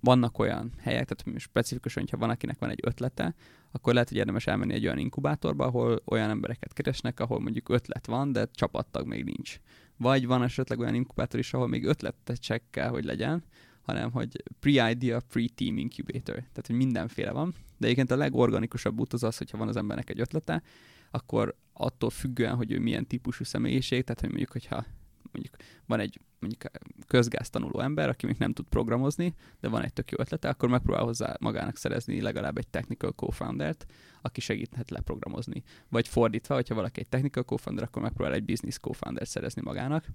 vannak 0.00 0.38
olyan 0.38 0.72
helyek, 0.78 1.08
tehát 1.08 1.40
specifikusan, 1.40 2.02
hogyha 2.02 2.16
van, 2.16 2.30
akinek 2.30 2.58
van 2.58 2.70
egy 2.70 2.80
ötlete, 2.82 3.34
akkor 3.70 3.92
lehet, 3.92 4.08
hogy 4.08 4.18
érdemes 4.18 4.46
elmenni 4.46 4.74
egy 4.74 4.84
olyan 4.84 4.98
inkubátorba, 4.98 5.64
ahol 5.64 6.02
olyan 6.04 6.30
embereket 6.30 6.72
keresnek, 6.72 7.20
ahol 7.20 7.40
mondjuk 7.40 7.68
ötlet 7.68 8.06
van, 8.06 8.32
de 8.32 8.48
csapattag 8.52 9.06
még 9.06 9.24
nincs. 9.24 9.60
Vagy 9.96 10.26
van 10.26 10.42
esetleg 10.42 10.78
olyan 10.78 10.94
inkubátor 10.94 11.40
is, 11.40 11.54
ahol 11.54 11.68
még 11.68 11.84
ötletet 11.84 12.62
kell, 12.70 12.88
hogy 12.88 13.04
legyen, 13.04 13.44
hanem 13.82 14.10
hogy 14.10 14.42
pre-idea, 14.60 15.20
pre-team 15.20 15.76
incubator. 15.76 16.34
Tehát, 16.34 16.66
hogy 16.66 16.76
mindenféle 16.76 17.30
van. 17.30 17.54
De 17.76 17.84
egyébként 17.84 18.10
a 18.10 18.16
legorganikusabb 18.16 19.00
út 19.00 19.12
az 19.12 19.22
az, 19.22 19.38
hogyha 19.38 19.58
van 19.58 19.68
az 19.68 19.76
embernek 19.76 20.10
egy 20.10 20.20
ötlete, 20.20 20.62
akkor 21.10 21.56
attól 21.72 22.10
függően, 22.10 22.54
hogy 22.54 22.72
ő 22.72 22.78
milyen 22.78 23.06
típusú 23.06 23.44
személyiség, 23.44 24.04
tehát 24.04 24.20
hogy 24.20 24.28
mondjuk, 24.28 24.52
hogyha 24.52 24.84
mondjuk 25.32 25.56
van 25.86 26.00
egy 26.00 26.20
mondjuk 26.38 26.62
közgáz 27.06 27.50
tanuló 27.50 27.80
ember, 27.80 28.08
aki 28.08 28.26
még 28.26 28.36
nem 28.38 28.52
tud 28.52 28.66
programozni, 28.66 29.34
de 29.60 29.68
van 29.68 29.82
egy 29.82 29.92
tök 29.92 30.10
jó 30.10 30.16
ötlete, 30.20 30.48
akkor 30.48 30.68
megpróbál 30.68 31.04
hozzá 31.04 31.36
magának 31.40 31.76
szerezni 31.76 32.20
legalább 32.20 32.58
egy 32.58 32.68
technical 32.68 33.10
co-foundert, 33.10 33.86
aki 34.22 34.40
segíthet 34.40 34.90
leprogramozni. 34.90 35.62
Vagy 35.88 36.08
fordítva, 36.08 36.54
hogyha 36.54 36.74
valaki 36.74 37.00
egy 37.00 37.08
technical 37.08 37.42
co-founder, 37.42 37.84
akkor 37.84 38.02
megpróbál 38.02 38.34
egy 38.34 38.44
business 38.44 38.76
co-foundert 38.76 39.30
szerezni 39.30 39.62
magának. 39.62 40.06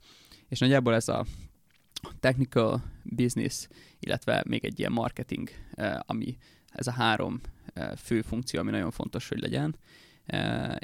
És 0.48 0.60
nagyjából 0.60 0.94
ez 0.94 1.08
a 1.08 1.26
technical 2.20 2.84
business, 3.04 3.68
illetve 4.00 4.44
még 4.48 4.66
egy 4.66 4.80
ilyen 4.80 4.92
marketing, 4.92 5.50
eh, 5.72 6.00
ami 6.06 6.38
ez 6.68 6.88
a 6.88 6.92
három 6.92 7.42
eh, 7.74 7.92
fő 7.96 8.22
funkció, 8.22 8.60
ami 8.60 8.72
nagyon 8.72 8.92
fontos, 8.92 9.28
hogy 9.28 9.40
legyen, 9.40 9.76
eh, 9.76 10.03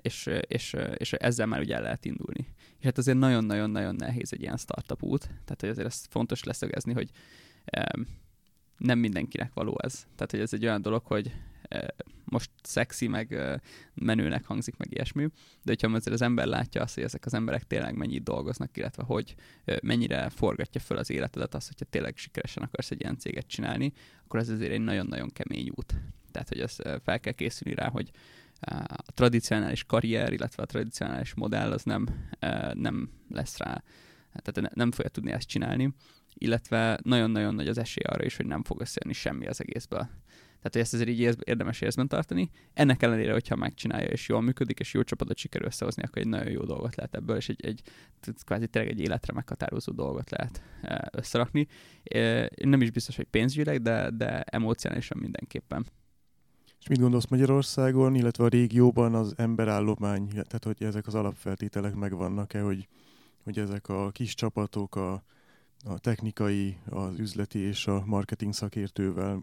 és, 0.02 0.30
és, 0.48 0.76
és 0.98 1.14
ezzel 1.14 1.46
már 1.46 1.60
ugye 1.60 1.76
el 1.76 1.82
lehet 1.82 2.06
indulni. 2.06 2.48
És 2.80 2.86
hát 2.86 2.98
azért 2.98 3.18
nagyon-nagyon-nagyon 3.18 3.96
nehéz 3.96 4.34
egy 4.34 4.42
ilyen 4.42 4.58
startup 4.58 5.04
út, 5.04 5.22
tehát 5.22 5.60
hogy 5.60 5.70
azért 5.70 5.88
ezt 5.88 6.08
fontos 6.10 6.44
leszögezni, 6.44 6.94
hogy 6.94 7.10
nem 8.78 9.00
mindenkinek 9.00 9.54
való 9.54 9.78
ez. 9.84 10.08
Tehát, 10.16 10.32
hogy 10.32 10.40
ez 10.40 10.54
egy 10.54 10.66
olyan 10.66 10.82
dolog, 10.82 11.06
hogy 11.06 11.34
most 12.24 12.50
szexi, 12.64 13.08
meg 13.08 13.60
menőnek 13.94 14.46
hangzik, 14.46 14.78
meg 14.78 14.92
ilyesmi, 14.92 15.22
de 15.64 15.72
hogyha 15.72 15.88
azért 15.88 16.16
az 16.16 16.22
ember 16.22 16.46
látja 16.46 16.82
azt, 16.82 16.94
hogy 16.94 17.04
ezek 17.04 17.26
az 17.26 17.34
emberek 17.34 17.64
tényleg 17.64 17.96
mennyit 17.96 18.24
dolgoznak, 18.24 18.78
illetve 18.78 19.04
hogy 19.04 19.36
mennyire 19.82 20.30
forgatja 20.30 20.82
föl 20.82 20.98
az 20.98 21.10
életedet 21.10 21.56
az, 21.56 21.68
hogyha 21.68 21.86
tényleg 21.86 22.18
sikeresen 22.18 22.64
akarsz 22.64 22.92
egy 22.92 23.02
ilyen 23.02 23.18
céget 23.18 23.48
csinálni, 23.48 23.94
akkor 24.24 24.40
ez 24.40 24.50
azért 24.50 24.72
egy 24.72 24.82
nagyon-nagyon 24.82 25.30
kemény 25.30 25.70
út. 25.76 25.96
Tehát, 26.32 26.50
hogy 26.50 26.60
ezt 26.60 26.82
fel 27.04 27.20
kell 27.20 27.34
készülni 27.34 27.76
rá, 27.76 27.90
hogy 27.90 28.12
a 28.60 29.12
tradicionális 29.14 29.84
karrier, 29.84 30.34
illetve 30.34 30.64
a 30.64 30.66
tradicionális 30.66 31.34
modell 31.34 31.72
az 31.72 31.84
nem, 31.84 32.08
nem 32.74 33.10
lesz 33.30 33.58
rá, 33.58 33.84
tehát 34.34 34.76
nem 34.76 34.92
fogja 34.92 35.10
tudni 35.10 35.32
ezt 35.32 35.48
csinálni, 35.48 35.94
illetve 36.34 37.00
nagyon-nagyon 37.04 37.56
nagy 37.56 37.68
az 37.68 37.78
esély 37.78 38.04
arra 38.04 38.26
is, 38.26 38.38
hogy 38.38 38.46
nem 38.46 38.64
fog 38.64 38.82
összejönni 38.82 39.14
semmi 39.14 39.48
az 39.48 39.62
egészből. 39.62 40.10
Tehát, 40.62 40.74
hogy 40.74 40.82
ezt 40.82 40.94
azért 40.94 41.10
így 41.10 41.38
érdemes 41.44 41.82
érzben 41.82 42.08
tartani. 42.08 42.50
Ennek 42.74 43.04
ellenére, 43.04 43.32
hogyha 43.32 43.56
megcsinálja 43.56 44.08
és 44.08 44.28
jól 44.28 44.42
működik, 44.42 44.80
és 44.80 44.94
jó 44.94 45.04
csapatot 45.04 45.38
sikerül 45.38 45.68
összehozni, 45.68 46.04
akkor 46.04 46.18
egy 46.18 46.28
nagyon 46.28 46.52
jó 46.52 46.64
dolgot 46.64 46.96
lehet 46.96 47.16
ebből, 47.16 47.36
és 47.36 47.50
egy, 47.50 47.66
egy 47.66 47.82
kvázi 48.44 48.68
tényleg 48.68 48.92
egy 48.92 49.00
életre 49.00 49.34
meghatározó 49.34 49.92
dolgot 49.92 50.30
lehet 50.30 50.62
összerakni. 51.12 51.68
Nem 52.56 52.82
is 52.82 52.92
biztos, 52.92 53.16
hogy 53.16 53.26
pénzügyileg, 53.26 53.82
de, 53.82 54.10
de 54.10 54.42
emocionálisan 54.42 55.18
mindenképpen. 55.18 55.86
Mit 56.90 57.00
gondolsz 57.00 57.28
Magyarországon, 57.28 58.16
illetve 58.16 58.44
a 58.44 58.48
régióban 58.48 59.16
az 59.16 59.34
emberállomány, 59.38 60.28
tehát 60.28 60.64
hogy 60.64 60.84
ezek 60.84 61.08
az 61.08 61.16
alapfeltételek 61.16 61.96
megvannak-e, 61.96 62.62
hogy, 62.62 62.88
hogy 63.44 63.60
ezek 63.60 63.90
a 63.90 64.10
kis 64.12 64.34
csapatok 64.34 64.96
a, 64.96 65.24
a 65.86 66.00
technikai, 66.00 66.78
az 66.90 67.20
üzleti 67.20 67.60
és 67.60 67.88
a 67.88 68.04
marketing 68.06 68.54
szakértővel 68.54 69.42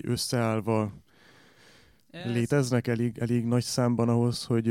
összeállva 0.00 0.92
Ez... 2.10 2.32
léteznek 2.32 2.86
elég, 2.86 3.18
elég 3.18 3.44
nagy 3.44 3.64
számban 3.64 4.08
ahhoz, 4.08 4.44
hogy 4.44 4.66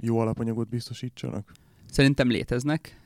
jó 0.00 0.18
alapanyagot 0.18 0.68
biztosítsanak? 0.68 1.52
Szerintem 1.90 2.28
léteznek. 2.28 3.00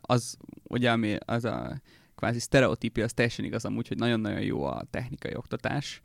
Az, 0.00 0.36
ugye, 0.62 0.90
ami 0.90 1.16
az 1.24 1.44
a 1.44 1.80
kvázi 2.14 2.38
sztereotípia, 2.38 3.04
az 3.04 3.12
teljesen 3.12 3.44
igaz 3.44 3.64
amúgy, 3.64 3.88
hogy 3.88 3.98
nagyon-nagyon 3.98 4.42
jó 4.42 4.64
a 4.64 4.84
technikai 4.90 5.34
oktatás. 5.34 6.02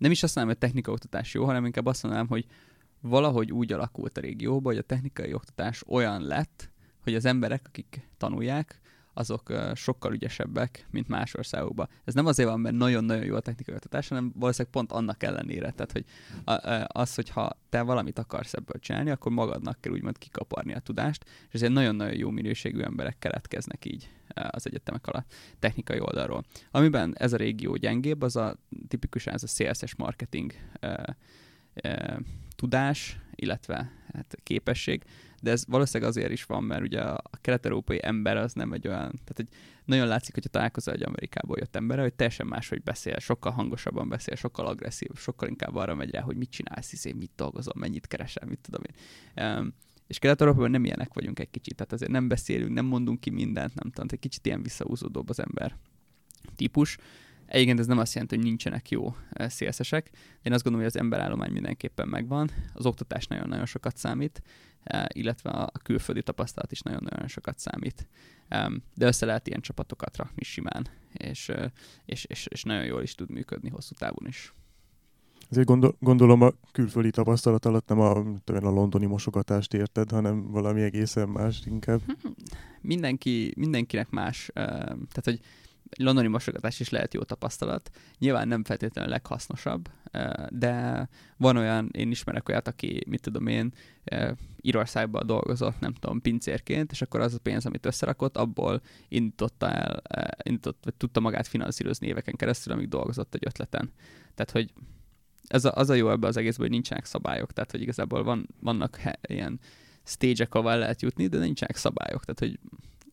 Nem 0.00 0.10
is 0.10 0.22
azt 0.22 0.34
mondom, 0.34 0.54
hogy 0.54 0.62
a 0.62 0.66
technikai 0.66 0.94
oktatás 0.94 1.34
jó, 1.34 1.44
hanem 1.44 1.64
inkább 1.64 1.86
azt 1.86 2.02
mondanám, 2.02 2.28
hogy 2.28 2.46
valahogy 3.00 3.52
úgy 3.52 3.72
alakult 3.72 4.16
a 4.16 4.20
régióban, 4.20 4.72
hogy 4.72 4.82
a 4.82 4.86
technikai 4.86 5.32
oktatás 5.32 5.82
olyan 5.86 6.22
lett, 6.22 6.70
hogy 7.02 7.14
az 7.14 7.24
emberek, 7.24 7.66
akik 7.66 8.08
tanulják, 8.16 8.79
azok 9.12 9.52
sokkal 9.74 10.12
ügyesebbek, 10.12 10.86
mint 10.90 11.08
más 11.08 11.34
országokban. 11.34 11.88
Ez 12.04 12.14
nem 12.14 12.26
azért 12.26 12.48
van, 12.48 12.60
mert 12.60 12.74
nagyon-nagyon 12.74 13.24
jó 13.24 13.34
a 13.34 13.40
technikai 13.40 13.74
oktatás, 13.74 14.08
hanem 14.08 14.32
valószínűleg 14.34 14.72
pont 14.72 14.92
annak 14.92 15.22
ellenére. 15.22 15.70
Tehát, 15.70 15.92
hogy 15.92 16.04
az, 16.86 17.14
hogyha 17.14 17.58
te 17.68 17.82
valamit 17.82 18.18
akarsz 18.18 18.52
ebből 18.52 18.80
csinálni, 18.80 19.10
akkor 19.10 19.32
magadnak 19.32 19.80
kell 19.80 19.92
úgymond 19.92 20.18
kikaparni 20.18 20.74
a 20.74 20.78
tudást, 20.78 21.24
és 21.24 21.54
ezért 21.54 21.72
nagyon-nagyon 21.72 22.16
jó 22.16 22.30
minőségű 22.30 22.80
emberek 22.80 23.18
keletkeznek 23.18 23.84
így 23.84 24.10
az 24.34 24.66
egyetemek 24.66 25.06
alatt 25.06 25.34
technikai 25.58 26.00
oldalról. 26.00 26.44
Amiben 26.70 27.14
ez 27.18 27.32
a 27.32 27.36
régió 27.36 27.76
gyengébb, 27.76 28.22
az 28.22 28.36
a 28.36 28.56
tipikusan 28.88 29.34
ez 29.34 29.42
a 29.42 29.46
CSS 29.46 29.94
marketing 29.94 30.52
tudás, 32.56 33.18
illetve 33.34 33.92
hát 34.12 34.36
képesség, 34.42 35.04
de 35.40 35.50
ez 35.50 35.64
valószínűleg 35.66 36.12
azért 36.12 36.30
is 36.30 36.44
van, 36.44 36.64
mert 36.64 36.82
ugye 36.82 37.00
a 37.00 37.22
kelet-európai 37.40 37.98
ember 38.02 38.36
az 38.36 38.52
nem 38.52 38.72
egy 38.72 38.88
olyan, 38.88 39.10
tehát 39.10 39.32
hogy 39.34 39.48
nagyon 39.84 40.06
látszik, 40.06 40.34
hogyha 40.34 40.50
találkozol 40.50 40.94
egy 40.94 41.02
Amerikából 41.02 41.56
jött 41.58 41.76
emberre, 41.76 42.02
hogy 42.02 42.14
teljesen 42.14 42.46
máshogy 42.46 42.82
beszél, 42.82 43.18
sokkal 43.18 43.52
hangosabban 43.52 44.08
beszél, 44.08 44.34
sokkal 44.34 44.66
agresszív, 44.66 45.08
sokkal 45.16 45.48
inkább 45.48 45.74
arra 45.74 45.94
megy 45.94 46.10
rá, 46.10 46.20
hogy 46.20 46.36
mit 46.36 46.50
csinálsz, 46.50 46.90
hiszé, 46.90 47.12
mit 47.12 47.30
dolgozol, 47.36 47.74
mennyit 47.76 48.06
keresel, 48.06 48.48
mit 48.48 48.58
tudom 48.58 48.82
én. 48.86 48.94
Um, 49.44 49.74
és 50.06 50.18
Kelet-Európában 50.18 50.70
nem 50.70 50.84
ilyenek 50.84 51.14
vagyunk 51.14 51.38
egy 51.38 51.50
kicsit, 51.50 51.76
tehát 51.76 51.92
azért 51.92 52.10
nem 52.10 52.28
beszélünk, 52.28 52.72
nem 52.72 52.84
mondunk 52.86 53.20
ki 53.20 53.30
mindent, 53.30 53.74
nem 53.74 53.90
tudom, 53.90 54.08
egy 54.10 54.18
kicsit 54.18 54.46
ilyen 54.46 54.62
visszahúzódóbb 54.62 55.28
az 55.28 55.40
ember 55.40 55.76
típus. 56.56 56.98
Egyébként 57.50 57.78
ez 57.78 57.86
nem 57.86 57.98
azt 57.98 58.12
jelenti, 58.12 58.36
hogy 58.36 58.44
nincsenek 58.44 58.90
jó 58.90 59.14
eh, 59.30 59.48
CSS-ek. 59.48 60.10
Én 60.42 60.52
azt 60.52 60.62
gondolom, 60.62 60.86
hogy 60.86 60.94
az 60.96 61.02
emberállomány 61.02 61.52
mindenképpen 61.52 62.08
megvan. 62.08 62.50
Az 62.74 62.86
oktatás 62.86 63.26
nagyon-nagyon 63.26 63.66
sokat 63.66 63.96
számít, 63.96 64.42
eh, 64.82 65.04
illetve 65.08 65.50
a 65.50 65.70
külföldi 65.82 66.22
tapasztalat 66.22 66.72
is 66.72 66.80
nagyon-nagyon 66.80 67.28
sokat 67.28 67.58
számít. 67.58 68.08
De 68.94 69.06
össze 69.06 69.26
lehet 69.26 69.46
ilyen 69.46 69.60
csapatokat 69.60 70.16
rakni 70.16 70.44
simán, 70.44 70.86
és, 71.12 71.48
eh, 71.48 71.70
és, 72.04 72.24
és, 72.24 72.46
és 72.46 72.62
nagyon 72.62 72.84
jól 72.84 73.02
is 73.02 73.14
tud 73.14 73.30
működni 73.30 73.68
hosszú 73.68 73.94
távon 73.94 74.26
is. 74.26 74.54
Ezért 75.48 75.66
gondol, 75.66 75.96
gondolom 76.00 76.42
a 76.42 76.52
külföldi 76.72 77.10
tapasztalat 77.10 77.64
alatt 77.64 77.88
nem 77.88 78.00
a, 78.00 78.16
a 78.46 78.70
londoni 78.70 79.06
mosogatást 79.06 79.74
érted, 79.74 80.10
hanem 80.10 80.50
valami 80.50 80.82
egészen 80.82 81.28
más 81.28 81.62
inkább. 81.66 82.00
Mindenki, 82.80 83.52
mindenkinek 83.56 84.10
más. 84.10 84.50
Tehát, 84.54 85.24
hogy 85.24 85.40
londoni 85.98 86.28
mosogatás 86.28 86.80
is 86.80 86.88
lehet 86.88 87.14
jó 87.14 87.22
tapasztalat. 87.22 87.90
Nyilván 88.18 88.48
nem 88.48 88.64
feltétlenül 88.64 89.10
a 89.10 89.14
leghasznosabb, 89.14 89.88
de 90.48 91.08
van 91.36 91.56
olyan, 91.56 91.88
én 91.92 92.10
ismerek 92.10 92.48
olyat, 92.48 92.68
aki, 92.68 93.04
mit 93.08 93.20
tudom 93.20 93.46
én, 93.46 93.72
Írországban 94.60 95.26
dolgozott, 95.26 95.80
nem 95.80 95.92
tudom, 95.92 96.20
pincérként, 96.20 96.90
és 96.90 97.02
akkor 97.02 97.20
az 97.20 97.34
a 97.34 97.38
pénz, 97.38 97.66
amit 97.66 97.86
összerakott, 97.86 98.36
abból 98.36 98.80
indította 99.08 99.70
el, 99.70 100.02
indított, 100.42 100.84
vagy 100.84 100.94
tudta 100.94 101.20
magát 101.20 101.46
finanszírozni 101.46 102.06
éveken 102.06 102.34
keresztül, 102.36 102.72
amíg 102.72 102.88
dolgozott 102.88 103.34
egy 103.34 103.46
ötleten. 103.46 103.92
Tehát, 104.34 104.50
hogy 104.50 104.72
ez 105.46 105.64
a, 105.64 105.72
az 105.74 105.90
a 105.90 105.94
jó 105.94 106.10
ebbe 106.10 106.26
az 106.26 106.36
egészben, 106.36 106.62
hogy 106.66 106.74
nincsenek 106.74 107.04
szabályok, 107.04 107.52
tehát, 107.52 107.70
hogy 107.70 107.80
igazából 107.80 108.22
van, 108.22 108.48
vannak 108.60 108.96
he, 108.96 109.18
ilyen 109.28 109.60
stage-ek, 110.04 110.54
ahol 110.54 110.78
lehet 110.78 111.02
jutni, 111.02 111.26
de 111.26 111.38
nincsenek 111.38 111.76
szabályok, 111.76 112.24
tehát, 112.24 112.38
hogy 112.38 112.58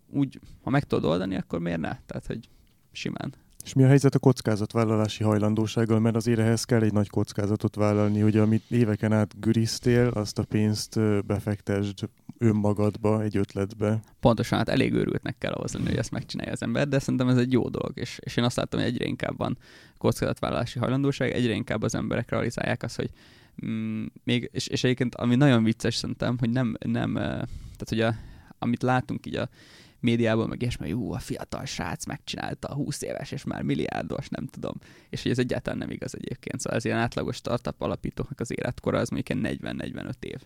úgy, 0.09 0.39
ha 0.63 0.69
meg 0.69 0.83
tudod 0.83 1.09
oldani, 1.11 1.35
akkor 1.35 1.59
miért 1.59 1.79
ne? 1.79 1.97
Tehát, 2.05 2.25
hogy 2.25 2.49
simán. 2.97 3.33
És 3.63 3.73
mi 3.73 3.83
a 3.83 3.87
helyzet 3.87 4.15
a 4.15 4.19
kockázatvállalási 4.19 5.23
hajlandósággal? 5.23 5.99
Mert 5.99 6.15
azért 6.15 6.39
ehhez 6.39 6.63
kell 6.63 6.81
egy 6.81 6.93
nagy 6.93 7.09
kockázatot 7.09 7.75
vállalni, 7.75 8.19
hogy 8.19 8.37
amit 8.37 8.63
éveken 8.69 9.13
át 9.13 9.39
gürisztél, 9.39 10.07
azt 10.07 10.39
a 10.39 10.43
pénzt 10.43 10.99
befektesd 11.25 12.09
önmagadba, 12.37 13.23
egy 13.23 13.37
ötletbe. 13.37 13.99
Pontosan, 14.19 14.57
hát 14.57 14.69
elég 14.69 14.93
őrültnek 14.93 15.37
kell 15.37 15.51
ahhoz 15.51 15.73
lenni, 15.73 15.85
hogy 15.85 15.97
ezt 15.97 16.11
megcsinálja 16.11 16.51
az 16.51 16.61
ember, 16.61 16.87
de 16.87 16.99
szerintem 16.99 17.27
ez 17.27 17.37
egy 17.37 17.51
jó 17.51 17.69
dolog, 17.69 17.91
és, 17.93 18.19
és 18.23 18.37
én 18.37 18.43
azt 18.43 18.55
látom, 18.55 18.79
hogy 18.79 18.89
egyre 18.89 19.05
inkább 19.05 19.37
van 19.37 19.57
kockázatvállalási 19.97 20.79
hajlandóság, 20.79 21.31
egyre 21.31 21.53
inkább 21.53 21.81
az 21.81 21.95
emberek 21.95 22.29
realizálják 22.29 22.83
azt, 22.83 22.95
hogy 22.95 23.09
mm, 23.65 24.05
még, 24.23 24.49
és, 24.53 24.67
és 24.67 24.83
egyébként 24.83 25.15
ami 25.15 25.35
nagyon 25.35 25.63
vicces 25.63 25.95
szerintem, 25.95 26.37
hogy 26.39 26.49
nem, 26.49 26.77
nem 26.85 27.13
tehát 27.13 27.91
ugye 27.91 28.11
amit 28.59 28.83
látunk 28.83 29.25
így 29.25 29.35
a 29.35 29.49
médiában, 30.09 30.47
meg 30.47 30.61
ilyesmi, 30.61 30.91
hogy 30.91 31.15
a 31.15 31.19
fiatal 31.19 31.65
srác 31.65 32.05
megcsinálta 32.05 32.67
a 32.67 32.73
20 32.73 33.01
éves, 33.01 33.31
és 33.31 33.43
már 33.43 33.61
milliárdos, 33.61 34.27
nem 34.29 34.47
tudom. 34.47 34.73
És 35.09 35.21
hogy 35.21 35.31
ez 35.31 35.39
egyáltalán 35.39 35.79
nem 35.79 35.89
igaz 35.89 36.15
egyébként. 36.15 36.59
Szóval 36.59 36.77
az 36.77 36.85
ilyen 36.85 36.97
átlagos 36.97 37.35
startup 37.35 37.81
alapítóknak 37.81 38.39
az 38.39 38.51
életkora 38.51 38.99
az 38.99 39.09
mondjuk 39.09 39.39
40-45 39.43 40.11
év. 40.19 40.41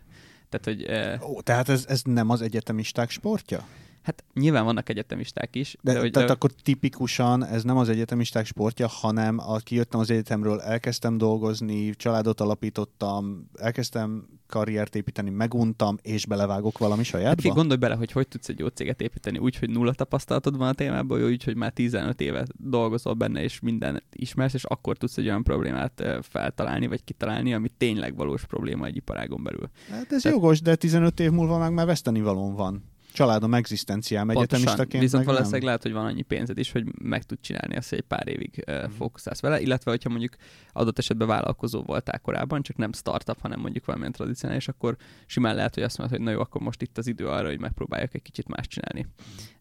Tehát, 0.49 0.65
hogy, 0.65 1.27
Ó, 1.29 1.41
tehát 1.41 1.69
ez, 1.69 1.85
ez 1.87 2.01
nem 2.03 2.29
az 2.29 2.41
egyetemisták 2.41 3.09
sportja? 3.09 3.67
Hát 4.01 4.23
nyilván 4.33 4.65
vannak 4.65 4.89
egyetemisták 4.89 5.55
is. 5.55 5.75
De, 5.81 5.93
de 5.93 5.99
hogy, 5.99 6.11
tehát 6.11 6.27
de... 6.27 6.33
akkor 6.33 6.51
tipikusan 6.63 7.45
ez 7.45 7.63
nem 7.63 7.77
az 7.77 7.89
egyetemisták 7.89 8.45
sportja, 8.45 8.87
hanem 8.87 9.39
a, 9.39 9.57
kijöttem 9.57 9.99
az 9.99 10.09
egyetemről, 10.09 10.59
elkezdtem 10.59 11.17
dolgozni, 11.17 11.95
családot 11.95 12.41
alapítottam, 12.41 13.49
elkezdtem 13.53 14.27
karriert 14.47 14.95
építeni, 14.95 15.29
meguntam, 15.29 15.97
és 16.01 16.25
belevágok 16.25 16.77
valami 16.77 17.03
sajátba? 17.03 17.47
Hát 17.47 17.57
gondolj 17.57 17.79
bele, 17.79 17.95
hogy 17.95 18.11
hogy 18.11 18.27
tudsz 18.27 18.49
egy 18.49 18.59
jó 18.59 18.67
céget 18.67 19.01
építeni 19.01 19.37
úgy, 19.37 19.57
hogy 19.57 19.69
nulla 19.69 19.93
tapasztalatod 19.93 20.57
van 20.57 20.67
a 20.67 20.73
témában, 20.73 21.23
úgy, 21.23 21.43
hogy 21.43 21.55
már 21.55 21.71
15 21.71 22.21
éve 22.21 22.45
dolgozol 22.57 23.13
benne, 23.13 23.43
és 23.43 23.59
minden 23.59 24.03
ismersz, 24.11 24.53
és 24.53 24.63
akkor 24.63 24.97
tudsz 24.97 25.17
egy 25.17 25.25
olyan 25.25 25.43
problémát 25.43 26.03
feltalálni, 26.21 26.87
vagy 26.87 27.03
kitalálni, 27.03 27.53
ami 27.53 27.69
tényleg 27.77 28.15
valós 28.15 28.45
probléma 28.45 28.85
egy 28.85 28.95
iparágon 28.95 29.43
belül. 29.43 29.69
Hát 29.89 30.11
ez 30.11 30.21
Tehát... 30.21 30.37
jogos, 30.37 30.61
de 30.61 30.75
15 30.75 31.19
év 31.19 31.31
múlva 31.31 31.57
meg 31.57 31.73
már 31.73 31.85
veszteni 31.85 32.21
valón 32.21 32.55
van 32.55 32.90
családom 33.13 33.53
egzisztenciám 33.53 34.29
egyetemistaként. 34.29 35.03
Viszont 35.03 35.25
valószínűleg 35.25 35.59
nem. 35.59 35.67
lehet, 35.67 35.83
hogy 35.83 35.93
van 35.93 36.05
annyi 36.05 36.21
pénzed 36.21 36.57
is, 36.57 36.71
hogy 36.71 36.85
meg 37.01 37.23
tud 37.23 37.37
csinálni 37.41 37.75
azt, 37.75 37.89
hogy 37.89 37.97
egy 37.97 38.07
pár 38.07 38.27
évig 38.27 38.63
uh, 38.67 38.89
fókuszálsz 38.89 39.41
vele, 39.41 39.61
illetve 39.61 39.91
hogyha 39.91 40.09
mondjuk 40.09 40.35
adott 40.73 40.97
esetben 40.97 41.27
vállalkozó 41.27 41.81
voltál 41.81 42.19
korábban, 42.19 42.61
csak 42.61 42.77
nem 42.77 42.93
startup, 42.93 43.41
hanem 43.41 43.59
mondjuk 43.59 43.85
valamilyen 43.85 44.13
tradicionális, 44.13 44.67
akkor 44.67 44.97
simán 45.25 45.55
lehet, 45.55 45.73
hogy 45.73 45.83
azt 45.83 45.97
mondod, 45.97 46.17
hogy 46.17 46.25
na 46.25 46.31
jó, 46.31 46.39
akkor 46.39 46.61
most 46.61 46.81
itt 46.81 46.97
az 46.97 47.07
idő 47.07 47.27
arra, 47.27 47.47
hogy 47.47 47.59
megpróbáljak 47.59 48.13
egy 48.13 48.21
kicsit 48.21 48.47
más 48.47 48.67
csinálni. 48.67 49.07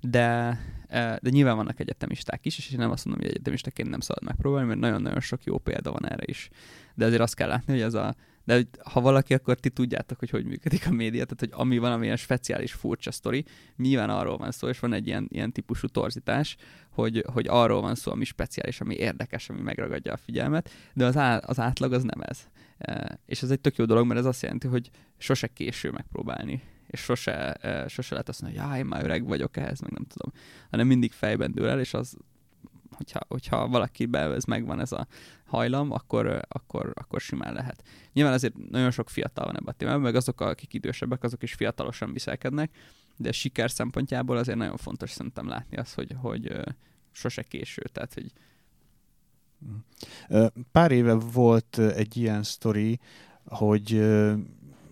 De, 0.01 0.59
de 1.21 1.31
nyilván 1.31 1.57
vannak 1.57 1.81
egyetemisták 1.81 2.47
is, 2.47 2.59
és 2.59 2.73
én 2.73 2.79
nem 2.79 2.91
azt 2.91 3.05
mondom, 3.05 3.23
hogy 3.23 3.33
egyetemistaként 3.33 3.89
nem 3.89 4.01
szabad 4.01 4.23
megpróbálni, 4.23 4.69
mert 4.69 4.81
nagyon-nagyon 4.81 5.21
sok 5.21 5.45
jó 5.45 5.59
példa 5.59 5.93
van 5.93 6.09
erre 6.09 6.25
is. 6.27 6.49
De 6.95 7.05
azért 7.05 7.23
azt 7.23 7.35
kell 7.35 7.49
látni, 7.49 7.73
hogy 7.73 7.83
ez 7.83 7.95
a 7.95 8.15
de 8.51 8.65
ha 8.85 9.01
valaki, 9.01 9.35
akkor 9.35 9.55
ti 9.55 9.71
tudjátok, 9.71 10.19
hogy 10.19 10.31
hogy 10.31 10.45
működik 10.45 10.87
a 10.87 10.91
média, 10.91 11.25
tehát 11.25 11.41
hogy 11.41 11.51
ami 11.53 11.79
valamilyen 11.79 12.17
speciális 12.17 12.73
furcsa 12.73 13.11
sztori, 13.11 13.45
nyilván 13.77 14.11
arról 14.11 14.37
van 14.37 14.51
szó, 14.51 14.69
és 14.69 14.79
van 14.79 14.93
egy 14.93 15.07
ilyen, 15.07 15.27
ilyen 15.29 15.53
típusú 15.53 15.87
torzítás, 15.87 16.57
hogy, 16.91 17.25
hogy 17.33 17.47
arról 17.49 17.81
van 17.81 17.95
szó, 17.95 18.13
ami 18.13 18.25
speciális, 18.25 18.81
ami 18.81 18.95
érdekes, 18.95 19.49
ami 19.49 19.61
megragadja 19.61 20.13
a 20.13 20.17
figyelmet, 20.17 20.71
de 20.95 21.05
az, 21.05 21.17
á, 21.17 21.41
az 21.47 21.61
átlag 21.61 21.93
az 21.93 22.03
nem 22.03 22.21
ez. 22.21 22.39
E, 22.79 23.19
és 23.27 23.43
ez 23.43 23.51
egy 23.51 23.61
tök 23.61 23.77
jó 23.77 23.85
dolog, 23.85 24.07
mert 24.07 24.21
ez 24.21 24.27
azt 24.27 24.43
jelenti, 24.43 24.67
hogy 24.67 24.91
sose 25.19 25.47
késő 25.47 25.91
megpróbálni 25.91 26.63
és 26.87 27.01
sose, 27.01 27.53
e, 27.53 27.89
sose 27.89 28.13
lehet 28.13 28.29
azt 28.29 28.43
mondani, 28.43 28.69
hogy 28.69 28.79
én 28.79 28.85
már 28.85 29.05
öreg 29.05 29.27
vagyok 29.27 29.57
ehhez, 29.57 29.81
meg 29.81 29.91
nem 29.91 30.05
tudom, 30.05 30.33
hanem 30.71 30.87
mindig 30.87 31.13
fejben 31.13 31.53
dől 31.53 31.69
el, 31.69 31.81
és 31.81 31.95
az, 31.95 32.17
hogyha, 32.91 33.21
hogyha 33.29 33.69
valakiben 33.69 34.33
ez 34.33 34.45
megvan 34.45 34.81
ez 34.81 34.93
a 34.93 35.07
hajlam, 35.47 35.91
akkor, 35.91 36.41
akkor, 36.49 36.93
akkor 36.95 37.21
simán 37.21 37.53
lehet. 37.53 37.83
Nyilván 38.13 38.33
azért 38.33 38.71
nagyon 38.71 38.91
sok 38.91 39.11
fiatal 39.11 39.45
van 39.45 39.57
ebben 39.57 39.75
a 39.75 39.77
témában, 39.77 40.01
meg 40.01 40.15
azok, 40.15 40.41
akik 40.41 40.75
idősebbek, 40.75 41.23
azok 41.23 41.43
is 41.43 41.55
fiatalosan 41.55 42.13
viselkednek, 42.13 42.71
de 43.17 43.33
siker 43.33 43.71
szempontjából 43.71 44.37
azért 44.37 44.59
nagyon 44.59 44.77
fontos 44.77 45.11
szerintem 45.11 45.49
látni 45.49 45.77
azt, 45.77 45.95
hogy, 45.95 46.15
hogy 46.17 46.53
sose 47.13 47.43
késő, 47.43 47.83
tehát 47.93 48.15
hogy 48.15 48.33
Pár 50.73 50.91
éve 50.91 51.15
volt 51.15 51.79
egy 51.79 52.17
ilyen 52.17 52.43
sztori, 52.43 52.99
hogy 53.45 53.93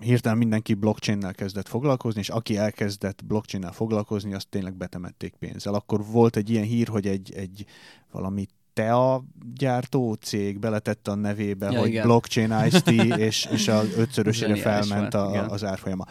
hirtelen 0.01 0.39
mindenki 0.39 0.75
blockchain-nel 0.75 1.35
kezdett 1.35 1.69
foglalkozni, 1.69 2.21
és 2.21 2.29
aki 2.29 2.57
elkezdett 2.57 3.25
blockchain-nel 3.25 3.73
foglalkozni, 3.73 4.35
azt 4.35 4.49
tényleg 4.49 4.75
betemették 4.75 5.35
pénzzel. 5.35 5.75
Akkor 5.75 6.05
volt 6.07 6.37
egy 6.37 6.51
ilyen 6.51 6.65
hír, 6.65 6.89
hogy 6.89 7.07
egy, 7.07 7.33
egy 7.33 7.65
valami 8.11 8.47
TEA 8.73 9.25
gyártó 9.55 10.13
cég 10.13 10.59
beletette 10.59 11.11
a 11.11 11.15
nevébe, 11.15 11.71
ja, 11.71 11.79
hogy 11.79 11.89
igen. 11.89 12.07
blockchain 12.07 12.55
IST, 12.67 12.89
és, 13.29 13.49
és 13.53 13.69
az 13.69 13.97
ötszörösére 13.97 14.57
felment 14.57 15.15
a, 15.15 15.49
az 15.49 15.65
árfolyama. 15.65 16.05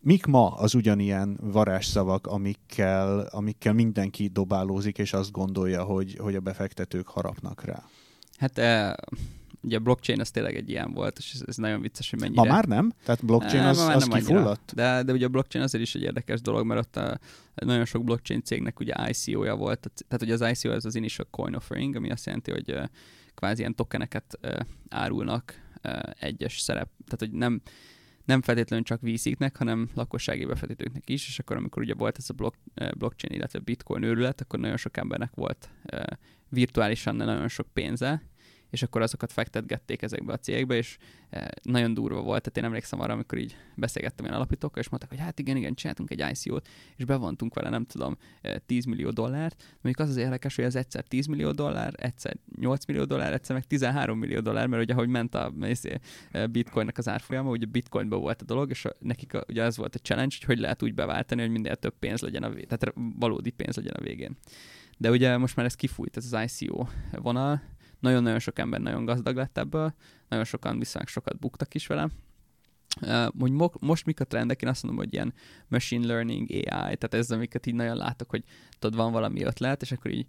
Mik 0.00 0.26
ma 0.26 0.48
az 0.48 0.74
ugyanilyen 0.74 1.38
varázsszavak, 1.42 2.26
amikkel, 2.26 3.20
amikkel 3.30 3.72
mindenki 3.72 4.28
dobálózik, 4.28 4.98
és 4.98 5.12
azt 5.12 5.30
gondolja, 5.30 5.82
hogy, 5.82 6.16
hogy 6.18 6.34
a 6.34 6.40
befektetők 6.40 7.08
harapnak 7.08 7.64
rá? 7.64 7.82
Hát 8.36 8.58
ugye 9.62 9.76
a 9.76 9.80
blockchain 9.80 10.20
az 10.20 10.30
tényleg 10.30 10.56
egy 10.56 10.68
ilyen 10.68 10.92
volt, 10.92 11.18
és 11.18 11.32
ez, 11.34 11.42
ez 11.46 11.56
nagyon 11.56 11.80
vicces, 11.80 12.10
hogy 12.10 12.20
mennyire... 12.20 12.42
Ma 12.42 12.48
már 12.48 12.64
nem? 12.64 12.92
Tehát 13.04 13.24
blockchain 13.24 13.64
az, 13.64 13.78
az 13.78 14.04
kifulladt? 14.04 14.74
De, 14.74 15.02
de 15.02 15.12
ugye 15.12 15.26
a 15.26 15.28
blockchain 15.28 15.64
azért 15.64 15.82
is 15.82 15.94
egy 15.94 16.02
érdekes 16.02 16.40
dolog, 16.40 16.66
mert 16.66 16.80
ott 16.80 16.96
a, 16.96 17.18
nagyon 17.54 17.84
sok 17.84 18.04
blockchain 18.04 18.42
cégnek 18.42 18.80
ugye 18.80 18.94
ICO-ja 19.08 19.56
volt, 19.56 19.90
tehát 20.08 20.22
ugye 20.22 20.32
az 20.32 20.40
ICO 20.50 20.74
az 20.74 20.84
az 20.84 20.94
Initial 20.94 21.26
Coin 21.30 21.54
Offering, 21.54 21.96
ami 21.96 22.10
azt 22.10 22.26
jelenti, 22.26 22.50
hogy 22.50 22.72
uh, 22.72 22.84
kvázi 23.34 23.60
ilyen 23.60 23.74
tokeneket 23.74 24.38
uh, 24.42 24.58
árulnak 24.88 25.54
uh, 25.84 26.00
egyes 26.18 26.60
szerep, 26.60 26.88
tehát 27.04 27.18
hogy 27.18 27.30
nem 27.30 27.62
nem 28.24 28.42
feltétlenül 28.42 28.84
csak 28.84 29.00
víziknek, 29.00 29.56
hanem 29.56 29.88
lakossági 29.94 30.44
befektetőknek 30.44 31.08
is, 31.08 31.28
és 31.28 31.38
akkor 31.38 31.56
amikor 31.56 31.82
ugye 31.82 31.94
volt 31.94 32.18
ez 32.18 32.24
a 32.28 32.32
block, 32.32 32.56
blockchain, 32.98 33.34
illetve 33.34 33.58
bitcoin 33.58 34.02
őrület, 34.02 34.40
akkor 34.40 34.58
nagyon 34.58 34.76
sok 34.76 34.96
embernek 34.96 35.30
volt 35.34 35.68
virtuálisan 36.52 37.16
nagyon 37.16 37.48
sok 37.48 37.66
pénze, 37.72 38.22
és 38.72 38.82
akkor 38.82 39.02
azokat 39.02 39.32
fektetgették 39.32 40.02
ezekbe 40.02 40.32
a 40.32 40.38
cégekbe, 40.38 40.74
és 40.74 40.96
eh, 41.30 41.46
nagyon 41.62 41.94
durva 41.94 42.20
volt. 42.20 42.42
Tehát 42.42 42.58
én 42.58 42.64
emlékszem 42.64 43.00
arra, 43.00 43.12
amikor 43.12 43.38
így 43.38 43.56
beszélgettem 43.74 44.24
ilyen 44.24 44.36
alapítókkal, 44.36 44.82
és 44.82 44.88
mondták, 44.88 45.10
hogy 45.10 45.20
hát 45.20 45.38
igen, 45.38 45.56
igen, 45.56 45.74
csináltunk 45.74 46.10
egy 46.10 46.24
ICO-t, 46.32 46.68
és 46.96 47.04
bevontunk 47.04 47.54
vele, 47.54 47.68
nem 47.68 47.84
tudom, 47.84 48.16
10 48.66 48.84
eh, 48.84 48.90
millió 48.90 49.10
dollárt. 49.10 49.62
Mondjuk 49.80 49.98
az 49.98 50.08
az 50.08 50.16
érdekes, 50.16 50.56
hogy 50.56 50.64
ez 50.64 50.74
egyszer 50.74 51.04
10 51.04 51.26
millió 51.26 51.50
dollár, 51.50 51.94
egyszer 51.96 52.36
8 52.60 52.84
millió 52.84 53.04
dollár, 53.04 53.32
egyszer 53.32 53.54
meg 53.54 53.64
13 53.64 54.18
millió 54.18 54.40
dollár, 54.40 54.66
mert 54.66 54.82
ugye 54.82 54.92
ahogy 54.92 55.08
ment 55.08 55.34
a 55.34 55.52
eh, 55.60 56.46
bitcoinnak 56.46 56.98
az 56.98 57.08
árfolyama, 57.08 57.50
ugye 57.50 57.66
bitcoinban 57.66 58.20
volt 58.20 58.42
a 58.42 58.44
dolog, 58.44 58.70
és 58.70 58.86
nekik 58.98 59.32
ugye 59.48 59.64
az 59.64 59.76
volt 59.76 59.94
a 59.94 59.98
challenge, 59.98 60.36
hogy 60.38 60.44
hogy 60.52 60.60
lehet 60.60 60.82
úgy 60.82 60.94
beváltani, 60.94 61.40
hogy 61.40 61.50
minél 61.50 61.76
több 61.76 61.94
pénz 61.98 62.20
legyen 62.20 62.42
a 62.42 62.48
végén, 62.48 62.68
tehát 62.68 62.94
valódi 63.18 63.50
pénz 63.50 63.76
legyen 63.76 63.94
a 63.94 64.02
végén. 64.02 64.36
De 64.98 65.10
ugye 65.10 65.36
most 65.36 65.56
már 65.56 65.66
ez 65.66 65.74
kifújt, 65.74 66.16
ez 66.16 66.32
az 66.32 66.60
ICO 66.60 66.86
vonal, 67.10 67.62
nagyon-nagyon 68.02 68.38
sok 68.38 68.58
ember 68.58 68.80
nagyon 68.80 69.04
gazdag 69.04 69.36
lett 69.36 69.58
ebből, 69.58 69.94
nagyon 70.28 70.44
sokan 70.44 70.78
viszonylag 70.78 71.08
sokat 71.08 71.38
buktak 71.38 71.74
is 71.74 71.86
vele. 71.86 72.08
Uh, 73.00 73.70
most 73.80 74.06
mik 74.06 74.20
a 74.20 74.24
trendek, 74.24 74.62
én 74.62 74.68
azt 74.68 74.82
mondom, 74.82 75.04
hogy 75.04 75.12
ilyen 75.12 75.34
machine 75.68 76.06
learning, 76.06 76.50
AI, 76.50 76.66
tehát 76.66 77.14
ez, 77.14 77.30
amiket 77.30 77.66
így 77.66 77.74
nagyon 77.74 77.96
látok, 77.96 78.30
hogy 78.30 78.44
tudod, 78.78 78.98
van 78.98 79.12
valami 79.12 79.42
ötlet, 79.42 79.82
és 79.82 79.92
akkor 79.92 80.10
így 80.10 80.26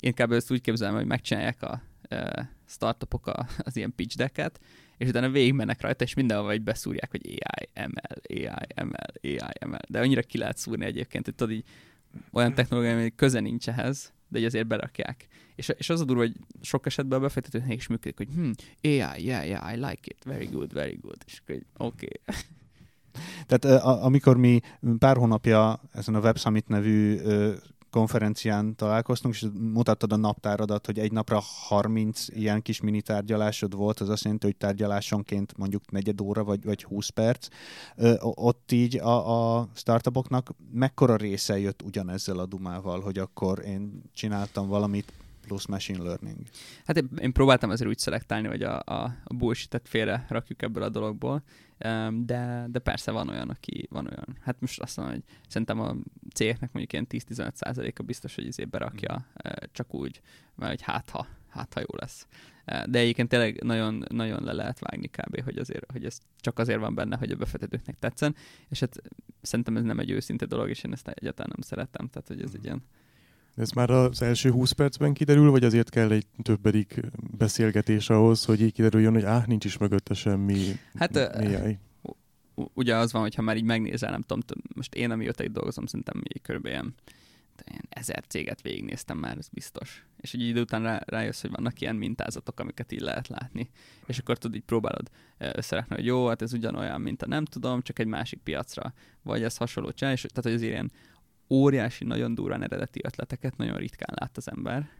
én 0.00 0.12
kb. 0.12 0.32
ezt 0.32 0.50
úgy 0.50 0.60
képzelem, 0.60 0.94
hogy 0.94 1.06
megcsinálják 1.06 1.62
a 1.62 1.82
uh, 2.10 2.44
startupok 2.66 3.26
a, 3.26 3.46
az 3.58 3.76
ilyen 3.76 3.94
pitch 3.94 4.16
decket, 4.16 4.60
és 4.96 5.08
utána 5.08 5.30
végigmennek 5.30 5.80
rajta, 5.80 6.04
és 6.04 6.14
mindenhol 6.14 6.50
egy 6.50 6.62
beszúrják, 6.62 7.10
hogy 7.10 7.26
AI, 7.26 7.86
ML, 7.86 8.20
AI, 8.28 8.84
ML, 8.84 9.38
AI, 9.42 9.66
ML. 9.66 9.78
De 9.88 10.00
annyira 10.00 10.22
ki 10.22 10.38
lehet 10.38 10.56
szúrni 10.56 10.84
egyébként, 10.84 11.24
hogy 11.24 11.34
tudod 11.34 11.54
így 11.54 11.64
olyan 12.32 12.54
technológia, 12.54 12.92
ami 12.92 13.14
köze 13.14 13.40
nincs 13.40 13.68
ehhez, 13.68 14.12
de 14.32 14.38
így 14.38 14.44
azért 14.44 14.66
berakják. 14.66 15.26
És, 15.54 15.68
és 15.76 15.90
az 15.90 16.00
a 16.00 16.04
durva, 16.04 16.22
hogy 16.22 16.36
sok 16.60 16.86
esetben 16.86 17.18
a 17.18 17.22
befektetőknek 17.22 17.76
is 17.76 17.86
működik, 17.86 18.16
hogy 18.16 18.28
hm, 18.34 18.50
AI, 18.82 19.24
yeah, 19.24 19.46
yeah, 19.46 19.72
I 19.72 19.76
like 19.76 20.02
it, 20.04 20.24
very 20.24 20.46
good, 20.46 20.72
very 20.72 20.98
good. 21.02 21.16
És 21.26 21.42
oké. 21.46 21.62
Okay. 21.76 22.10
Tehát 23.46 23.82
amikor 23.84 24.36
mi 24.36 24.60
pár 24.98 25.16
hónapja 25.16 25.80
ezen 25.92 26.14
a 26.14 26.20
Web 26.20 26.38
Summit 26.38 26.68
nevű 26.68 27.18
konferencián 27.92 28.76
találkoztunk, 28.76 29.34
és 29.34 29.46
mutattad 29.60 30.12
a 30.12 30.16
naptáradat, 30.16 30.86
hogy 30.86 30.98
egy 30.98 31.12
napra 31.12 31.40
30 31.68 32.28
ilyen 32.28 32.62
kis 32.62 32.80
mini 32.80 33.02
tárgyalásod 33.02 33.74
volt, 33.74 34.00
az 34.00 34.08
azt 34.08 34.22
jelenti, 34.22 34.46
hogy 34.46 34.56
tárgyalásonként 34.56 35.56
mondjuk 35.56 35.90
negyed 35.90 36.20
óra 36.20 36.44
vagy, 36.44 36.64
vagy 36.64 36.84
20 36.84 37.08
perc. 37.08 37.48
Ö, 37.96 38.14
ott 38.20 38.72
így 38.72 38.98
a, 38.98 39.58
a 39.58 39.68
startupoknak 39.74 40.50
mekkora 40.72 41.16
része 41.16 41.58
jött 41.58 41.82
ugyanezzel 41.82 42.38
a 42.38 42.46
dumával, 42.46 43.00
hogy 43.00 43.18
akkor 43.18 43.64
én 43.64 44.02
csináltam 44.12 44.68
valamit, 44.68 45.12
plusz 45.46 45.66
machine 45.66 46.02
learning. 46.02 46.38
Hát 46.84 46.96
én, 46.96 47.08
én 47.20 47.32
próbáltam 47.32 47.70
azért 47.70 47.88
úgy 47.88 47.98
szelektálni, 47.98 48.48
hogy 48.48 48.62
a, 48.62 48.82
a, 48.84 49.14
a 49.24 49.34
bullshit 49.34 49.80
félre 49.84 50.26
rakjuk 50.28 50.62
ebből 50.62 50.82
a 50.82 50.88
dologból, 50.88 51.42
de, 52.12 52.66
de 52.68 52.78
persze 52.78 53.10
van 53.10 53.28
olyan, 53.28 53.48
aki 53.48 53.86
van 53.90 54.06
olyan. 54.06 54.36
Hát 54.40 54.60
most 54.60 54.80
azt 54.80 54.96
mondom, 54.96 55.14
hogy 55.14 55.24
szerintem 55.48 55.80
a 55.80 55.96
cégeknek 56.34 56.72
mondjuk 56.72 56.92
ilyen 56.92 57.06
10-15%-a 57.10 58.02
biztos, 58.02 58.34
hogy 58.34 58.46
ezért 58.46 58.70
berakja 58.70 59.26
mm. 59.48 59.50
csak 59.72 59.94
úgy, 59.94 60.20
mert 60.54 60.70
hogy 60.70 60.82
hát 60.82 61.10
ha, 61.10 61.26
hát 61.48 61.74
ha 61.74 61.80
jó 61.80 61.96
lesz. 61.96 62.26
De 62.64 62.98
egyébként 62.98 63.28
tényleg 63.28 63.62
nagyon, 63.62 64.04
nagyon 64.08 64.42
le 64.42 64.52
lehet 64.52 64.78
vágni 64.78 65.08
kb., 65.08 65.42
hogy, 65.42 65.58
azért, 65.58 65.90
hogy 65.90 66.04
ez 66.04 66.18
csak 66.40 66.58
azért 66.58 66.80
van 66.80 66.94
benne, 66.94 67.16
hogy 67.16 67.30
a 67.30 67.36
befektetőknek 67.36 67.98
tetszen, 67.98 68.34
és 68.68 68.80
hát 68.80 69.02
szerintem 69.42 69.76
ez 69.76 69.82
nem 69.82 69.98
egy 69.98 70.10
őszinte 70.10 70.46
dolog, 70.46 70.68
és 70.68 70.84
én 70.84 70.92
ezt 70.92 71.08
egyáltalán 71.08 71.52
nem 71.54 71.60
szeretem, 71.60 72.08
tehát 72.08 72.28
hogy 72.28 72.42
ez 72.42 72.52
egy 72.54 72.64
ilyen 72.64 72.82
ez 73.56 73.70
már 73.70 73.90
az 73.90 74.22
első 74.22 74.50
20 74.50 74.70
percben 74.70 75.12
kiderül, 75.12 75.50
vagy 75.50 75.64
azért 75.64 75.90
kell 75.90 76.10
egy 76.10 76.26
többedik 76.42 77.00
beszélgetés 77.38 78.10
ahhoz, 78.10 78.44
hogy 78.44 78.60
így 78.60 78.72
kiderüljön, 78.72 79.12
hogy 79.12 79.24
áh, 79.24 79.46
nincs 79.46 79.64
is 79.64 79.78
mögötte 79.78 80.14
semmi 80.14 80.58
hát, 80.94 81.38
mélyai. 81.38 81.78
Ugye 82.54 82.96
az 82.96 83.12
van, 83.12 83.22
hogyha 83.22 83.42
már 83.42 83.56
így 83.56 83.64
megnézel, 83.64 84.10
nem 84.10 84.22
tudom, 84.22 84.62
most 84.74 84.94
én 84.94 85.10
amióta 85.10 85.44
itt 85.44 85.52
dolgozom, 85.52 85.86
szerintem 85.86 86.22
így 86.34 86.42
körülbelül 86.42 86.78
ilyen 86.78 86.94
ezer 87.88 88.24
céget 88.28 88.62
végignéztem 88.62 89.18
már, 89.18 89.36
ez 89.38 89.48
biztos. 89.48 90.06
És 90.16 90.34
egy 90.34 90.40
idő 90.40 90.60
után 90.60 90.82
rá, 90.82 91.00
rájössz, 91.06 91.40
hogy 91.40 91.50
vannak 91.50 91.80
ilyen 91.80 91.96
mintázatok, 91.96 92.60
amiket 92.60 92.92
így 92.92 93.00
lehet 93.00 93.28
látni. 93.28 93.70
És 94.06 94.18
akkor 94.18 94.38
tudod, 94.38 94.56
így 94.56 94.62
próbálod 94.62 95.10
összerakni, 95.38 95.94
hogy 95.94 96.04
jó, 96.04 96.26
hát 96.26 96.42
ez 96.42 96.52
ugyanolyan, 96.52 97.00
mint 97.00 97.22
a 97.22 97.26
nem 97.26 97.44
tudom, 97.44 97.82
csak 97.82 97.98
egy 97.98 98.06
másik 98.06 98.40
piacra, 98.42 98.92
vagy 99.22 99.42
ez 99.42 99.56
hasonló 99.56 99.92
csinál, 99.92 100.12
és 100.12 100.20
tehát, 100.20 100.42
hogy 100.42 100.52
az 100.52 100.62
ilyen 100.62 100.92
óriási, 101.52 102.04
nagyon 102.04 102.34
durván 102.34 102.62
eredeti 102.62 103.00
ötleteket 103.04 103.56
nagyon 103.56 103.76
ritkán 103.76 104.16
lát 104.20 104.36
az 104.36 104.50
ember, 104.50 104.90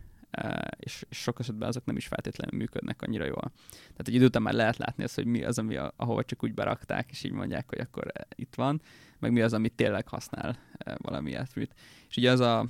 és 0.76 1.04
sok 1.10 1.38
esetben 1.40 1.68
azok 1.68 1.84
nem 1.84 1.96
is 1.96 2.06
feltétlenül 2.06 2.58
működnek 2.58 3.02
annyira 3.02 3.24
jól. 3.24 3.52
Tehát 3.70 4.08
egy 4.08 4.14
idő 4.14 4.24
után 4.24 4.42
már 4.42 4.54
lehet 4.54 4.76
látni 4.76 5.04
azt, 5.04 5.14
hogy 5.14 5.26
mi 5.26 5.44
az, 5.44 5.58
ami 5.58 5.76
a, 5.76 5.92
ahova 5.96 6.24
csak 6.24 6.44
úgy 6.44 6.54
berakták, 6.54 7.10
és 7.10 7.24
így 7.24 7.32
mondják, 7.32 7.68
hogy 7.68 7.78
akkor 7.78 8.12
itt 8.34 8.54
van, 8.54 8.80
meg 9.18 9.32
mi 9.32 9.40
az, 9.40 9.52
amit 9.52 9.72
tényleg 9.72 10.08
használ 10.08 10.58
valami 10.96 11.30
ilyesmit. 11.30 11.74
És 12.08 12.16
ugye 12.16 12.30
az 12.30 12.40
a, 12.40 12.66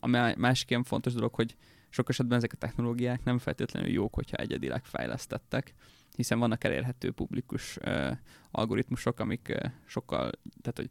a 0.00 0.06
másik 0.36 0.70
ilyen 0.70 0.84
fontos 0.84 1.12
dolog, 1.12 1.34
hogy 1.34 1.56
sok 1.88 2.08
esetben 2.08 2.38
ezek 2.38 2.52
a 2.52 2.56
technológiák 2.56 3.24
nem 3.24 3.38
feltétlenül 3.38 3.90
jók, 3.90 4.14
hogyha 4.14 4.36
egyedileg 4.36 4.84
fejlesztettek, 4.84 5.74
hiszen 6.16 6.38
vannak 6.38 6.64
elérhető 6.64 7.10
publikus 7.10 7.76
uh, 7.76 8.10
algoritmusok, 8.50 9.20
amik 9.20 9.56
uh, 9.62 9.70
sokkal, 9.86 10.30
tehát 10.62 10.76
hogy 10.76 10.90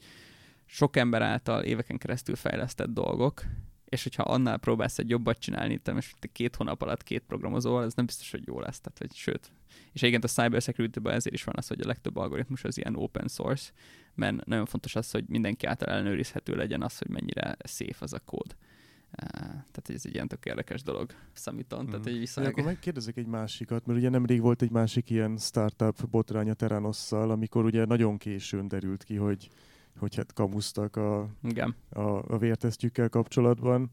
sok 0.71 0.95
ember 0.95 1.21
által 1.21 1.63
éveken 1.63 1.97
keresztül 1.97 2.35
fejlesztett 2.35 2.89
dolgok, 2.89 3.43
és 3.85 4.03
hogyha 4.03 4.23
annál 4.23 4.57
próbálsz 4.57 4.99
egy 4.99 5.09
jobbat 5.09 5.39
csinálni, 5.39 5.77
te 5.77 5.93
most 5.93 6.29
két 6.31 6.55
hónap 6.55 6.81
alatt 6.81 7.03
két 7.03 7.23
programozóval, 7.27 7.83
ez 7.83 7.93
nem 7.93 8.05
biztos, 8.05 8.31
hogy 8.31 8.47
jó 8.47 8.59
lesz. 8.59 8.79
Tehát, 8.79 8.97
hogy, 8.97 9.13
sőt, 9.13 9.51
és 9.93 10.01
egyébként 10.01 10.23
a 10.23 10.27
cyber 10.27 10.61
security 10.61 10.97
ezért 11.03 11.35
is 11.35 11.43
van 11.43 11.55
az, 11.57 11.67
hogy 11.67 11.81
a 11.81 11.87
legtöbb 11.87 12.17
algoritmus 12.17 12.63
az 12.63 12.77
ilyen 12.77 12.95
open 12.95 13.27
source, 13.27 13.71
mert 14.15 14.45
nagyon 14.45 14.65
fontos 14.65 14.95
az, 14.95 15.11
hogy 15.11 15.23
mindenki 15.27 15.65
által 15.65 15.87
ellenőrizhető 15.87 16.55
legyen 16.55 16.81
az, 16.81 16.97
hogy 16.97 17.09
mennyire 17.09 17.57
safe 17.63 17.97
az 17.99 18.13
a 18.13 18.19
kód. 18.19 18.55
Tehát 19.11 19.89
ez 19.89 20.01
egy 20.05 20.13
ilyen 20.13 20.27
tök 20.27 20.45
érdekes 20.45 20.83
dolog, 20.83 21.11
számítom. 21.33 21.79
Hmm. 21.79 21.89
Tehát 21.89 22.05
egy 22.05 22.17
vissza... 22.17 22.41
Akkor 22.41 22.63
megkérdezek 22.63 23.17
egy 23.17 23.27
másikat, 23.27 23.85
mert 23.85 23.99
ugye 23.99 24.09
nemrég 24.09 24.41
volt 24.41 24.61
egy 24.61 24.71
másik 24.71 25.09
ilyen 25.09 25.37
startup 25.37 26.09
botránya 26.09 26.53
Teranosszal, 26.53 27.31
amikor 27.31 27.65
ugye 27.65 27.85
nagyon 27.85 28.17
későn 28.17 28.67
derült 28.67 29.03
ki, 29.03 29.15
hogy 29.15 29.49
hogy 29.97 30.15
hát 30.15 30.33
kamusztak 30.33 30.95
a, 30.95 31.29
Igen. 31.43 31.75
a, 31.89 32.33
a 32.33 32.37
vértesztjükkel 32.37 33.09
kapcsolatban. 33.09 33.91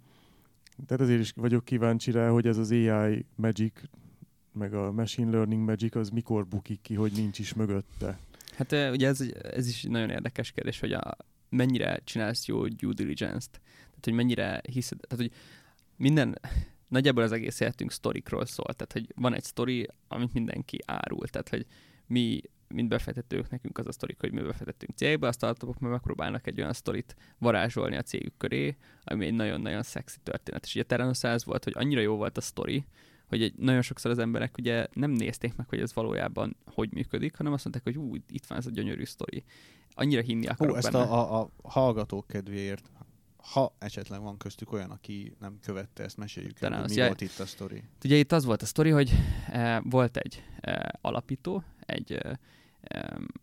Tehát 0.86 1.02
ezért 1.02 1.20
is 1.20 1.32
vagyok 1.36 1.64
kíváncsi 1.64 2.10
rá, 2.10 2.28
hogy 2.28 2.46
ez 2.46 2.58
az 2.58 2.70
AI 2.70 3.26
Magic, 3.34 3.80
meg 4.52 4.74
a 4.74 4.92
Machine 4.92 5.30
Learning 5.30 5.64
Magic 5.64 5.94
az 5.94 6.08
mikor 6.08 6.46
bukik 6.46 6.80
ki, 6.80 6.94
hogy 6.94 7.12
nincs 7.12 7.38
is 7.38 7.54
mögötte. 7.54 8.18
Hát 8.56 8.72
ugye 8.72 9.08
ez, 9.08 9.20
ez 9.42 9.68
is 9.68 9.82
nagyon 9.82 10.10
érdekes 10.10 10.52
kérdés, 10.52 10.80
hogy 10.80 10.92
a, 10.92 11.16
mennyire 11.48 12.00
csinálsz 12.04 12.46
jó 12.46 12.66
due 12.66 12.92
diligence-t. 12.92 13.60
Tehát, 13.76 14.04
hogy 14.04 14.12
mennyire 14.12 14.60
hiszed, 14.72 14.98
tehát, 15.00 15.24
hogy 15.24 15.38
minden, 15.96 16.38
nagyjából 16.88 17.22
az 17.22 17.32
egész 17.32 17.60
életünk 17.60 17.92
sztorikról 17.92 18.46
szól. 18.46 18.74
Tehát, 18.74 18.92
hogy 18.92 19.12
van 19.14 19.34
egy 19.34 19.44
sztori, 19.44 19.88
amit 20.08 20.32
mindenki 20.32 20.78
árul. 20.86 21.28
Tehát, 21.28 21.48
hogy 21.48 21.66
mi 22.06 22.40
mint 22.68 22.88
befektetők, 22.88 23.50
nekünk 23.50 23.78
az 23.78 23.86
a 23.86 23.92
sztorik, 23.92 24.20
hogy 24.20 24.32
mi 24.32 24.40
befektettünk 24.40 24.92
cégbe, 24.96 25.28
a 25.28 25.32
startupok 25.32 25.78
meg 25.78 25.90
megpróbálnak 25.90 26.46
egy 26.46 26.60
olyan 26.60 26.72
sztorit 26.72 27.16
varázsolni 27.38 27.96
a 27.96 28.02
cégük 28.02 28.36
köré, 28.36 28.76
ami 29.04 29.26
egy 29.26 29.34
nagyon-nagyon 29.34 29.82
szexi 29.82 30.18
történet. 30.22 30.64
És 30.64 30.74
ugye 30.74 30.82
a 30.82 30.86
Terranos 30.86 31.24
ez 31.24 31.44
volt, 31.44 31.64
hogy 31.64 31.72
annyira 31.76 32.00
jó 32.00 32.16
volt 32.16 32.36
a 32.36 32.40
sztori, 32.40 32.84
hogy 33.28 33.42
egy, 33.42 33.54
nagyon 33.54 33.82
sokszor 33.82 34.10
az 34.10 34.18
emberek 34.18 34.56
ugye 34.58 34.86
nem 34.92 35.10
nézték 35.10 35.56
meg, 35.56 35.68
hogy 35.68 35.80
ez 35.80 35.94
valójában 35.94 36.56
hogy 36.64 36.92
működik, 36.92 37.36
hanem 37.36 37.52
azt 37.52 37.64
mondták, 37.64 37.94
hogy 37.94 38.04
ú, 38.04 38.14
itt 38.14 38.46
van 38.46 38.58
ez 38.58 38.66
a 38.66 38.70
gyönyörű 38.70 39.04
sztori. 39.04 39.44
Annyira 39.90 40.20
hinni 40.20 40.46
akarok 40.46 40.72
Hú, 40.72 40.78
ezt 40.78 40.92
benne. 40.92 41.04
A, 41.04 41.40
a, 41.40 41.50
a 41.62 41.70
hallgatók 41.70 42.26
kedvéért, 42.26 42.90
ha 43.52 43.74
esetleg 43.78 44.20
van 44.20 44.36
köztük 44.36 44.72
olyan, 44.72 44.90
aki 44.90 45.36
nem 45.40 45.58
követte 45.62 46.02
ezt, 46.02 46.16
meséljük 46.16 46.60
el, 46.60 46.84
mi 46.88 46.96
volt 46.96 47.20
itt 47.20 47.38
a 47.38 47.46
sztori. 47.46 47.82
Ugye 48.04 48.16
itt 48.16 48.32
az 48.32 48.44
volt 48.44 48.62
a 48.62 48.66
sztori, 48.66 48.90
hogy 48.90 49.12
e, 49.48 49.80
volt 49.84 50.16
egy 50.16 50.42
e, 50.60 50.98
alapító, 51.00 51.64
egy 51.86 52.12
e, 52.12 52.38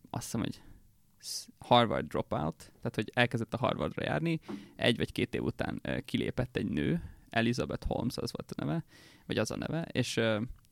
azt 0.09 0.23
hiszem, 0.23 0.41
hogy 0.41 0.61
Harvard 1.57 2.07
dropout, 2.07 2.57
tehát 2.57 2.95
hogy 2.95 3.11
elkezdett 3.13 3.53
a 3.53 3.57
Harvardra 3.57 4.03
járni, 4.03 4.39
egy 4.75 4.97
vagy 4.97 5.11
két 5.11 5.35
év 5.35 5.43
után 5.43 5.81
kilépett 6.05 6.57
egy 6.57 6.69
nő, 6.69 7.01
Elizabeth 7.29 7.87
Holmes 7.87 8.17
az 8.17 8.31
volt 8.31 8.51
a 8.51 8.65
neve, 8.65 8.83
vagy 9.25 9.37
az 9.37 9.51
a 9.51 9.57
neve, 9.57 9.81
és, 9.81 10.19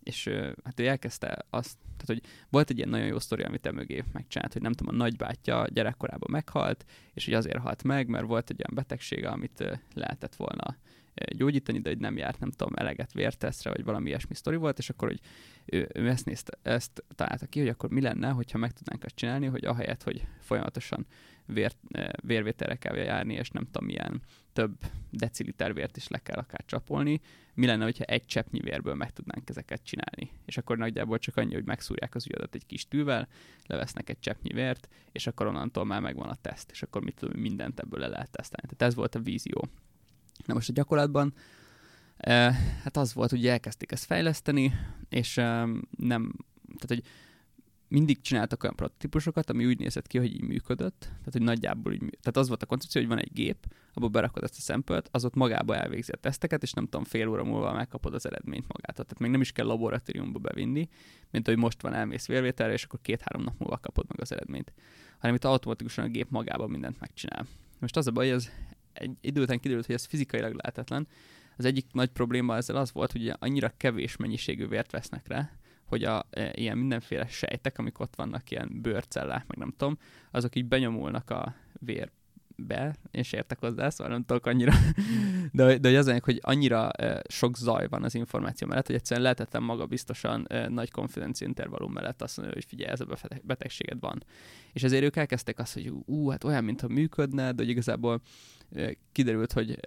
és 0.04 0.28
hát 0.64 0.80
ő 0.80 0.88
elkezdte 0.88 1.46
azt, 1.50 1.78
tehát 1.98 2.22
hogy 2.22 2.32
volt 2.50 2.70
egy 2.70 2.78
ilyen 2.78 2.90
nagyon 2.90 3.08
jó 3.08 3.20
sztori, 3.20 3.44
amit 3.44 3.62
te 3.62 3.72
mögé 3.72 4.04
megcsinált, 4.12 4.54
hogy 4.54 4.62
nem 4.62 4.74
tudom, 4.74 4.94
a 4.94 4.98
nagybátyja 4.98 5.66
gyerekkorában 5.68 6.30
meghalt, 6.32 6.86
és 7.14 7.26
hogy 7.26 7.34
azért 7.34 7.58
halt 7.58 7.84
meg, 7.84 8.08
mert 8.08 8.26
volt 8.26 8.50
egy 8.50 8.60
olyan 8.60 8.76
betegsége, 8.76 9.30
amit 9.30 9.80
lehetett 9.94 10.36
volna 10.36 10.78
gyógyítani, 11.36 11.80
de 11.80 11.90
hogy 11.90 12.00
nem 12.00 12.18
járt, 12.18 12.40
nem 12.40 12.52
tudom, 12.52 12.74
eleget 12.76 13.14
vérteszre, 13.14 13.70
vagy 13.70 13.84
valami 13.84 14.08
ilyesmi 14.08 14.36
sztori 14.36 14.56
volt, 14.56 14.78
és 14.78 14.90
akkor, 14.90 15.08
hogy 15.08 15.20
ő, 15.66 15.90
ő 15.94 16.10
ezt, 16.10 16.26
nézte, 16.26 16.58
ezt 16.62 17.04
találta 17.16 17.46
ki, 17.46 17.60
hogy 17.60 17.70
akkor 17.70 17.90
mi 17.90 18.02
lenne, 18.02 18.30
hogyha 18.30 18.58
meg 18.58 18.72
tudnánk 18.72 19.04
azt 19.04 19.16
csinálni, 19.16 19.46
hogy 19.46 19.66
ahelyett, 19.66 20.04
hogy 20.04 20.28
folyamatosan 20.40 21.06
vér, 21.46 21.72
vérvételre 22.24 22.76
kell 22.76 22.96
járni, 22.96 23.34
és 23.34 23.50
nem 23.50 23.64
tudom, 23.64 23.86
milyen 23.86 24.22
több 24.54 24.80
deciliter 25.10 25.74
vért 25.74 25.98
is 25.98 26.08
le 26.08 26.18
kell 26.18 26.38
akár 26.38 26.66
csapolni, 26.66 27.22
mi 27.54 27.66
lenne, 27.66 27.84
hogyha 27.84 28.04
egy 28.04 28.26
cseppnyi 28.26 28.60
vérből 28.60 28.96
meg 28.96 29.12
tudnánk 29.12 29.50
ezeket 29.50 29.84
csinálni. 29.84 30.40
És 30.46 30.58
akkor 30.58 30.78
nagyjából 30.78 31.20
csak 31.20 31.38
annyi, 31.38 31.54
hogy 31.54 31.66
megszúrják 31.66 32.16
az 32.16 32.26
ügyadat 32.26 32.56
egy 32.56 32.66
kis 32.66 32.88
tűvel, 32.88 33.28
levesznek 33.66 34.10
egy 34.10 34.20
cseppnyi 34.20 34.54
vért, 34.54 34.88
és 35.12 35.28
akkor 35.28 35.48
onnantól 35.48 35.86
már 35.86 36.02
megvan 36.02 36.30
a 36.30 36.36
teszt, 36.36 36.72
és 36.72 36.84
akkor 36.84 37.04
mit 37.04 37.16
tudom, 37.16 37.42
mindent 37.42 37.80
ebből 37.80 38.00
le 38.00 38.08
lehet 38.08 38.32
tesztelni. 38.32 38.68
Tehát 38.68 38.92
ez 38.94 38.96
volt 38.96 39.16
a 39.16 39.20
vízió. 39.20 39.68
Na 40.46 40.54
most 40.54 40.70
a 40.70 40.74
gyakorlatban 40.74 41.34
eh, 42.18 42.56
hát 42.84 42.98
az 42.98 43.14
volt, 43.14 43.30
hogy 43.30 43.48
elkezdték 43.48 43.92
ezt 43.92 44.06
fejleszteni, 44.06 44.74
és 45.10 45.38
eh, 45.38 45.68
nem, 45.98 46.34
tehát 46.66 46.88
hogy 46.88 47.04
mindig 47.92 48.22
csináltak 48.22 48.64
olyan 48.64 48.76
prototípusokat, 48.76 49.50
ami 49.50 49.66
úgy 49.66 49.80
nézett 49.80 50.08
ki, 50.08 50.18
hogy 50.18 50.34
így 50.34 50.42
működött, 50.44 51.00
tehát 51.00 51.32
hogy 51.32 51.42
nagyjából 51.42 51.92
úgy, 51.92 52.00
tehát 52.00 52.38
az 52.38 52.48
volt 52.48 52.64
a 52.64 52.66
koncepció, 52.66 53.02
hogy 53.02 53.10
van 53.10 53.20
egy 53.20 53.34
gép, 53.34 53.68
abból 53.94 54.10
berakod 54.10 54.44
ezt 54.44 54.58
a 54.58 54.62
szempelt, 54.62 55.10
az 55.12 55.26
ott 55.26 55.34
magába 55.34 55.76
elvégzi 55.76 56.12
a 56.12 56.16
teszteket, 56.16 56.64
és 56.64 56.72
nem 56.72 56.84
tudom, 56.84 57.04
fél 57.04 57.28
óra 57.28 57.44
múlva 57.44 57.74
megkapod 57.74 58.14
az 58.14 58.26
eredményt 58.26 58.68
magától. 58.68 59.06
Tehát 59.06 59.20
még 59.20 59.32
nem 59.32 59.42
is 59.42 59.52
kell 59.52 59.66
laboratóriumba 59.66 60.40
bevinni, 60.40 60.90
mint 61.32 61.48
hogy 61.48 61.58
most 61.58 61.82
van 61.82 61.94
elmész 61.94 62.28
vérvételre, 62.28 62.74
és 62.74 62.84
akkor 62.84 63.00
két-három 63.02 63.44
nap 63.44 63.60
múlva 63.60 63.78
kapod 63.78 64.06
meg 64.08 64.22
az 64.22 64.32
eredményt. 64.32 64.74
Hanem 65.20 65.36
itt 65.36 65.46
automatikusan 65.46 66.06
a 66.06 66.08
gép 66.08 66.30
magába 66.30 66.68
mindent 66.68 67.00
megcsinál. 67.00 67.46
Most 67.80 67.98
az 67.98 68.08
a 68.08 68.12
baj, 68.12 68.26
hogy 68.26 68.36
ez 68.36 68.50
egy 68.94 69.18
idő 69.22 69.42
után 69.42 69.60
kiderült, 69.60 69.86
hogy 69.86 69.96
ez 69.96 70.06
fizikailag 70.06 70.54
lehetetlen. 70.54 71.08
Az 71.58 71.66
egyik 71.66 71.86
nagy 71.92 72.10
probléma 72.10 72.56
ezzel 72.56 72.76
az 72.76 72.92
volt, 72.92 73.12
hogy 73.12 73.34
annyira 73.40 73.74
kevés 73.78 74.16
mennyiségű 74.16 74.68
vért 74.68 74.92
vesznek 74.92 75.28
rá, 75.28 75.50
hogy 75.86 76.04
a, 76.04 76.28
e, 76.30 76.52
ilyen 76.56 76.78
mindenféle 76.78 77.28
sejtek, 77.28 77.78
amik 77.78 78.00
ott 78.00 78.16
vannak, 78.16 78.52
ilyen 78.52 78.82
bőrcellák, 78.82 79.48
meg 79.48 79.58
nem 79.58 79.74
tudom, 79.78 79.98
azok 80.32 80.56
így 80.56 80.66
benyomulnak 80.66 81.30
a 81.30 81.56
vér 81.80 82.12
be, 82.68 82.96
és 83.12 83.32
értek 83.32 83.60
hozzá, 83.60 83.90
szóval 83.90 84.14
nem 84.14 84.24
tudok 84.24 84.46
annyira, 84.46 84.74
de, 85.52 85.78
de 85.78 85.98
az 85.98 86.20
hogy 86.24 86.40
annyira 86.42 86.90
sok 87.28 87.58
zaj 87.58 87.88
van 87.88 88.04
az 88.04 88.16
információ 88.16 88.68
mellett, 88.68 88.86
hogy 88.86 88.96
egyszerűen 88.96 89.24
lehetetlen 89.24 89.64
maga 89.64 89.86
biztosan 89.86 90.48
nagy 90.70 90.92
konfidencia 90.92 91.48
intervallum 91.48 91.92
mellett 91.94 92.22
azt 92.22 92.38
mondani, 92.38 92.60
hogy 92.60 92.70
figyelj, 92.70 92.92
ez 92.92 93.00
a 93.00 93.08
betegséged 93.44 94.00
van. 94.00 94.24
És 94.74 94.84
ezért 94.84 95.04
ők 95.04 95.16
elkezdtek 95.16 95.60
azt, 95.60 95.74
hogy 95.74 95.94
ú, 96.06 96.30
hát 96.30 96.44
olyan, 96.44 96.64
mintha 96.64 96.88
működne, 96.88 97.52
de 97.52 97.64
hogy 97.64 97.70
igazából 97.70 98.22
kiderült, 99.12 99.54
hogy 99.54 99.80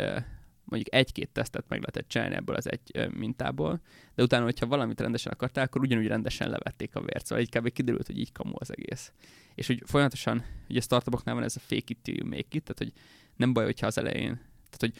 mondjuk 0.74 0.94
egy-két 0.94 1.30
tesztet 1.32 1.64
meg 1.68 1.78
lehetett 1.78 2.08
csinálni 2.08 2.34
ebből 2.34 2.56
az 2.56 2.70
egy 2.70 3.10
mintából, 3.14 3.80
de 4.14 4.22
utána, 4.22 4.44
hogyha 4.44 4.66
valamit 4.66 5.00
rendesen 5.00 5.32
akartál, 5.32 5.64
akkor 5.64 5.80
ugyanúgy 5.80 6.06
rendesen 6.06 6.50
levették 6.50 6.94
a 6.94 7.00
vért. 7.00 7.26
Szóval 7.26 7.44
így 7.44 7.72
kiderült, 7.72 8.06
hogy 8.06 8.18
így 8.18 8.32
kamu 8.32 8.54
az 8.54 8.70
egész. 8.70 9.12
És 9.54 9.66
hogy 9.66 9.82
folyamatosan, 9.86 10.44
ugye 10.68 10.80
startupoknál 10.80 11.34
van 11.34 11.44
ez 11.44 11.56
a 11.56 11.60
fake 11.60 11.84
it 11.86 11.98
till 12.02 12.14
you 12.16 12.28
make 12.28 12.46
it, 12.50 12.62
tehát 12.62 12.78
hogy 12.78 12.92
nem 13.36 13.52
baj, 13.52 13.64
hogyha 13.64 13.86
az 13.86 13.98
elején, 13.98 14.34
tehát 14.70 14.78
hogy 14.78 14.94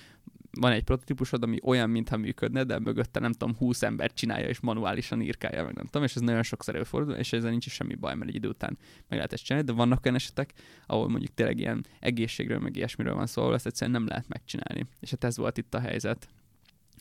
van 0.61 0.73
egy 0.73 0.83
prototípusod, 0.83 1.43
ami 1.43 1.59
olyan, 1.63 1.91
mintha 1.91 2.17
működne, 2.17 2.65
de 2.65 2.79
mögötte 2.79 3.21
nem 3.21 3.33
tudom, 3.33 3.57
20 3.57 3.83
ember 3.83 4.13
csinálja 4.13 4.49
és 4.49 4.61
manuálisan 4.61 5.21
írkálja, 5.21 5.65
meg 5.65 5.75
nem 5.75 5.85
tudom, 5.85 6.03
és 6.03 6.15
ez 6.15 6.21
nagyon 6.21 6.43
sokszor 6.43 6.75
előfordul, 6.75 7.15
és 7.15 7.33
ezzel 7.33 7.51
nincs 7.51 7.67
is 7.67 7.73
semmi 7.73 7.95
baj, 7.95 8.15
mert 8.15 8.29
egy 8.29 8.35
idő 8.35 8.49
után 8.49 8.79
meg 9.09 9.17
lehet 9.17 9.33
ezt 9.33 9.45
csinálni, 9.45 9.67
de 9.67 9.73
vannak 9.73 10.05
olyan 10.05 10.17
esetek, 10.17 10.53
ahol 10.87 11.09
mondjuk 11.09 11.35
tényleg 11.35 11.59
ilyen 11.59 11.87
egészségről, 12.01 12.59
meg 12.59 12.77
ilyesmiről 12.77 13.15
van 13.15 13.27
szó, 13.27 13.43
ahol 13.43 13.55
ezt 13.55 13.67
egyszerűen 13.67 14.01
nem 14.01 14.09
lehet 14.09 14.29
megcsinálni. 14.29 14.87
És 15.01 15.11
hát 15.11 15.25
ez 15.25 15.37
volt 15.37 15.59
itt 15.59 15.75
a 15.75 15.81
helyzet. 15.81 16.29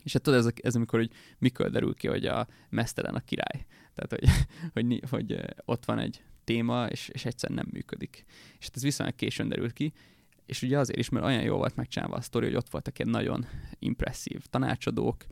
És 0.02 0.12
hát 0.12 0.22
tudod, 0.22 0.38
ez, 0.38 0.52
ez 0.62 0.74
amikor, 0.74 0.98
hogy 0.98 1.10
mikor 1.38 1.70
derül 1.70 1.94
ki, 1.94 2.08
hogy 2.08 2.26
a 2.26 2.46
mesztelen 2.68 3.14
a 3.14 3.20
király. 3.20 3.66
Tehát, 3.94 4.10
hogy, 4.10 4.28
hogy, 4.74 5.02
hogy 5.10 5.40
ott 5.64 5.84
van 5.84 5.98
egy 5.98 6.22
téma, 6.44 6.86
és, 6.86 7.08
és 7.08 7.24
egyszerűen 7.24 7.58
nem 7.58 7.68
működik. 7.72 8.24
És 8.58 8.64
hát 8.64 8.76
ez 8.76 8.82
viszonylag 8.82 9.14
későn 9.14 9.48
derült 9.48 9.72
ki, 9.72 9.92
és 10.46 10.62
ugye 10.62 10.78
azért 10.78 10.98
is, 10.98 11.08
mert 11.08 11.24
olyan 11.24 11.42
jó 11.42 11.56
volt 11.56 11.76
megcsinálva 11.76 12.16
a 12.16 12.20
sztori, 12.20 12.46
hogy 12.46 12.54
ott 12.54 12.70
voltak 12.70 12.98
ilyen 12.98 13.10
nagyon 13.10 13.46
impresszív 13.78 14.44
tanácsadók, 14.44 15.24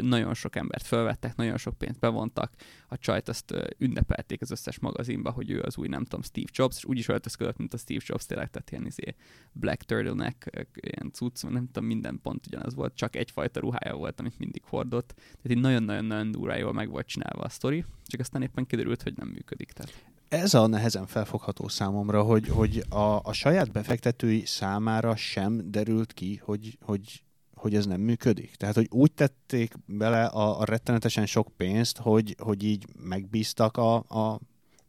nagyon 0.00 0.34
sok 0.34 0.56
embert 0.56 0.86
felvettek, 0.86 1.36
nagyon 1.36 1.56
sok 1.56 1.78
pénzt 1.78 1.98
bevontak, 1.98 2.52
a 2.88 2.98
csajt 2.98 3.28
azt 3.28 3.54
ünnepelték 3.78 4.40
az 4.40 4.50
összes 4.50 4.78
magazinba, 4.78 5.30
hogy 5.30 5.50
ő 5.50 5.60
az 5.60 5.76
új, 5.76 5.88
nem 5.88 6.02
tudom, 6.04 6.22
Steve 6.22 6.48
Jobs, 6.52 6.76
és 6.76 6.84
úgy 6.84 6.98
is 6.98 7.08
öltözködött, 7.08 7.56
mint 7.56 7.74
a 7.74 7.76
Steve 7.76 8.00
Jobs, 8.06 8.26
tényleg, 8.26 8.50
tehát 8.50 8.70
ilyen 8.70 8.86
izé, 8.86 9.14
black 9.52 9.82
turtleneck, 9.82 10.68
ilyen 10.72 11.12
cucc, 11.12 11.42
nem 11.42 11.66
tudom, 11.66 11.84
minden 11.88 12.20
pont 12.22 12.46
ugyanaz 12.46 12.74
volt, 12.74 12.94
csak 12.94 13.16
egyfajta 13.16 13.60
ruhája 13.60 13.94
volt, 13.94 14.20
amit 14.20 14.38
mindig 14.38 14.62
hordott. 14.64 15.12
Tehát 15.16 15.50
így 15.50 15.60
nagyon-nagyon-nagyon 15.60 16.30
durva 16.30 16.56
jól 16.56 16.72
meg 16.72 16.90
volt 16.90 17.06
csinálva 17.06 17.42
a 17.42 17.48
sztori, 17.48 17.84
csak 18.06 18.20
aztán 18.20 18.42
éppen 18.42 18.66
kiderült, 18.66 19.02
hogy 19.02 19.16
nem 19.16 19.28
működik. 19.28 19.72
Tehát. 19.72 20.16
Ez 20.28 20.54
a 20.54 20.66
nehezen 20.66 21.06
felfogható 21.06 21.68
számomra, 21.68 22.22
hogy, 22.22 22.48
hogy 22.48 22.84
a, 22.88 23.20
a 23.22 23.32
saját 23.32 23.72
befektetői 23.72 24.42
számára 24.46 25.16
sem 25.16 25.70
derült 25.70 26.12
ki, 26.12 26.40
hogy, 26.44 26.78
hogy, 26.84 27.22
hogy 27.54 27.74
ez 27.74 27.86
nem 27.86 28.00
működik. 28.00 28.54
Tehát, 28.54 28.74
hogy 28.74 28.88
úgy 28.90 29.12
tették 29.12 29.74
bele 29.86 30.24
a, 30.24 30.60
a 30.60 30.64
rettenetesen 30.64 31.26
sok 31.26 31.48
pénzt, 31.56 31.98
hogy, 31.98 32.36
hogy 32.38 32.62
így 32.62 32.86
megbíztak 33.02 33.76
a, 33.76 33.94
a, 33.96 34.40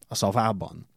a 0.07 0.15
szavában. 0.15 0.87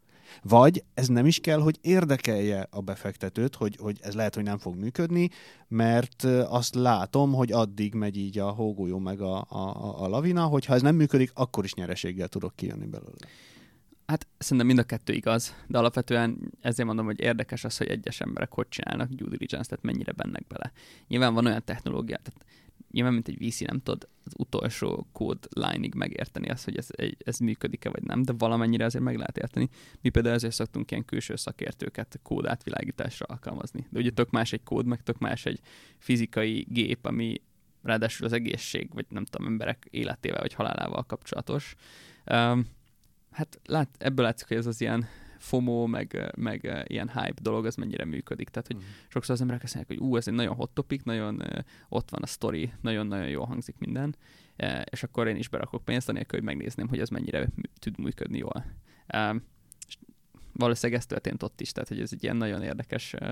Vagy 0.43 0.85
ez 0.95 1.09
nem 1.09 1.27
is 1.27 1.39
kell, 1.39 1.61
hogy 1.61 1.79
érdekelje 1.81 2.67
a 2.71 2.81
befektetőt, 2.81 3.55
hogy, 3.55 3.77
hogy 3.81 3.99
ez 4.01 4.15
lehet, 4.15 4.35
hogy 4.35 4.45
nem 4.45 4.59
fog 4.59 4.77
működni, 4.77 5.31
mert 5.69 6.25
azt 6.49 6.75
látom, 6.75 7.33
hogy 7.33 7.53
addig 7.53 7.95
megy 7.95 8.17
így 8.17 8.39
a 8.39 8.51
hógolyó 8.51 8.99
meg 8.99 9.21
a, 9.21 9.47
a, 9.49 10.03
a 10.05 10.09
lavina, 10.09 10.45
hogy 10.45 10.65
ha 10.65 10.75
ez 10.75 10.83
nem 10.83 10.95
működik, 10.95 11.31
akkor 11.35 11.65
is 11.65 11.75
nyereséggel 11.75 12.29
tudok 12.29 12.57
kijönni 12.57 12.87
belőle. 12.87 13.27
Hát 14.07 14.27
szerintem 14.39 14.67
mind 14.67 14.79
a 14.79 14.83
kettő 14.85 15.13
igaz, 15.13 15.55
de 15.67 15.79
alapvetően 15.79 16.53
ezért 16.61 16.87
mondom, 16.87 17.07
hogy 17.07 17.21
érdekes 17.21 17.65
az, 17.65 17.77
hogy 17.77 17.87
egyes 17.87 18.21
emberek 18.21 18.53
hogy 18.53 18.69
csinálnak 18.69 19.09
due 19.09 19.29
diligence, 19.29 19.69
tehát 19.69 19.85
mennyire 19.85 20.13
bennek 20.13 20.47
bele. 20.47 20.73
Nyilván 21.09 21.35
van 21.35 21.47
olyan 21.47 21.65
technológia, 21.65 22.19
tehát 22.23 22.45
nyilván, 22.93 23.13
mint 23.13 23.29
egy 23.29 23.49
VC 23.49 23.61
nem 23.61 23.81
tudod 23.83 24.09
az 24.25 24.33
utolsó 24.37 25.07
kód 25.13 25.39
line-ig 25.51 25.95
megérteni 25.95 26.49
azt, 26.49 26.65
hogy 26.65 26.77
ez, 26.77 26.89
ez 27.19 27.39
működik-e 27.39 27.91
vagy 27.91 28.03
nem, 28.03 28.23
de 28.23 28.33
valamennyire 28.39 28.85
azért 28.85 29.05
meg 29.05 29.17
lehet 29.17 29.39
érteni. 29.39 29.69
Mi 30.01 30.09
például 30.09 30.35
ezért 30.35 30.55
szoktunk 30.55 30.91
ilyen 30.91 31.05
külső 31.05 31.37
szakértőket 31.37 32.21
kódátvilágításra 32.23 33.27
alkalmazni. 33.27 33.87
De 33.91 33.99
ugye 33.99 34.11
tök 34.11 34.31
más 34.31 34.53
egy 34.53 34.63
kód, 34.63 34.87
meg 34.87 35.03
tök 35.03 35.19
más 35.19 35.47
egy 35.47 35.61
fizikai 35.99 36.67
gép, 36.69 37.07
ami 37.07 37.41
ráadásul 37.83 38.27
az 38.27 38.33
egészség, 38.33 38.95
vagy 38.95 39.07
nem 39.09 39.25
tudom, 39.25 39.47
emberek 39.47 39.87
életével 39.91 40.41
vagy 40.41 40.53
halálával 40.53 41.03
kapcsolatos. 41.03 41.75
Um, 42.27 42.67
hát 43.33 43.61
lát, 43.67 43.89
ebből 43.99 44.25
látszik, 44.25 44.49
hogy 44.49 44.57
ez 44.57 44.67
az 44.67 44.81
ilyen 44.81 45.07
FOMO, 45.39 45.87
meg, 45.87 46.33
meg 46.37 46.85
ilyen 46.87 47.09
hype 47.09 47.41
dolog, 47.43 47.67
az 47.67 47.75
mennyire 47.75 48.05
működik. 48.05 48.49
Tehát, 48.49 48.67
hogy 48.67 48.77
mm. 48.77 48.89
sokszor 49.09 49.35
az 49.35 49.41
emberek 49.41 49.63
azt 49.63 49.75
mondják, 49.75 49.99
hogy 49.99 50.09
ú, 50.09 50.17
ez 50.17 50.29
egy 50.29 50.35
nagyon 50.35 50.55
hot 50.55 50.71
topic, 50.71 51.03
nagyon 51.05 51.35
uh, 51.35 51.59
ott 51.89 52.11
van 52.11 52.23
a 52.23 52.27
story, 52.27 52.73
nagyon-nagyon 52.81 53.29
jól 53.29 53.47
hangzik 53.47 53.79
minden, 53.79 54.17
uh, 54.59 54.81
és 54.91 55.03
akkor 55.03 55.29
én 55.29 55.37
is 55.37 55.49
berakok 55.49 55.85
pénzt, 55.85 56.09
anélkül, 56.09 56.39
hogy 56.39 56.49
megnézném, 56.49 56.89
hogy 56.89 57.01
az 57.01 57.09
mennyire 57.09 57.49
tud 57.79 57.99
működni 57.99 58.39
jól. 58.39 58.65
Uh, 59.15 59.37
valószínűleg 60.53 61.01
ez 61.01 61.07
történt 61.07 61.43
ott 61.43 61.61
is, 61.61 61.73
tehát 61.73 61.89
hogy 61.89 62.01
ez 62.01 62.11
egy 62.13 62.23
ilyen 62.23 62.37
nagyon 62.37 62.63
érdekes 62.63 63.15
uh, 63.21 63.31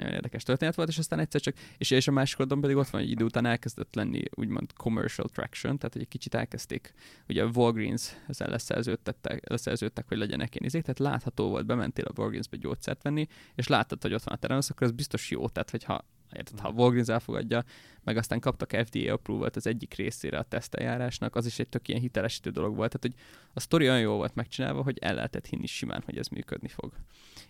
nagyon 0.00 0.14
érdekes 0.14 0.42
történet 0.42 0.74
volt, 0.74 0.88
és 0.88 0.98
aztán 0.98 1.18
egyszer 1.18 1.40
csak, 1.40 1.54
és, 1.78 1.90
és 1.90 2.08
a 2.08 2.12
másik 2.12 2.38
oldalon 2.38 2.62
pedig 2.62 2.76
ott 2.76 2.88
van, 2.88 3.00
hogy 3.00 3.10
idő 3.10 3.24
után 3.24 3.46
elkezdett 3.46 3.94
lenni 3.94 4.22
úgymond 4.34 4.72
commercial 4.72 5.28
traction, 5.28 5.76
tehát 5.76 5.92
hogy 5.92 6.02
egy 6.02 6.08
kicsit 6.08 6.34
elkezdték, 6.34 6.94
ugye 7.28 7.42
a 7.42 7.50
Walgreens 7.54 8.16
ezzel 8.28 8.48
leszerződtek, 8.48 9.48
leszerződtek 9.48 10.08
hogy 10.08 10.18
legyenek 10.18 10.54
ilyen 10.54 10.66
izék, 10.66 10.82
tehát 10.82 10.98
látható 10.98 11.48
volt, 11.48 11.66
bementél 11.66 12.04
a 12.04 12.12
Walgreensbe 12.16 12.56
gyógyszert 12.56 13.02
venni, 13.02 13.26
és 13.54 13.66
láttad, 13.66 14.02
hogy 14.02 14.14
ott 14.14 14.22
van 14.22 14.34
a 14.34 14.38
terem, 14.38 14.58
akkor 14.68 14.86
ez 14.86 14.92
biztos 14.92 15.30
jó, 15.30 15.48
tehát 15.48 15.70
hogyha 15.70 16.04
Érted, 16.36 16.60
ha 16.60 16.68
a 16.68 16.72
Walgreens 16.72 17.08
elfogadja, 17.08 17.64
meg 18.04 18.16
aztán 18.16 18.40
kaptak 18.40 18.86
FDA 18.86 19.12
approval 19.12 19.50
az 19.54 19.66
egyik 19.66 19.94
részére 19.94 20.38
a 20.38 20.42
teszteljárásnak, 20.42 21.36
az 21.36 21.46
is 21.46 21.58
egy 21.58 21.68
tök 21.68 21.88
ilyen 21.88 22.00
hitelesítő 22.00 22.50
dolog 22.50 22.76
volt. 22.76 22.98
Tehát, 22.98 23.16
hogy 23.16 23.24
a 23.52 23.60
sztori 23.60 23.84
olyan 23.84 24.00
jó 24.00 24.16
volt 24.16 24.34
megcsinálva, 24.34 24.82
hogy 24.82 24.98
el 24.98 25.14
lehetett 25.14 25.46
hinni 25.46 25.66
simán, 25.66 26.02
hogy 26.04 26.18
ez 26.18 26.26
működni 26.26 26.68
fog. 26.68 26.92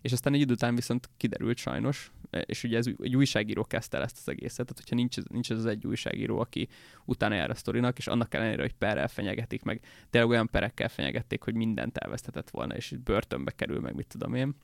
És 0.01 0.12
aztán 0.12 0.34
egy 0.34 0.40
idő 0.40 0.53
után 0.53 0.74
viszont 0.74 1.11
kiderült 1.16 1.57
sajnos, 1.57 2.12
és 2.30 2.64
ugye 2.64 2.76
ez 2.76 2.86
egy 3.03 3.16
újságíró 3.16 3.64
kezdte 3.64 3.96
el 3.96 4.03
ezt 4.03 4.18
az 4.18 4.28
egészet, 4.28 4.66
tehát 4.66 4.78
hogyha 4.78 4.94
nincs, 4.94 5.16
nincs 5.28 5.51
ez 5.51 5.59
az 5.59 5.66
egy 5.66 5.86
újságíró, 5.86 6.38
aki 6.38 6.68
utána 7.05 7.34
jár 7.34 7.51
a 7.51 7.55
sztorinak, 7.55 7.98
és 7.98 8.07
annak 8.07 8.34
ellenére, 8.34 8.62
hogy 8.62 8.74
perrel 8.74 9.09
fenyegetik, 9.09 9.62
meg 9.62 9.80
tényleg 10.11 10.30
olyan 10.30 10.48
perekkel 10.51 10.88
fenyegették, 10.88 11.42
hogy 11.42 11.55
mindent 11.55 11.96
elvesztetett 11.96 12.51
volna, 12.51 12.76
és 12.76 12.94
börtönbe 13.05 13.51
kerül, 13.51 13.80
meg 13.80 13.94
mit 13.94 14.07
tudom 14.07 14.34
én 14.34 14.55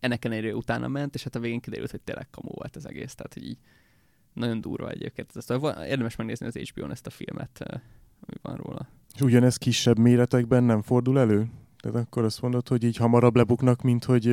ennek 0.00 0.24
ellenére 0.24 0.54
utána 0.54 0.88
ment, 0.88 1.14
és 1.14 1.22
hát 1.22 1.34
a 1.34 1.40
végén 1.40 1.60
kiderült, 1.60 1.90
hogy 1.90 2.00
tényleg 2.00 2.30
kamu 2.30 2.48
volt 2.50 2.76
az 2.76 2.86
egész, 2.86 3.14
tehát 3.14 3.34
hogy 3.34 3.46
így 3.46 3.58
nagyon 4.32 4.60
durva 4.60 4.90
egyébként. 4.90 5.36
Ezt, 5.36 5.50
érdemes 5.88 6.16
megnézni 6.16 6.46
az 6.46 6.56
HBO-n 6.56 6.90
ezt 6.90 7.06
a 7.06 7.10
filmet, 7.10 7.60
eh, 7.60 7.80
ami 8.20 8.38
van 8.42 8.56
róla. 8.56 8.88
És 9.14 9.20
ugyanez 9.20 9.56
kisebb 9.56 9.98
méretekben 9.98 10.64
nem 10.64 10.82
fordul 10.82 11.18
elő? 11.18 11.48
Tehát 11.84 12.06
akkor 12.06 12.24
azt 12.24 12.40
mondod, 12.40 12.68
hogy 12.68 12.84
így 12.84 12.96
hamarabb 12.96 13.36
lebuknak, 13.36 13.82
mint 13.82 14.04
hogy 14.04 14.24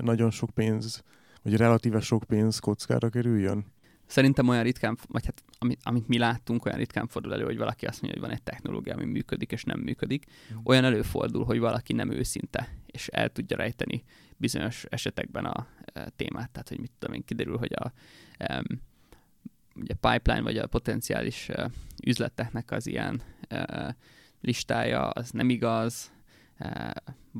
nagyon 0.00 0.30
sok 0.30 0.50
pénz, 0.50 1.02
vagy 1.42 1.56
relatíve 1.56 2.00
sok 2.00 2.24
pénz 2.24 2.58
kockára 2.58 3.08
kerüljön? 3.08 3.64
Szerintem 4.06 4.48
olyan 4.48 4.62
ritkán, 4.62 4.98
vagy 5.08 5.24
hát 5.24 5.42
amit, 5.58 5.80
amit 5.82 6.08
mi 6.08 6.18
láttunk, 6.18 6.64
olyan 6.64 6.78
ritkán 6.78 7.06
fordul 7.06 7.32
elő, 7.32 7.44
hogy 7.44 7.56
valaki 7.56 7.86
azt 7.86 8.02
mondja, 8.02 8.20
hogy 8.20 8.28
van 8.28 8.38
egy 8.38 8.42
technológia, 8.42 8.94
ami 8.94 9.04
működik 9.04 9.52
és 9.52 9.64
nem 9.64 9.80
működik. 9.80 10.26
Mm. 10.52 10.56
Olyan 10.64 10.84
előfordul, 10.84 11.44
hogy 11.44 11.58
valaki 11.58 11.92
nem 11.92 12.10
őszinte, 12.10 12.68
és 12.86 13.08
el 13.08 13.28
tudja 13.28 13.56
rejteni 13.56 14.02
bizonyos 14.36 14.84
esetekben 14.88 15.44
a 15.44 15.66
e, 15.84 16.08
témát. 16.16 16.50
Tehát, 16.50 16.68
hogy 16.68 16.80
mit 16.80 16.92
tudom 16.98 17.14
én, 17.14 17.24
kiderül, 17.24 17.56
hogy 17.56 17.72
a 17.72 17.92
e, 18.36 18.62
ugye 19.74 19.94
pipeline, 19.94 20.42
vagy 20.42 20.56
a 20.56 20.66
potenciális 20.66 21.48
e, 21.48 21.70
üzleteknek 22.06 22.70
az 22.70 22.86
ilyen 22.86 23.22
e, 23.48 23.96
listája, 24.40 25.08
az 25.08 25.30
nem 25.30 25.50
igaz, 25.50 26.12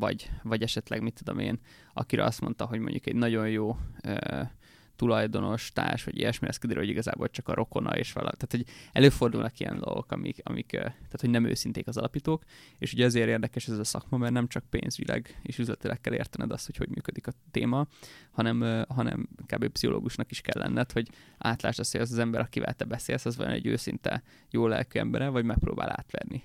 vagy, 0.00 0.30
vagy 0.42 0.62
esetleg, 0.62 1.02
mit 1.02 1.14
tudom 1.14 1.38
én, 1.38 1.60
akire 1.92 2.24
azt 2.24 2.40
mondta, 2.40 2.66
hogy 2.66 2.78
mondjuk 2.78 3.06
egy 3.06 3.14
nagyon 3.14 3.48
jó 3.48 3.76
e, 4.00 4.58
tulajdonos, 5.00 5.72
társ, 5.72 6.04
vagy 6.04 6.18
ilyesmi, 6.18 6.48
ez 6.48 6.58
kiderül, 6.58 6.82
hogy 6.82 6.92
igazából 6.92 7.28
csak 7.30 7.48
a 7.48 7.54
rokona 7.54 7.96
és 7.96 8.12
valami. 8.12 8.36
Tehát, 8.36 8.50
hogy 8.50 8.74
előfordulnak 8.92 9.60
ilyen 9.60 9.78
dolgok, 9.78 10.12
amik, 10.12 10.40
amik 10.42 10.66
tehát, 10.66 11.20
hogy 11.20 11.30
nem 11.30 11.44
őszinték 11.44 11.86
az 11.86 11.96
alapítók, 11.96 12.42
és 12.78 12.92
ugye 12.92 13.04
ezért 13.04 13.28
érdekes 13.28 13.68
ez 13.68 13.78
a 13.78 13.84
szakma, 13.84 14.18
mert 14.18 14.32
nem 14.32 14.48
csak 14.48 14.64
pénzvileg 14.70 15.40
és 15.42 15.58
üzletileg 15.58 16.00
kell 16.00 16.14
értened 16.14 16.50
azt, 16.50 16.66
hogy 16.66 16.76
hogy 16.76 16.88
működik 16.88 17.26
a 17.26 17.32
téma, 17.50 17.86
hanem, 18.30 18.84
hanem 18.88 19.28
kb. 19.46 19.68
pszichológusnak 19.68 20.30
is 20.30 20.40
kell 20.40 20.62
lenned, 20.62 20.92
hogy 20.92 21.08
átlásd 21.38 21.78
azt, 21.78 21.92
hogy 21.92 22.00
az 22.00 22.12
az 22.12 22.18
ember, 22.18 22.40
akivel 22.40 22.74
te 22.74 22.84
beszélsz, 22.84 23.24
az 23.24 23.36
van 23.36 23.48
egy 23.48 23.66
őszinte, 23.66 24.22
jó 24.50 24.66
lelkű 24.66 24.98
embere, 24.98 25.28
vagy 25.28 25.44
megpróbál 25.44 25.90
átverni 25.90 26.42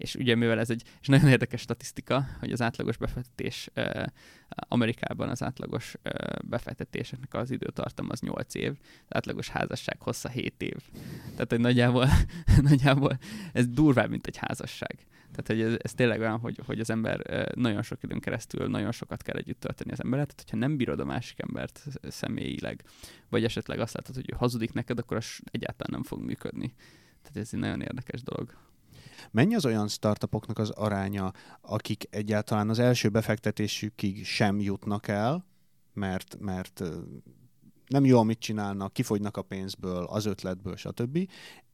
és 0.00 0.14
ugye 0.14 0.34
mivel 0.34 0.58
ez 0.58 0.70
egy 0.70 0.82
és 1.00 1.06
nagyon 1.06 1.28
érdekes 1.28 1.60
statisztika, 1.60 2.26
hogy 2.38 2.52
az 2.52 2.62
átlagos 2.62 2.96
befektetés 2.96 3.70
Amerikában 4.48 5.28
az 5.28 5.42
átlagos 5.42 5.94
befektetéseknek 6.44 7.34
az 7.34 7.50
időtartam 7.50 8.06
az 8.10 8.20
8 8.20 8.54
év, 8.54 8.70
az 9.08 9.16
átlagos 9.16 9.48
házasság 9.48 10.00
hossza 10.00 10.28
7 10.28 10.62
év. 10.62 10.76
Tehát, 11.30 11.50
hogy 11.50 11.60
nagyjából, 11.60 12.06
nagyjából 12.70 13.18
ez 13.52 13.66
durvább, 13.66 14.10
mint 14.10 14.26
egy 14.26 14.36
házasság. 14.36 15.06
Tehát, 15.30 15.46
hogy 15.46 15.60
ez, 15.60 15.78
ez 15.82 15.94
tényleg 15.94 16.20
olyan, 16.20 16.38
hogy, 16.38 16.60
hogy 16.66 16.80
az 16.80 16.90
ember 16.90 17.48
nagyon 17.54 17.82
sok 17.82 18.02
időn 18.02 18.20
keresztül 18.20 18.68
nagyon 18.68 18.92
sokat 18.92 19.22
kell 19.22 19.36
együtt 19.36 19.60
tölteni 19.60 19.92
az 19.92 20.02
emberet, 20.02 20.26
tehát 20.26 20.40
hogyha 20.42 20.66
nem 20.66 20.76
bírod 20.76 21.00
a 21.00 21.04
másik 21.04 21.38
embert 21.38 21.86
személyileg, 22.08 22.82
vagy 23.28 23.44
esetleg 23.44 23.80
azt 23.80 23.94
látod, 23.94 24.14
hogy 24.14 24.30
ő 24.32 24.36
hazudik 24.36 24.72
neked, 24.72 24.98
akkor 24.98 25.16
az 25.16 25.40
egyáltalán 25.50 25.90
nem 25.90 26.02
fog 26.02 26.20
működni. 26.20 26.74
Tehát 27.22 27.36
ez 27.36 27.50
egy 27.52 27.60
nagyon 27.60 27.80
érdekes 27.80 28.22
dolog. 28.22 28.54
Mennyi 29.30 29.54
az 29.54 29.64
olyan 29.64 29.88
startupoknak 29.88 30.58
az 30.58 30.70
aránya, 30.70 31.32
akik 31.60 32.04
egyáltalán 32.10 32.68
az 32.68 32.78
első 32.78 33.08
befektetésükig 33.08 34.24
sem 34.24 34.60
jutnak 34.60 35.08
el, 35.08 35.46
mert, 35.92 36.36
mert 36.40 36.82
nem 37.86 38.04
jó, 38.04 38.18
amit 38.18 38.38
csinálnak, 38.38 38.92
kifogynak 38.92 39.36
a 39.36 39.42
pénzből, 39.42 40.04
az 40.04 40.26
ötletből, 40.26 40.76
stb. 40.76 41.28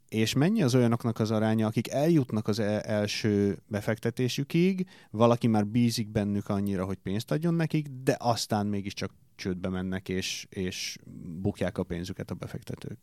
És 0.09 0.33
mennyi 0.33 0.63
az 0.63 0.75
olyanoknak 0.75 1.19
az 1.19 1.31
aránya, 1.31 1.67
akik 1.67 1.91
eljutnak 1.91 2.49
az 2.49 2.59
e- 2.59 2.83
első 2.85 3.59
befektetésükig, 3.67 4.89
valaki 5.11 5.47
már 5.47 5.67
bízik 5.67 6.09
bennük 6.09 6.49
annyira, 6.49 6.85
hogy 6.85 6.97
pénzt 6.97 7.31
adjon 7.31 7.55
nekik, 7.55 7.89
de 7.89 8.17
aztán 8.19 8.67
mégiscsak 8.67 9.15
csődbe 9.35 9.69
mennek, 9.69 10.09
és, 10.09 10.47
és 10.51 10.97
bukják 11.41 11.79
a 11.79 11.83
pénzüket 11.83 12.31
a 12.31 12.35
befektetők 12.35 12.99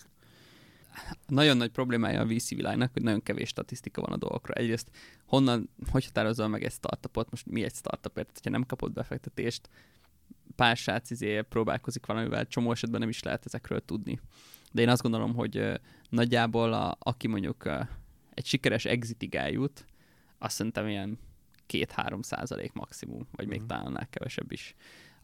nagyon 1.27 1.57
nagy 1.57 1.71
problémája 1.71 2.21
a 2.21 2.25
VC 2.25 2.49
világnak, 2.49 2.93
hogy 2.93 3.03
nagyon 3.03 3.23
kevés 3.23 3.49
statisztika 3.49 4.01
van 4.01 4.11
a 4.11 4.17
dolgokra. 4.17 4.53
Egyrészt 4.53 4.89
honnan, 5.25 5.69
hogy 5.91 6.05
határozol 6.05 6.47
meg 6.47 6.63
egy 6.63 6.71
startupot, 6.71 7.29
most 7.29 7.45
mi 7.45 7.63
egy 7.63 7.75
startupért, 7.75 8.29
hogyha 8.33 8.49
nem 8.49 8.65
kapod 8.65 8.93
befektetést, 8.93 9.69
pár 10.55 10.77
srác 10.77 11.09
izé 11.09 11.41
próbálkozik 11.41 12.05
valamivel, 12.05 12.47
csomó 12.47 12.71
esetben 12.71 12.99
nem 12.99 13.09
is 13.09 13.23
lehet 13.23 13.45
ezekről 13.45 13.85
tudni. 13.85 14.19
De 14.71 14.81
én 14.81 14.89
azt 14.89 15.01
gondolom, 15.01 15.33
hogy 15.33 15.79
nagyjából 16.09 16.73
a, 16.73 16.97
aki 16.99 17.27
mondjuk 17.27 17.69
egy 18.33 18.45
sikeres 18.45 18.85
exitig 18.85 19.35
eljut, 19.35 19.85
azt 20.37 20.55
szerintem 20.55 20.87
ilyen 20.87 21.19
2-3 21.69 22.23
százalék 22.23 22.73
maximum, 22.73 23.27
vagy 23.31 23.47
még 23.47 23.61
mm. 23.61 23.65
talán 23.65 24.07
kevesebb 24.09 24.51
is 24.51 24.75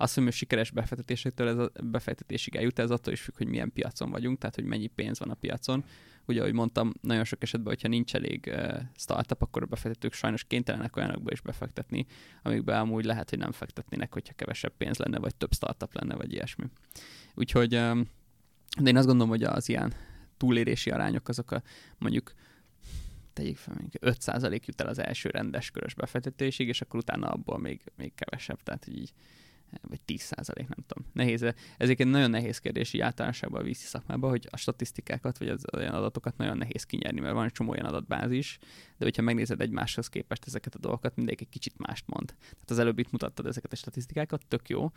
mondom, 0.08 0.24
hogy 0.24 0.34
sikeres 0.34 0.72
befektetésektől 0.72 1.48
ez 1.48 1.58
a 1.58 1.72
befektetésig 1.84 2.56
eljut, 2.56 2.80
ez 2.80 2.92
attól 2.92 3.14
is 3.14 3.22
függ, 3.22 3.38
hogy 3.38 3.48
milyen 3.48 3.74
piacon 3.74 4.12
vagyunk, 4.12 4.38
tehát 4.38 4.56
hogy 4.56 4.64
mennyi 4.64 4.88
pénz 4.88 5.20
van 5.20 5.30
a 5.30 5.34
piacon. 5.34 5.84
Ugye, 6.26 6.40
ahogy 6.42 6.54
mondtam, 6.54 6.94
nagyon 7.02 7.24
sok 7.24 7.44
esetben, 7.44 7.74
hogyha 7.74 7.88
nincs 7.88 8.16
elég 8.16 8.54
uh, 8.56 8.80
startup, 8.96 9.42
akkor 9.42 9.64
a 9.64 9.66
befektetők 9.66 10.14
sajnos 10.14 10.44
kénytelenek 10.44 10.96
olyanokba 10.96 11.32
is 11.32 11.42
befektetni, 11.42 12.06
amikbe 12.44 12.80
amúgy 12.80 13.06
lehet, 13.06 13.30
hogy 13.30 13.40
nem 13.40 13.52
fektetnének, 13.52 14.14
hogyha 14.14 14.34
kevesebb 14.34 14.74
pénz 14.78 14.98
lenne, 14.98 15.20
vagy 15.20 15.36
több 15.36 15.54
startup 15.54 15.94
lenne, 15.94 16.16
vagy 16.16 16.34
ilyesmi. 16.34 16.66
Úgyhogy 17.36 17.76
um, 17.76 18.08
de 18.78 18.90
én 18.90 18.98
azt 18.98 19.08
gondolom, 19.08 19.30
hogy 19.30 19.44
az 19.44 19.70
ilyen 19.70 19.94
túlérési 20.38 20.90
arányok 20.90 21.28
azok 21.28 21.52
a 21.52 21.62
mondjuk 21.98 22.34
tegyük 23.34 23.58
fel, 23.58 23.76
mondjuk 23.80 24.04
5% 24.06 24.66
jut 24.66 24.82
el 24.82 24.88
az 24.88 25.00
első 25.00 25.30
rendes 25.30 25.72
körös 25.72 25.94
befektetésig, 25.94 26.68
és 26.68 26.82
akkor 26.82 27.00
utána 27.00 27.28
abból 27.28 27.58
még, 27.58 27.82
még 27.96 28.14
kevesebb, 28.16 28.64
tehát 28.64 28.88
így 28.88 29.12
vagy 29.82 30.02
10 30.02 30.22
százalék, 30.22 30.68
nem 30.68 30.86
tudom. 30.88 31.12
Nehéz. 31.14 31.44
Ez 31.78 31.90
egy 31.90 32.08
nagyon 32.08 32.30
nehéz 32.30 32.58
kérdés 32.58 32.94
így 32.94 33.02
általánosságban 33.02 33.62
a 33.62 33.64
vízi 33.64 33.86
szakmában, 33.86 34.30
hogy 34.30 34.48
a 34.52 34.58
statisztikákat 34.58 35.38
vagy 35.38 35.50
az 35.50 35.64
olyan 35.74 35.94
adatokat 35.94 36.38
nagyon 36.38 36.58
nehéz 36.58 36.84
kinyerni, 36.84 37.20
mert 37.20 37.34
van 37.34 37.46
egy 37.46 37.52
csomó 37.52 37.72
olyan 37.72 37.86
adatbázis, 37.86 38.58
de 38.98 39.06
hogyha 39.06 39.22
megnézed 39.22 39.62
egymáshoz 39.62 40.08
képest 40.08 40.46
ezeket 40.46 40.76
a 40.76 40.80
dolgokat, 40.80 41.16
mindegyik 41.16 41.42
egy 41.42 41.50
kicsit 41.50 41.78
mást 41.78 42.08
mond. 42.08 42.28
Tehát 42.28 42.70
az 42.70 42.80
előbb 42.80 43.00
itt 43.00 43.12
mutattad 43.12 43.46
ezeket 43.46 43.72
a 43.72 43.76
statisztikákat, 43.76 44.46
tök 44.48 44.70
jó, 44.70 44.92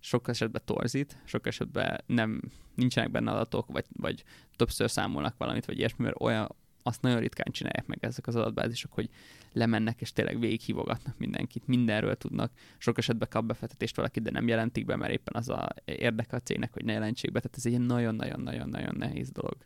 sok 0.00 0.28
esetben 0.28 0.62
torzít, 0.64 1.18
sok 1.24 1.46
esetben 1.46 2.00
nem, 2.06 2.42
nincsenek 2.74 3.10
benne 3.10 3.30
adatok, 3.30 3.66
vagy, 3.66 3.84
vagy 3.92 4.24
többször 4.56 4.90
számolnak 4.90 5.36
valamit, 5.36 5.64
vagy 5.64 5.78
ilyesmi, 5.78 6.04
mert 6.04 6.20
olyan, 6.20 6.54
azt 6.82 7.02
nagyon 7.02 7.20
ritkán 7.20 7.52
csinálják 7.52 7.86
meg 7.86 7.98
ezek 8.00 8.26
az 8.26 8.36
adatbázisok, 8.36 8.92
hogy 8.92 9.08
lemennek 9.52 10.00
és 10.00 10.12
tényleg 10.12 10.38
végighívogatnak 10.38 11.18
mindenkit, 11.18 11.66
mindenről 11.66 12.16
tudnak. 12.16 12.52
Sok 12.78 12.98
esetben 12.98 13.28
kap 13.30 13.44
befektetést 13.44 13.96
valaki, 13.96 14.20
de 14.20 14.30
nem 14.30 14.48
jelentik 14.48 14.84
be, 14.84 14.96
mert 14.96 15.12
éppen 15.12 15.34
az 15.34 15.48
a 15.48 15.68
érdeke 15.84 16.36
a 16.36 16.40
cégnek, 16.40 16.72
hogy 16.72 16.84
ne 16.84 16.92
jelentsék 16.92 17.32
be. 17.32 17.40
Tehát 17.40 17.56
ez 17.56 17.66
egy 17.66 17.80
nagyon-nagyon-nagyon-nagyon 17.80 18.94
nehéz 18.98 19.30
dolog. 19.30 19.56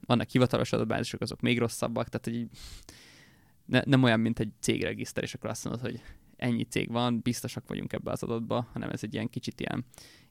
Vannak 0.00 0.28
hivatalos 0.28 0.72
adatbázisok, 0.72 1.20
azok 1.20 1.40
még 1.40 1.58
rosszabbak, 1.58 2.08
tehát 2.08 2.38
hogy 2.38 2.48
ne, 3.64 3.82
nem 3.84 4.02
olyan, 4.02 4.20
mint 4.20 4.38
egy 4.38 4.52
cégregiszter, 4.60 5.22
és 5.22 5.34
akkor 5.34 5.50
azt 5.50 5.64
mondod, 5.64 5.82
hogy 5.82 6.00
ennyi 6.36 6.64
cég 6.64 6.90
van, 6.90 7.20
biztosak 7.22 7.68
vagyunk 7.68 7.92
ebbe 7.92 8.10
az 8.10 8.22
adatba, 8.22 8.68
hanem 8.72 8.90
ez 8.90 9.02
egy 9.02 9.14
ilyen 9.14 9.30
kicsit 9.30 9.60
ilyen 9.60 9.84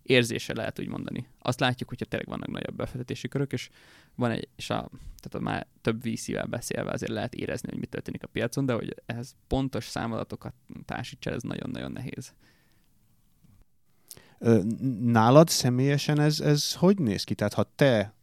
érzése 0.03 0.53
lehet 0.53 0.79
úgy 0.79 0.87
mondani. 0.87 1.27
Azt 1.39 1.59
látjuk, 1.59 1.89
hogyha 1.89 2.05
tényleg 2.05 2.27
vannak 2.27 2.51
nagyobb 2.51 2.75
befektetési 2.75 3.27
körök, 3.27 3.51
és 3.53 3.69
van 4.15 4.31
egy, 4.31 4.47
és 4.55 4.69
a, 4.69 4.89
tehát 5.19 5.35
a 5.35 5.39
már 5.39 5.67
több 5.81 6.03
VC-vel 6.03 6.45
beszélve 6.45 6.91
azért 6.91 7.11
lehet 7.11 7.33
érezni, 7.35 7.69
hogy 7.69 7.79
mi 7.79 7.85
történik 7.85 8.23
a 8.23 8.27
piacon, 8.27 8.65
de 8.65 8.73
hogy 8.73 8.95
ehhez 9.05 9.35
pontos 9.47 9.85
számadatokat 9.85 10.53
társítsa, 10.85 11.31
ez 11.31 11.41
nagyon-nagyon 11.41 11.91
nehéz. 11.91 12.33
Nálad 14.99 15.47
személyesen 15.49 16.19
ez, 16.19 16.39
ez 16.39 16.73
hogy 16.73 16.99
néz 16.99 17.23
ki? 17.23 17.35
Tehát 17.35 17.53
ha 17.53 17.71
te 17.75 18.13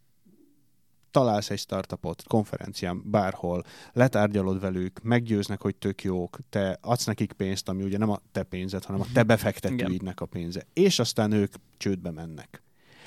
találsz 1.11 1.50
egy 1.50 1.58
startupot 1.58 2.22
konferencián, 2.26 3.11
bárhol, 3.11 3.64
letárgyalod 3.92 4.61
velük, 4.61 5.02
meggyőznek, 5.02 5.61
hogy 5.61 5.76
tök 5.76 6.02
jók, 6.02 6.38
te 6.50 6.78
adsz 6.80 7.04
nekik 7.04 7.32
pénzt, 7.32 7.68
ami 7.68 7.82
ugye 7.82 7.98
nem 7.98 8.11
a 8.11 8.20
te 8.32 8.42
pénzed, 8.42 8.84
hanem 8.84 9.00
a 9.00 9.06
te 9.12 9.22
befektetőidnek 9.22 10.20
a 10.20 10.26
pénze, 10.26 10.66
és 10.72 10.98
aztán 10.98 11.32
ők 11.32 11.54
csődbe 11.76 12.11
mennek. 12.11 12.62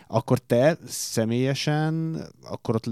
Akkor 0.08 0.40
te 0.40 0.78
személyesen, 0.86 2.22
akkor 2.42 2.76
ott 2.76 2.86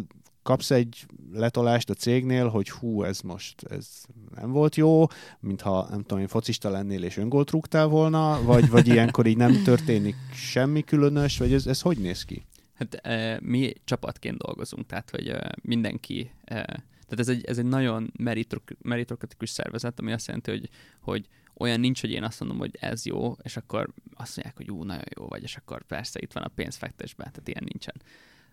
kapsz 0.43 0.71
egy 0.71 1.05
letolást 1.33 1.89
a 1.89 1.93
cégnél, 1.93 2.47
hogy 2.47 2.69
hú, 2.69 3.03
ez 3.03 3.21
most 3.21 3.63
ez 3.63 3.87
nem 4.35 4.51
volt 4.51 4.75
jó, 4.75 5.05
mintha 5.39 5.87
nem 5.89 6.01
tudom 6.01 6.19
én 6.19 6.27
focista 6.27 6.69
lennél 6.69 7.03
és 7.03 7.17
öngolt 7.17 7.49
rúgtál 7.49 7.87
volna, 7.87 8.41
vagy, 8.43 8.69
vagy 8.69 8.87
ilyenkor 8.87 9.25
így 9.25 9.37
nem 9.37 9.63
történik 9.63 10.15
semmi 10.33 10.83
különös, 10.83 11.37
vagy 11.37 11.53
ez, 11.53 11.65
ez 11.65 11.81
hogy 11.81 11.97
néz 11.97 12.23
ki? 12.23 12.45
Hát 12.81 13.41
mi 13.41 13.73
csapatként 13.83 14.37
dolgozunk, 14.37 14.85
tehát 14.85 15.09
hogy 15.09 15.35
mindenki, 15.61 16.31
tehát 16.45 17.19
ez 17.19 17.27
egy, 17.27 17.45
ez 17.45 17.57
egy 17.57 17.65
nagyon 17.65 18.11
meritok, 18.17 18.63
meritokratikus 18.81 19.49
szervezet, 19.49 19.99
ami 19.99 20.11
azt 20.11 20.27
jelenti, 20.27 20.51
hogy, 20.51 20.69
hogy 20.99 21.27
olyan 21.57 21.79
nincs, 21.79 22.01
hogy 22.01 22.11
én 22.11 22.23
azt 22.23 22.39
mondom, 22.39 22.57
hogy 22.57 22.77
ez 22.79 23.05
jó, 23.05 23.35
és 23.41 23.57
akkor 23.57 23.93
azt 24.13 24.35
mondják, 24.35 24.57
hogy 24.57 24.71
ú, 24.71 24.83
nagyon 24.83 25.03
jó 25.17 25.27
vagy, 25.27 25.43
és 25.43 25.55
akkor 25.55 25.83
persze 25.83 26.19
itt 26.21 26.33
van 26.33 26.43
a 26.43 26.51
pénzfektesben, 26.55 27.31
tehát 27.31 27.47
ilyen 27.47 27.67
nincsen. 27.71 27.95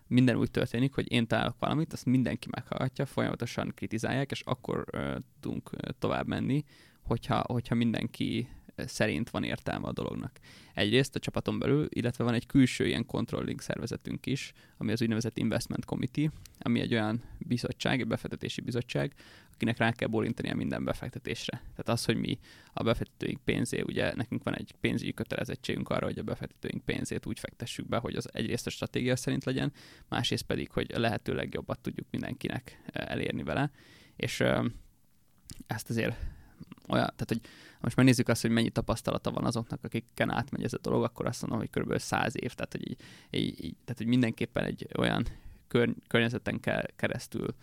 Minden 0.07 0.35
úgy 0.35 0.51
történik, 0.51 0.93
hogy 0.93 1.11
én 1.11 1.27
találok 1.27 1.59
valamit, 1.59 1.93
azt 1.93 2.05
mindenki 2.05 2.47
meghallgatja, 2.51 3.05
folyamatosan 3.05 3.71
kritizálják, 3.75 4.31
és 4.31 4.41
akkor 4.41 4.85
uh, 4.93 5.15
tudunk 5.39 5.69
tovább 5.99 6.27
menni, 6.27 6.63
hogyha, 7.01 7.43
hogyha 7.47 7.75
mindenki 7.75 8.49
szerint 8.85 9.29
van 9.29 9.43
értelme 9.43 9.87
a 9.87 9.93
dolognak. 9.93 10.39
Egyrészt 10.73 11.15
a 11.15 11.19
csapaton 11.19 11.59
belül, 11.59 11.87
illetve 11.89 12.23
van 12.23 12.33
egy 12.33 12.45
külső 12.45 12.87
ilyen 12.87 13.05
controlling 13.05 13.61
szervezetünk 13.61 14.25
is, 14.25 14.51
ami 14.77 14.91
az 14.91 15.01
úgynevezett 15.01 15.37
Investment 15.37 15.85
Committee, 15.85 16.31
ami 16.59 16.79
egy 16.79 16.93
olyan 16.93 17.23
bizottság, 17.37 17.99
egy 17.99 18.07
befektetési 18.07 18.61
bizottság, 18.61 19.13
akinek 19.53 19.77
rá 19.77 19.91
kell 19.91 20.09
a 20.11 20.55
minden 20.55 20.83
befektetésre. 20.83 21.57
Tehát 21.57 21.89
az, 21.89 22.05
hogy 22.05 22.17
mi 22.17 22.39
a 22.73 22.83
befektetőink 22.83 23.39
pénzé, 23.43 23.81
ugye 23.81 24.15
nekünk 24.15 24.43
van 24.43 24.55
egy 24.55 24.75
pénzügyi 24.79 25.13
kötelezettségünk 25.13 25.89
arra, 25.89 26.05
hogy 26.05 26.19
a 26.19 26.23
befektetőink 26.23 26.85
pénzét 26.85 27.25
úgy 27.25 27.39
fektessük 27.39 27.87
be, 27.87 27.97
hogy 27.97 28.15
az 28.15 28.29
egyrészt 28.33 28.67
a 28.67 28.69
stratégia 28.69 29.15
szerint 29.15 29.43
legyen, 29.43 29.73
másrészt 30.07 30.43
pedig, 30.43 30.71
hogy 30.71 30.91
a 30.91 30.99
lehető 30.99 31.33
legjobbat 31.33 31.79
tudjuk 31.79 32.07
mindenkinek 32.11 32.81
elérni 32.91 33.43
vele. 33.43 33.71
És 34.15 34.43
ezt 35.67 35.89
azért 35.89 36.15
olyan, 36.89 37.13
tehát 37.15 37.27
hogy 37.27 37.41
most 37.79 37.95
megnézzük 37.95 38.27
azt, 38.27 38.41
hogy 38.41 38.51
mennyi 38.51 38.69
tapasztalata 38.69 39.31
van 39.31 39.45
azoknak, 39.45 39.83
akiken 39.83 40.31
átmegy 40.31 40.63
ez 40.63 40.73
a 40.73 40.79
dolog, 40.81 41.03
akkor 41.03 41.25
azt 41.25 41.41
mondom, 41.41 41.59
hogy 41.59 41.69
kb. 41.69 41.97
100 41.97 42.33
év, 42.43 42.53
tehát 42.53 42.71
hogy, 42.71 42.89
így, 42.89 43.65
így, 43.65 43.75
tehát, 43.83 43.97
hogy 43.97 44.07
mindenképpen 44.07 44.63
egy 44.63 44.87
olyan 44.97 45.25
kör, 45.67 45.93
környezeten 46.07 46.59
kell 46.59 46.83
keresztül 46.95 47.55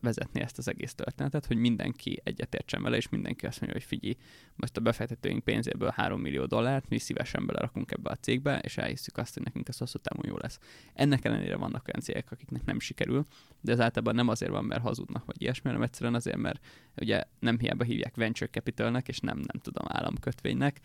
vezetni 0.00 0.40
ezt 0.40 0.58
az 0.58 0.68
egész 0.68 0.94
történetet, 0.94 1.46
hogy 1.46 1.56
mindenki 1.56 2.20
egyetértsen 2.24 2.82
vele, 2.82 2.96
és 2.96 3.08
mindenki 3.08 3.46
azt 3.46 3.60
mondja, 3.60 3.78
hogy 3.78 3.88
figyelj, 3.88 4.16
most 4.54 4.76
a 4.76 4.80
befektetőink 4.80 5.44
pénzéből 5.44 5.90
3 5.94 6.20
millió 6.20 6.44
dollárt, 6.44 6.88
mi 6.88 6.98
szívesen 6.98 7.46
belerakunk 7.46 7.90
ebbe 7.90 8.10
a 8.10 8.14
cégbe, 8.14 8.58
és 8.58 8.76
elhiszük 8.76 9.16
azt, 9.16 9.34
hogy 9.34 9.42
nekünk 9.42 9.68
ez 9.68 9.78
hosszú 9.78 9.98
távon 9.98 10.26
jó 10.28 10.36
lesz. 10.36 10.58
Ennek 10.94 11.24
ellenére 11.24 11.56
vannak 11.56 11.86
olyan 11.88 12.00
cégek, 12.00 12.30
akiknek 12.30 12.64
nem 12.64 12.80
sikerül, 12.80 13.26
de 13.60 13.72
ez 13.72 13.80
általában 13.80 14.14
nem 14.14 14.28
azért 14.28 14.50
van, 14.50 14.64
mert 14.64 14.82
hazudnak, 14.82 15.24
vagy 15.24 15.42
ilyesmi, 15.42 15.68
hanem 15.68 15.82
egyszerűen 15.82 16.14
azért, 16.14 16.36
mert 16.36 16.64
ugye 16.96 17.24
nem 17.38 17.58
hiába 17.58 17.84
hívják 17.84 18.16
venture 18.16 18.50
capitalnek, 18.50 19.08
és 19.08 19.18
nem, 19.18 19.36
nem 19.36 19.60
tudom, 19.62 19.84
államkötvénynek. 19.88 20.80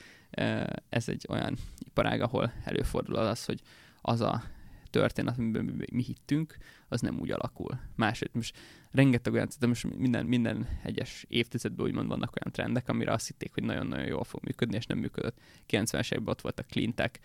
Ez 0.89 1.09
egy 1.09 1.26
olyan 1.30 1.57
iparág, 1.80 2.22
ahol 2.22 2.53
előfordul 2.64 3.16
az, 3.16 3.45
hogy 3.45 3.61
az 4.01 4.22
a 4.22 4.43
történet, 4.93 5.37
amiben 5.37 5.85
mi 5.91 6.03
hittünk, 6.03 6.57
az 6.87 7.01
nem 7.01 7.19
úgy 7.19 7.31
alakul. 7.31 7.79
Másrészt 7.95 8.33
most 8.33 8.57
rengeteg 8.91 9.33
olyan, 9.33 9.47
de 9.59 9.67
most 9.67 9.97
minden, 9.97 10.25
minden 10.25 10.67
egyes 10.83 11.25
évtizedben 11.29 11.85
úgymond 11.85 12.07
vannak 12.07 12.35
olyan 12.35 12.51
trendek, 12.51 12.89
amire 12.89 13.11
azt 13.11 13.27
hitték, 13.27 13.53
hogy 13.53 13.63
nagyon-nagyon 13.63 14.05
jól 14.05 14.23
fog 14.23 14.43
működni, 14.43 14.75
és 14.75 14.85
nem 14.85 14.97
működött. 14.97 15.37
90-es 15.69 16.11
években 16.11 16.33
ott 16.33 16.41
volt 16.41 16.59
a 16.59 16.63
cleantech, 16.63 17.19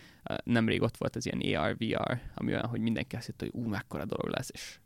nemrég 0.45 0.83
ott 0.83 0.97
volt 0.97 1.17
az 1.17 1.27
ilyen 1.27 1.57
AR, 1.57 1.77
VR, 1.79 2.21
ami 2.35 2.53
olyan, 2.53 2.67
hogy 2.67 2.81
mindenki 2.81 3.17
azt 3.17 3.27
hitt, 3.27 3.41
hogy 3.41 3.51
ú, 3.53 3.69
mekkora 3.69 4.05
dolog 4.05 4.29
lesz, 4.29 4.51
és 4.53 4.79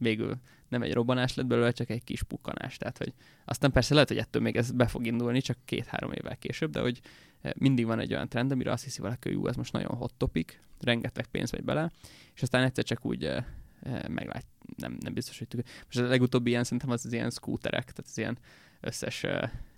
végül 0.00 0.36
nem 0.68 0.82
egy 0.82 0.92
robbanás 0.92 1.34
lett 1.34 1.46
belőle, 1.46 1.70
csak 1.70 1.90
egy 1.90 2.04
kis 2.04 2.22
pukkanás. 2.22 2.76
Tehát, 2.76 2.98
hogy 2.98 3.12
aztán 3.44 3.72
persze 3.72 3.94
lehet, 3.94 4.08
hogy 4.08 4.18
ettől 4.18 4.42
még 4.42 4.56
ez 4.56 4.70
be 4.70 4.86
fog 4.86 5.06
indulni, 5.06 5.40
csak 5.40 5.58
két-három 5.64 6.12
évvel 6.12 6.36
később, 6.36 6.70
de 6.70 6.80
hogy 6.80 7.00
eh, 7.40 7.52
mindig 7.56 7.86
van 7.86 7.98
egy 7.98 8.12
olyan 8.12 8.28
trend, 8.28 8.52
amire 8.52 8.72
azt 8.72 8.84
hiszi 8.84 9.00
valaki, 9.00 9.28
hogy 9.28 9.38
ú, 9.38 9.46
ez 9.46 9.56
most 9.56 9.72
nagyon 9.72 9.96
hot 9.96 10.14
topic, 10.14 10.58
rengeteg 10.80 11.26
pénz 11.26 11.50
megy 11.50 11.64
bele, 11.64 11.90
és 12.34 12.42
aztán 12.42 12.62
egyszer 12.62 12.84
csak 12.84 13.04
úgy 13.04 13.24
eh, 13.24 13.44
eh, 13.82 14.02
meglát, 14.08 14.46
nem, 14.76 14.96
nem 15.00 15.14
biztos, 15.14 15.38
hogy 15.38 15.48
tük. 15.48 15.66
Most 15.84 15.98
a 15.98 16.02
legutóbbi 16.02 16.50
ilyen 16.50 16.64
szerintem 16.64 16.90
az 16.90 17.04
az 17.04 17.12
ilyen 17.12 17.30
scooterek, 17.30 17.84
tehát 17.84 18.10
az 18.10 18.18
ilyen 18.18 18.38
összes 18.80 19.26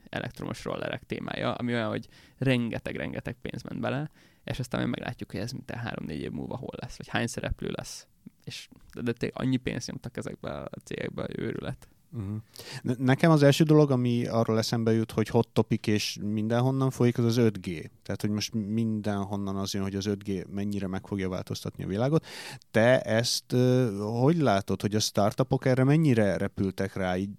elektromos 0.09 0.65
rollerek 0.65 1.03
témája, 1.07 1.55
ami 1.55 1.73
olyan, 1.73 1.89
hogy 1.89 2.09
rengeteg-rengeteg 2.39 3.37
pénz 3.43 3.63
ment 3.63 3.81
bele, 3.81 4.11
és 4.45 4.59
aztán 4.59 4.89
meglátjuk, 4.89 5.31
hogy 5.31 5.41
ez 5.41 5.53
mint 5.53 5.71
három-négy 5.71 6.21
év 6.21 6.31
múlva 6.31 6.57
hol 6.57 6.75
lesz, 6.77 6.97
vagy 6.97 7.09
hány 7.09 7.27
szereplő 7.27 7.69
lesz 7.69 8.07
és 8.45 8.69
de, 9.01 9.13
de 9.19 9.31
annyi 9.33 9.57
pénzt 9.57 9.87
nyomtak 9.87 10.17
ezekbe 10.17 10.51
a 10.51 10.79
cégekbe, 10.85 11.29
őrület. 11.37 11.89
Uh-huh. 12.17 12.97
Nekem 12.99 13.31
az 13.31 13.43
első 13.43 13.65
dolog, 13.65 13.91
ami 13.91 14.27
arról 14.27 14.59
eszembe 14.59 14.93
jut, 14.93 15.11
hogy 15.11 15.29
hot 15.29 15.49
topic 15.49 15.87
és 15.87 16.19
mindenhonnan 16.23 16.91
folyik, 16.91 17.19
az 17.19 17.25
az 17.25 17.37
5G. 17.39 17.91
Tehát, 18.03 18.21
hogy 18.21 18.31
most 18.31 18.55
mindenhonnan 18.55 19.57
az 19.57 19.75
jön, 19.75 19.83
hogy 19.83 19.95
az 19.95 20.07
5G 20.09 20.47
mennyire 20.49 20.87
meg 20.87 21.07
fogja 21.07 21.29
változtatni 21.29 21.85
a 21.85 21.87
világot. 21.87 22.27
Te 22.71 23.01
ezt 23.01 23.55
hogy 23.99 24.37
látod, 24.37 24.81
hogy 24.81 24.95
a 24.95 25.01
startupok 25.01 25.65
erre 25.65 25.85
mennyire 25.85 26.37
repültek 26.37 26.95
rá? 26.95 27.17
Így 27.17 27.31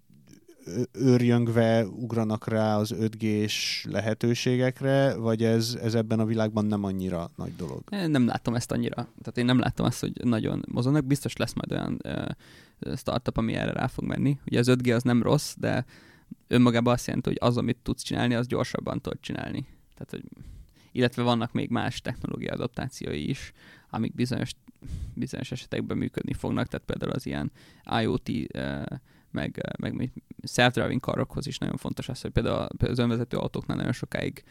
őrjöngve 0.91 1.85
ugranak 1.85 2.47
rá 2.47 2.77
az 2.77 2.93
5G-s 2.99 3.85
lehetőségekre, 3.89 5.15
vagy 5.15 5.43
ez, 5.43 5.77
ez 5.81 5.95
ebben 5.95 6.19
a 6.19 6.25
világban 6.25 6.65
nem 6.65 6.83
annyira 6.83 7.31
nagy 7.35 7.55
dolog? 7.55 7.83
Nem 7.89 8.25
látom 8.25 8.55
ezt 8.55 8.71
annyira. 8.71 8.95
Tehát 8.95 9.37
én 9.37 9.45
nem 9.45 9.59
látom 9.59 9.85
azt, 9.85 9.99
hogy 9.99 10.13
nagyon 10.23 10.63
mozognak. 10.71 11.05
Biztos 11.05 11.35
lesz 11.35 11.53
majd 11.53 11.71
olyan 11.71 11.99
uh, 12.03 12.95
startup, 12.95 13.37
ami 13.37 13.53
erre 13.53 13.71
rá 13.71 13.87
fog 13.87 14.03
menni. 14.03 14.39
Ugye 14.45 14.59
az 14.59 14.67
5G 14.71 14.95
az 14.95 15.03
nem 15.03 15.23
rossz, 15.23 15.53
de 15.57 15.85
önmagában 16.47 16.93
azt 16.93 17.05
jelenti, 17.05 17.29
hogy 17.29 17.37
az, 17.41 17.57
amit 17.57 17.77
tudsz 17.83 18.01
csinálni, 18.01 18.33
az 18.33 18.47
gyorsabban 18.47 19.01
tudod 19.01 19.19
csinálni. 19.19 19.65
Tehát, 19.93 20.09
hogy 20.09 20.23
illetve 20.91 21.21
vannak 21.21 21.51
még 21.51 21.69
más 21.69 22.01
technológia 22.01 22.53
adaptációi 22.53 23.29
is, 23.29 23.51
amik 23.89 24.15
bizonyos, 24.15 24.51
bizonyos 25.13 25.51
esetekben 25.51 25.97
működni 25.97 26.33
fognak, 26.33 26.67
tehát 26.67 26.85
például 26.85 27.11
az 27.11 27.25
ilyen 27.25 27.51
IoT 28.01 28.29
uh, 28.29 28.83
meg, 29.33 29.75
meg 29.77 30.11
self-driving 30.43 30.99
karokhoz 30.99 31.47
is 31.47 31.57
nagyon 31.57 31.77
fontos 31.77 32.09
az, 32.09 32.21
hogy 32.21 32.31
például 32.31 32.67
az 32.79 32.99
önvezető 32.99 33.37
autóknál 33.37 33.77
nagyon 33.77 33.91
sokáig 33.91 34.43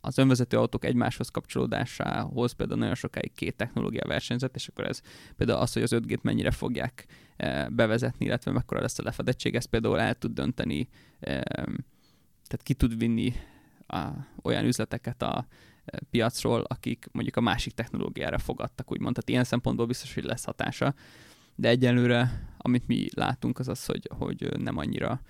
az 0.00 0.18
önvezető 0.18 0.56
autók 0.56 0.84
egymáshoz 0.84 1.28
kapcsolódásához 1.28 2.52
például 2.52 2.78
nagyon 2.78 2.94
sokáig 2.94 3.32
két 3.32 3.56
technológia 3.56 4.06
versenyzett, 4.06 4.54
és 4.54 4.68
akkor 4.68 4.86
ez 4.86 5.00
például 5.36 5.58
az, 5.58 5.72
hogy 5.72 5.82
az 5.82 5.94
5G-t 5.94 6.22
mennyire 6.22 6.50
fogják 6.50 7.06
bevezetni, 7.68 8.26
illetve 8.26 8.52
mekkora 8.52 8.80
lesz 8.80 8.98
a 8.98 9.02
lefedettség, 9.02 9.54
ezt 9.54 9.66
például 9.66 10.00
el 10.00 10.14
tud 10.14 10.32
dönteni, 10.32 10.88
tehát 11.20 12.62
ki 12.62 12.74
tud 12.74 12.98
vinni 12.98 13.32
a, 13.86 14.08
olyan 14.42 14.64
üzleteket 14.64 15.22
a 15.22 15.46
piacról, 16.10 16.60
akik 16.60 17.06
mondjuk 17.12 17.36
a 17.36 17.40
másik 17.40 17.74
technológiára 17.74 18.38
fogadtak, 18.38 18.92
úgymond. 18.92 19.14
Tehát 19.14 19.28
ilyen 19.28 19.44
szempontból 19.44 19.86
biztos, 19.86 20.14
hogy 20.14 20.24
lesz 20.24 20.44
hatása. 20.44 20.94
De 21.54 21.68
egyelőre, 21.68 22.48
amit 22.62 22.86
mi 22.86 23.06
látunk, 23.14 23.58
az 23.58 23.68
az, 23.68 23.84
hogy, 23.84 24.08
hogy 24.18 24.56
nem 24.58 24.76
annyira 24.76 25.20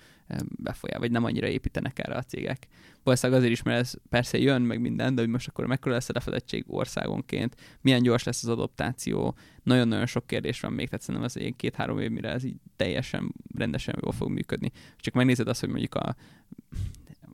befolyál, 0.57 0.99
vagy 0.99 1.11
nem 1.11 1.23
annyira 1.23 1.47
építenek 1.47 1.99
erre 1.99 2.15
a 2.15 2.21
cégek. 2.21 2.67
Valószínűleg 3.03 3.41
azért 3.41 3.53
is, 3.53 3.63
mert 3.63 3.79
ez 3.79 3.93
persze 4.09 4.37
jön 4.37 4.61
meg 4.61 4.81
minden, 4.81 5.15
de 5.15 5.21
hogy 5.21 5.29
most 5.29 5.47
akkor 5.47 5.65
mekkora 5.65 5.93
lesz 5.93 6.09
a 6.09 6.13
lefedettség 6.13 6.63
országonként, 6.67 7.55
milyen 7.81 8.03
gyors 8.03 8.23
lesz 8.23 8.43
az 8.43 8.49
adoptáció, 8.49 9.35
nagyon-nagyon 9.63 10.05
sok 10.05 10.27
kérdés 10.27 10.59
van 10.59 10.73
még, 10.73 10.85
tehát 10.85 11.01
szerintem 11.01 11.29
az 11.29 11.37
egy 11.37 11.55
két-három 11.55 11.99
év, 11.99 12.11
mire 12.11 12.29
ez 12.29 12.43
így 12.43 12.55
teljesen 12.75 13.33
rendesen 13.55 13.95
jól 14.01 14.11
fog 14.11 14.29
működni. 14.29 14.71
Csak 14.97 15.13
megnézed 15.13 15.47
azt, 15.47 15.59
hogy 15.59 15.69
mondjuk 15.69 15.95
a 15.95 16.15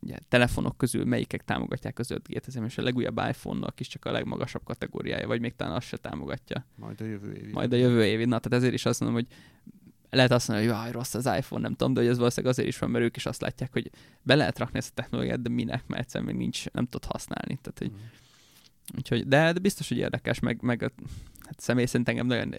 ugye, 0.08 0.18
telefonok 0.28 0.78
közül 0.78 1.06
melyikek 1.06 1.44
támogatják 1.44 2.00
az 2.00 2.14
5G-t, 2.14 2.48
ezért 2.48 2.64
most 2.64 2.78
a 2.78 2.82
legújabb 2.82 3.22
iPhone-nak 3.30 3.80
is 3.80 3.88
csak 3.88 4.06
a 4.06 4.12
legmagasabb 4.12 4.64
kategóriája, 4.64 5.28
vagy 5.28 5.40
még 5.40 5.56
talán 5.56 5.76
azt 5.76 5.88
se 5.88 5.98
támogatja. 5.98 6.66
Majd 6.76 7.02
a 7.02 7.06
jövő 7.06 7.34
évi. 7.34 7.52
Majd 7.52 7.74
a 7.74 7.76
jövő 7.76 8.06
évi. 8.06 8.26
Na, 8.26 8.40
tehát 8.40 8.54
ezért 8.54 8.74
is 8.74 8.86
azt 8.86 9.00
mondom, 9.00 9.18
hogy 9.20 9.28
lehet 10.10 10.32
azt 10.32 10.48
mondani, 10.48 10.70
hogy 10.70 10.78
jaj, 10.78 10.92
rossz 10.92 11.14
az 11.14 11.26
iPhone, 11.26 11.62
nem 11.62 11.76
tudom, 11.76 11.94
de 11.94 12.00
hogy 12.00 12.10
ez 12.10 12.18
valószínűleg 12.18 12.52
azért 12.52 12.68
is 12.68 12.80
van, 12.80 12.90
mert 12.90 13.04
ők 13.06 13.16
is 13.16 13.26
azt 13.26 13.42
látják, 13.42 13.74
hogy 13.74 13.90
be 14.22 14.36
lehet 14.36 14.60
rakni 14.60 14.78
ezt 14.78 14.90
a 14.90 14.94
technológiát, 14.94 15.42
de 15.42 15.50
minek, 15.50 15.88
mert 15.88 16.02
egyszerűen 16.02 16.30
még 16.30 16.40
nincs, 16.40 16.66
nem 16.70 16.86
tud 16.86 17.06
használni. 17.06 17.60
Tehát, 17.62 17.78
hogy, 17.78 17.92
mm. 17.92 18.08
úgyhogy, 18.98 19.28
de, 19.28 19.54
de 19.54 19.60
biztos, 19.60 19.88
hogy 19.88 19.98
érdekes, 19.98 20.40
meg, 20.40 20.62
meg 20.62 20.82
hát 21.46 21.60
személy 21.60 21.86
szerint 21.86 22.10
engem 22.10 22.28
nagyon 22.28 22.54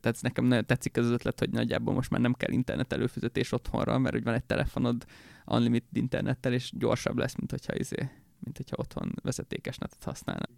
tehát 0.00 0.22
nekem 0.22 0.44
nagyon 0.44 0.66
tetszik 0.66 0.96
az 0.96 1.06
ötlet, 1.06 1.38
hogy 1.38 1.50
nagyjából 1.50 1.94
most 1.94 2.10
már 2.10 2.20
nem 2.20 2.34
kell 2.34 2.52
internet 2.52 2.92
előfizetés 2.92 3.52
otthonra, 3.52 3.98
mert 3.98 4.14
hogy 4.14 4.24
van 4.24 4.34
egy 4.34 4.44
telefonod 4.44 5.06
unlimited 5.46 5.96
internettel, 5.96 6.52
és 6.52 6.72
gyorsabb 6.76 7.18
lesz, 7.18 7.34
mint 7.34 7.50
hogyha, 7.50 7.74
izé, 7.74 8.10
mint 8.38 8.56
hogyha 8.56 8.76
otthon 8.78 9.12
vezetékes 9.22 9.78
netet 9.78 10.04
használna. 10.04 10.48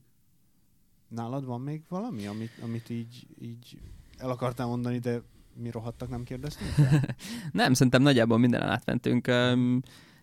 Nálad 1.08 1.44
van 1.44 1.60
még 1.60 1.82
valami, 1.88 2.26
amit, 2.26 2.52
amit 2.62 2.90
így, 2.90 3.26
így 3.40 3.78
el 4.18 4.30
akartál 4.30 4.66
mondani, 4.66 4.98
de 4.98 5.22
mi 5.56 5.70
rohadtak 5.70 6.08
nem 6.08 6.22
kérdeztünk? 6.22 6.70
nem, 7.52 7.72
szerintem 7.72 8.02
nagyjából 8.02 8.38
mindenen 8.38 8.68
átmentünk. 8.68 9.26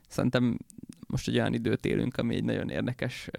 Szerintem 0.08 0.58
most 1.08 1.28
egy 1.28 1.38
olyan 1.38 1.54
időt 1.54 1.86
élünk, 1.86 2.18
ami 2.18 2.36
egy 2.36 2.44
nagyon 2.44 2.70
érdekes 2.70 3.30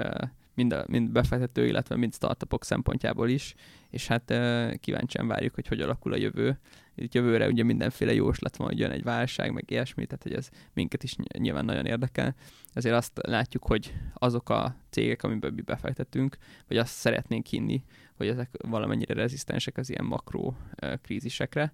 mind, 0.54 0.72
a, 0.72 0.84
mind 0.88 1.10
befektető, 1.10 1.66
illetve 1.66 1.96
mind 1.96 2.14
startupok 2.14 2.64
szempontjából 2.64 3.28
is, 3.28 3.54
és 3.90 4.06
hát 4.06 4.34
kíváncsian 4.80 5.26
várjuk, 5.26 5.54
hogy 5.54 5.66
hogy 5.66 5.80
alakul 5.80 6.12
a 6.12 6.16
jövő. 6.16 6.58
Itt 6.94 7.14
jövőre 7.14 7.46
ugye 7.46 7.62
mindenféle 7.62 8.14
jóslat 8.14 8.56
van, 8.56 8.66
hogy 8.66 8.78
jön 8.78 8.90
egy 8.90 9.02
válság, 9.02 9.52
meg 9.52 9.70
ilyesmi, 9.70 10.06
tehát 10.06 10.22
hogy 10.22 10.34
ez 10.34 10.48
minket 10.72 11.02
is 11.02 11.16
nyilván 11.38 11.64
nagyon 11.64 11.86
érdekel. 11.86 12.34
Ezért 12.72 12.94
azt 12.94 13.20
látjuk, 13.22 13.66
hogy 13.66 13.94
azok 14.14 14.48
a 14.48 14.76
cégek, 14.90 15.22
amiben 15.22 15.52
mi 15.52 15.60
befektetünk, 15.60 16.36
vagy 16.68 16.76
azt 16.76 16.92
szeretnénk 16.92 17.46
hinni, 17.46 17.84
hogy 18.14 18.28
ezek 18.28 18.50
valamennyire 18.68 19.14
rezisztensek 19.14 19.76
az 19.76 19.90
ilyen 19.90 20.04
makro 20.04 20.54
krízisekre, 21.02 21.72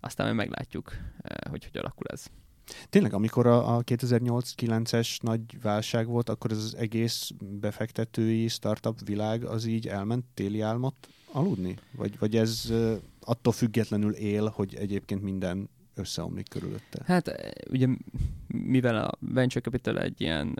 aztán 0.00 0.26
majd 0.26 0.38
meglátjuk, 0.38 0.96
hogy 1.50 1.64
hogy 1.64 1.80
alakul 1.80 2.06
ez. 2.06 2.30
Tényleg, 2.88 3.12
amikor 3.12 3.46
a, 3.46 3.76
a 3.76 3.82
2008-9-es 3.84 5.20
nagy 5.20 5.62
válság 5.62 6.06
volt, 6.06 6.28
akkor 6.28 6.50
ez 6.50 6.58
az 6.58 6.74
egész 6.74 7.30
befektetői 7.38 8.48
startup 8.48 8.98
világ 9.04 9.44
az 9.44 9.64
így 9.64 9.88
elment 9.88 10.24
téli 10.34 10.60
álmot 10.60 10.94
aludni? 11.32 11.76
Vagy, 11.92 12.18
vagy 12.18 12.36
ez 12.36 12.72
attól 13.20 13.52
függetlenül 13.52 14.12
él, 14.12 14.46
hogy 14.46 14.74
egyébként 14.74 15.22
minden 15.22 15.68
összeomlik 15.94 16.48
körülötte? 16.48 17.02
Hát 17.04 17.32
ugye 17.70 17.88
mivel 18.46 18.96
a 18.96 19.10
venture 19.20 19.60
capital 19.60 20.00
egy 20.00 20.20
ilyen, 20.20 20.58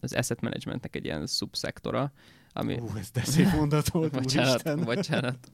az 0.00 0.12
asset 0.12 0.40
managementnek 0.40 0.96
egy 0.96 1.04
ilyen 1.04 1.26
szubszektora, 1.26 2.12
ami... 2.52 2.78
Ú, 2.78 2.96
ez 2.98 3.10
de 3.10 3.24
szép 3.24 3.52
mondat 3.52 3.88
volt, 3.88 4.12
bocsánat, 4.20 4.84
bocsánat. 4.84 5.50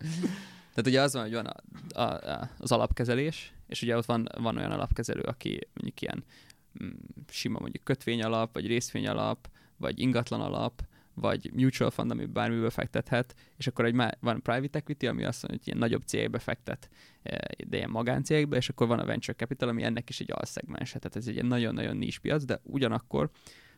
Tehát 0.74 0.86
ugye 0.86 1.00
az 1.00 1.12
van, 1.12 1.22
hogy 1.22 1.32
van 1.32 1.46
a, 1.46 1.56
a, 2.00 2.30
a, 2.30 2.50
az 2.58 2.72
alapkezelés, 2.72 3.54
és 3.66 3.82
ugye 3.82 3.96
ott 3.96 4.04
van, 4.04 4.28
van 4.40 4.56
olyan 4.56 4.70
alapkezelő, 4.70 5.20
aki 5.20 5.58
mondjuk 5.74 6.00
ilyen 6.00 6.24
mm, 6.82 6.88
sima 7.28 7.58
mondjuk 7.60 7.84
kötvény 7.84 8.22
alap, 8.22 8.52
vagy 8.52 8.66
részvény 8.66 9.08
alap, 9.08 9.48
vagy 9.76 9.98
ingatlan 9.98 10.40
alap, 10.40 10.82
vagy 11.14 11.50
mutual 11.54 11.90
fund, 11.90 12.10
ami 12.10 12.24
bármiből 12.24 12.70
fektethet, 12.70 13.34
és 13.56 13.66
akkor 13.66 13.84
egy 13.84 13.94
van 14.20 14.42
private 14.42 14.78
equity, 14.78 15.06
ami 15.06 15.24
azt 15.24 15.42
mondja, 15.42 15.58
hogy 15.58 15.66
ilyen 15.66 15.78
nagyobb 15.78 16.02
cégekbe 16.02 16.38
fektet, 16.38 16.88
eh, 17.22 17.38
de 17.66 17.76
ilyen 17.76 17.90
magáncégekbe, 17.90 18.56
és 18.56 18.68
akkor 18.68 18.86
van 18.86 18.98
a 18.98 19.04
venture 19.04 19.36
capital, 19.36 19.68
ami 19.68 19.82
ennek 19.82 20.08
is 20.08 20.20
egy 20.20 20.32
alszegmens. 20.32 20.88
Tehát 20.88 21.16
ez 21.16 21.26
egy 21.26 21.44
nagyon-nagyon 21.44 21.96
nis 21.96 22.18
piac, 22.18 22.44
de 22.44 22.60
ugyanakkor 22.62 23.30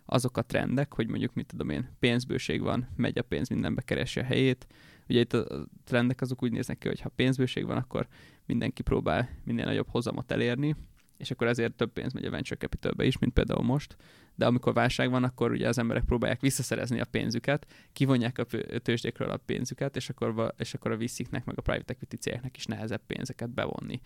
azok 0.04 0.36
a 0.36 0.42
trendek, 0.42 0.94
hogy 0.94 1.08
mondjuk 1.08 1.34
mit 1.34 1.46
tudom 1.46 1.70
én, 1.70 1.96
pénzbőség 1.98 2.60
van, 2.60 2.88
megy 2.96 3.18
a 3.18 3.22
pénz, 3.22 3.48
mindenbe 3.48 3.82
keresi 3.82 4.20
a 4.20 4.24
helyét, 4.24 4.66
Ugye 5.12 5.20
itt 5.20 5.32
a 5.32 5.66
trendek 5.84 6.20
azok 6.20 6.42
úgy 6.42 6.52
néznek 6.52 6.78
ki, 6.78 6.88
hogy 6.88 7.00
ha 7.00 7.08
pénzbőség 7.08 7.66
van, 7.66 7.76
akkor 7.76 8.06
mindenki 8.46 8.82
próbál 8.82 9.28
minél 9.44 9.64
nagyobb 9.64 9.88
hozamot 9.88 10.32
elérni, 10.32 10.76
és 11.16 11.30
akkor 11.30 11.46
ezért 11.46 11.74
több 11.74 11.92
pénz 11.92 12.12
megy 12.12 12.24
a 12.24 12.30
venture 12.30 12.60
capitalbe 12.60 13.04
is, 13.04 13.18
mint 13.18 13.32
például 13.32 13.62
most. 13.62 13.96
De 14.34 14.46
amikor 14.46 14.72
válság 14.72 15.10
van, 15.10 15.24
akkor 15.24 15.50
ugye 15.50 15.68
az 15.68 15.78
emberek 15.78 16.04
próbálják 16.04 16.40
visszaszerezni 16.40 17.00
a 17.00 17.04
pénzüket, 17.04 17.66
kivonják 17.92 18.38
a 18.38 18.46
tőzsdékről 18.78 19.30
a 19.30 19.36
pénzüket, 19.36 19.96
és 19.96 20.08
akkor, 20.08 20.54
és 20.58 20.74
akkor 20.74 20.90
a 20.90 20.96
visziknek, 20.96 21.44
meg 21.44 21.58
a 21.58 21.62
private 21.62 21.92
equity 21.92 22.14
cégeknek 22.14 22.56
is 22.56 22.66
nehezebb 22.66 23.02
pénzeket 23.06 23.50
bevonni 23.50 24.00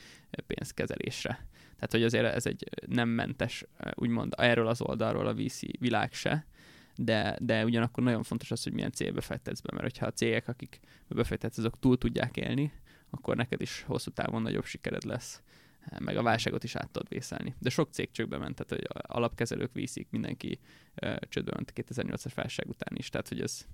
pénzkezelésre. 0.47 1.47
Tehát, 1.75 1.91
hogy 1.91 2.03
azért 2.03 2.35
ez 2.35 2.47
egy 2.47 2.65
nem 2.87 3.09
mentes, 3.09 3.65
úgymond 3.95 4.33
erről 4.37 4.67
az 4.67 4.81
oldalról 4.81 5.27
a 5.27 5.35
VC 5.35 5.61
világ 5.79 6.13
se, 6.13 6.47
de, 6.97 7.39
de 7.41 7.65
ugyanakkor 7.65 8.03
nagyon 8.03 8.23
fontos 8.23 8.51
az, 8.51 8.63
hogy 8.63 8.73
milyen 8.73 8.93
célbe 8.93 9.21
fektetsz 9.21 9.61
be, 9.61 9.69
mert 9.73 9.83
hogyha 9.83 10.07
a 10.07 10.13
cégek, 10.13 10.49
akik 10.49 10.81
befektetsz, 11.09 11.59
azok 11.59 11.79
túl 11.79 11.99
tudják 11.99 12.37
élni, 12.37 12.73
akkor 13.11 13.37
neked 13.37 13.61
is 13.61 13.85
hosszú 13.87 14.11
távon 14.11 14.43
nagyobb 14.43 14.65
sikered 14.65 15.05
lesz. 15.05 15.43
Meg 15.99 16.17
a 16.17 16.23
válságot 16.23 16.65
is 16.65 16.75
át 16.77 16.91
tudod 16.91 17.09
vészelni. 17.09 17.55
De 17.59 17.71
sok 17.71 17.89
cég 17.93 18.11
csőkbe 18.11 18.39
ment, 18.39 18.55
tehát 18.55 18.71
hogy 18.71 19.03
alapkezelők 19.17 19.73
viszik, 19.73 20.07
mindenki 20.11 20.59
uh, 21.03 21.17
csődbe 21.29 21.53
ment 21.55 21.73
2008-as 21.75 22.33
válság 22.35 22.69
után 22.69 22.97
is, 22.97 23.09
tehát 23.09 23.29
hogy 23.29 23.41
ez... 23.41 23.67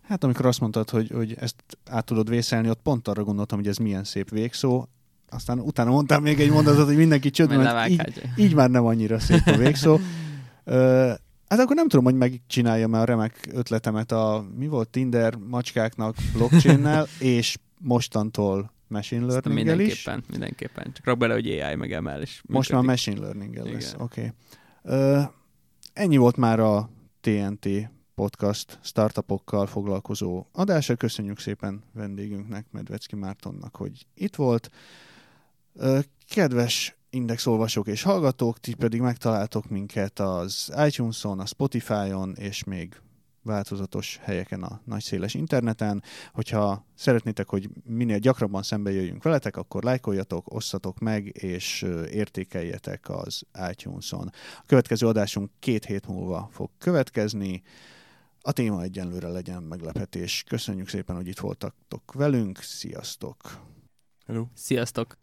Hát 0.00 0.24
amikor 0.24 0.46
azt 0.46 0.60
mondtad, 0.60 0.90
hogy, 0.90 1.10
hogy 1.10 1.34
ezt 1.38 1.62
át 1.84 2.04
tudod 2.04 2.28
vészelni, 2.28 2.68
ott 2.68 2.82
pont 2.82 3.08
arra 3.08 3.24
gondoltam, 3.24 3.58
hogy 3.58 3.68
ez 3.68 3.76
milyen 3.76 4.04
szép 4.04 4.30
végszó, 4.30 4.86
aztán 5.28 5.58
utána 5.58 5.90
mondtam 5.90 6.22
még 6.22 6.40
egy 6.40 6.50
mondatot, 6.50 6.86
hogy 6.86 6.96
mindenki 6.96 7.30
csődbe 7.30 7.56
ment, 7.56 7.88
így, 7.90 8.22
így 8.36 8.54
már 8.54 8.70
nem 8.70 8.84
annyira 8.84 9.18
szép 9.18 9.46
a 9.46 9.56
végszó. 9.56 9.98
Uh, 10.64 11.12
Hát 11.52 11.60
akkor 11.60 11.76
nem 11.76 11.88
tudom, 11.88 12.04
hogy 12.04 12.14
megcsinálja 12.14 12.88
a 12.88 13.04
remek 13.04 13.48
ötletemet 13.52 14.12
a, 14.12 14.46
mi 14.56 14.66
volt, 14.66 14.88
Tinder 14.88 15.34
macskáknak 15.34 16.16
blockchain 16.32 16.88
és 17.18 17.56
mostantól 17.78 18.72
machine 18.88 19.26
learning 19.26 19.54
mindenképpen, 19.54 20.18
is. 20.18 20.26
Mindenképpen, 20.28 20.92
csak 20.92 21.04
rak 21.04 21.18
bele, 21.18 21.34
hogy 21.34 21.48
AI 21.48 21.74
meg 21.74 22.02
ML 22.02 22.22
is. 22.22 22.42
Most 22.46 22.72
már 22.72 22.82
machine 22.82 23.20
learning 23.20 23.54
lesz, 23.54 23.94
oké. 23.98 24.32
Okay. 24.82 25.16
Uh, 25.16 25.24
ennyi 25.92 26.16
volt 26.16 26.36
már 26.36 26.60
a 26.60 26.90
TNT 27.20 27.68
podcast 28.14 28.78
startupokkal 28.82 29.66
foglalkozó 29.66 30.46
adása. 30.52 30.96
Köszönjük 30.96 31.38
szépen 31.38 31.82
vendégünknek, 31.94 32.66
Medvecki 32.70 33.16
Mártonnak, 33.16 33.76
hogy 33.76 34.06
itt 34.14 34.36
volt. 34.36 34.70
Kedves 36.28 36.96
Index 37.14 37.46
olvasók 37.46 37.86
és 37.86 38.02
hallgatók, 38.02 38.60
ti 38.60 38.74
pedig 38.74 39.00
megtaláltok 39.00 39.68
minket 39.68 40.18
az 40.18 40.72
iTunes-on, 40.86 41.40
a 41.40 41.46
Spotify-on, 41.46 42.34
és 42.34 42.64
még 42.64 43.00
változatos 43.42 44.18
helyeken 44.22 44.62
a 44.62 44.80
nagyszéles 44.84 45.34
interneten. 45.34 46.02
Hogyha 46.32 46.86
szeretnétek, 46.94 47.48
hogy 47.48 47.68
minél 47.84 48.18
gyakrabban 48.18 48.62
szembe 48.62 48.90
jöjjünk 48.90 49.22
veletek, 49.22 49.56
akkor 49.56 49.82
lájkoljatok, 49.82 50.54
osszatok 50.54 50.98
meg, 50.98 51.26
és 51.26 51.82
értékeljetek 52.10 53.08
az 53.08 53.42
iTunes-on. 53.70 54.30
A 54.58 54.64
következő 54.66 55.06
adásunk 55.06 55.50
két 55.58 55.84
hét 55.84 56.06
múlva 56.06 56.48
fog 56.52 56.70
következni. 56.78 57.62
A 58.40 58.52
téma 58.52 58.82
egyenlőre 58.82 59.28
legyen 59.28 59.62
meglepetés. 59.62 60.44
Köszönjük 60.48 60.88
szépen, 60.88 61.16
hogy 61.16 61.28
itt 61.28 61.38
voltatok 61.38 62.12
velünk. 62.12 62.58
Sziasztok! 62.58 63.36
Hello. 64.26 64.46
Sziasztok! 64.54 65.16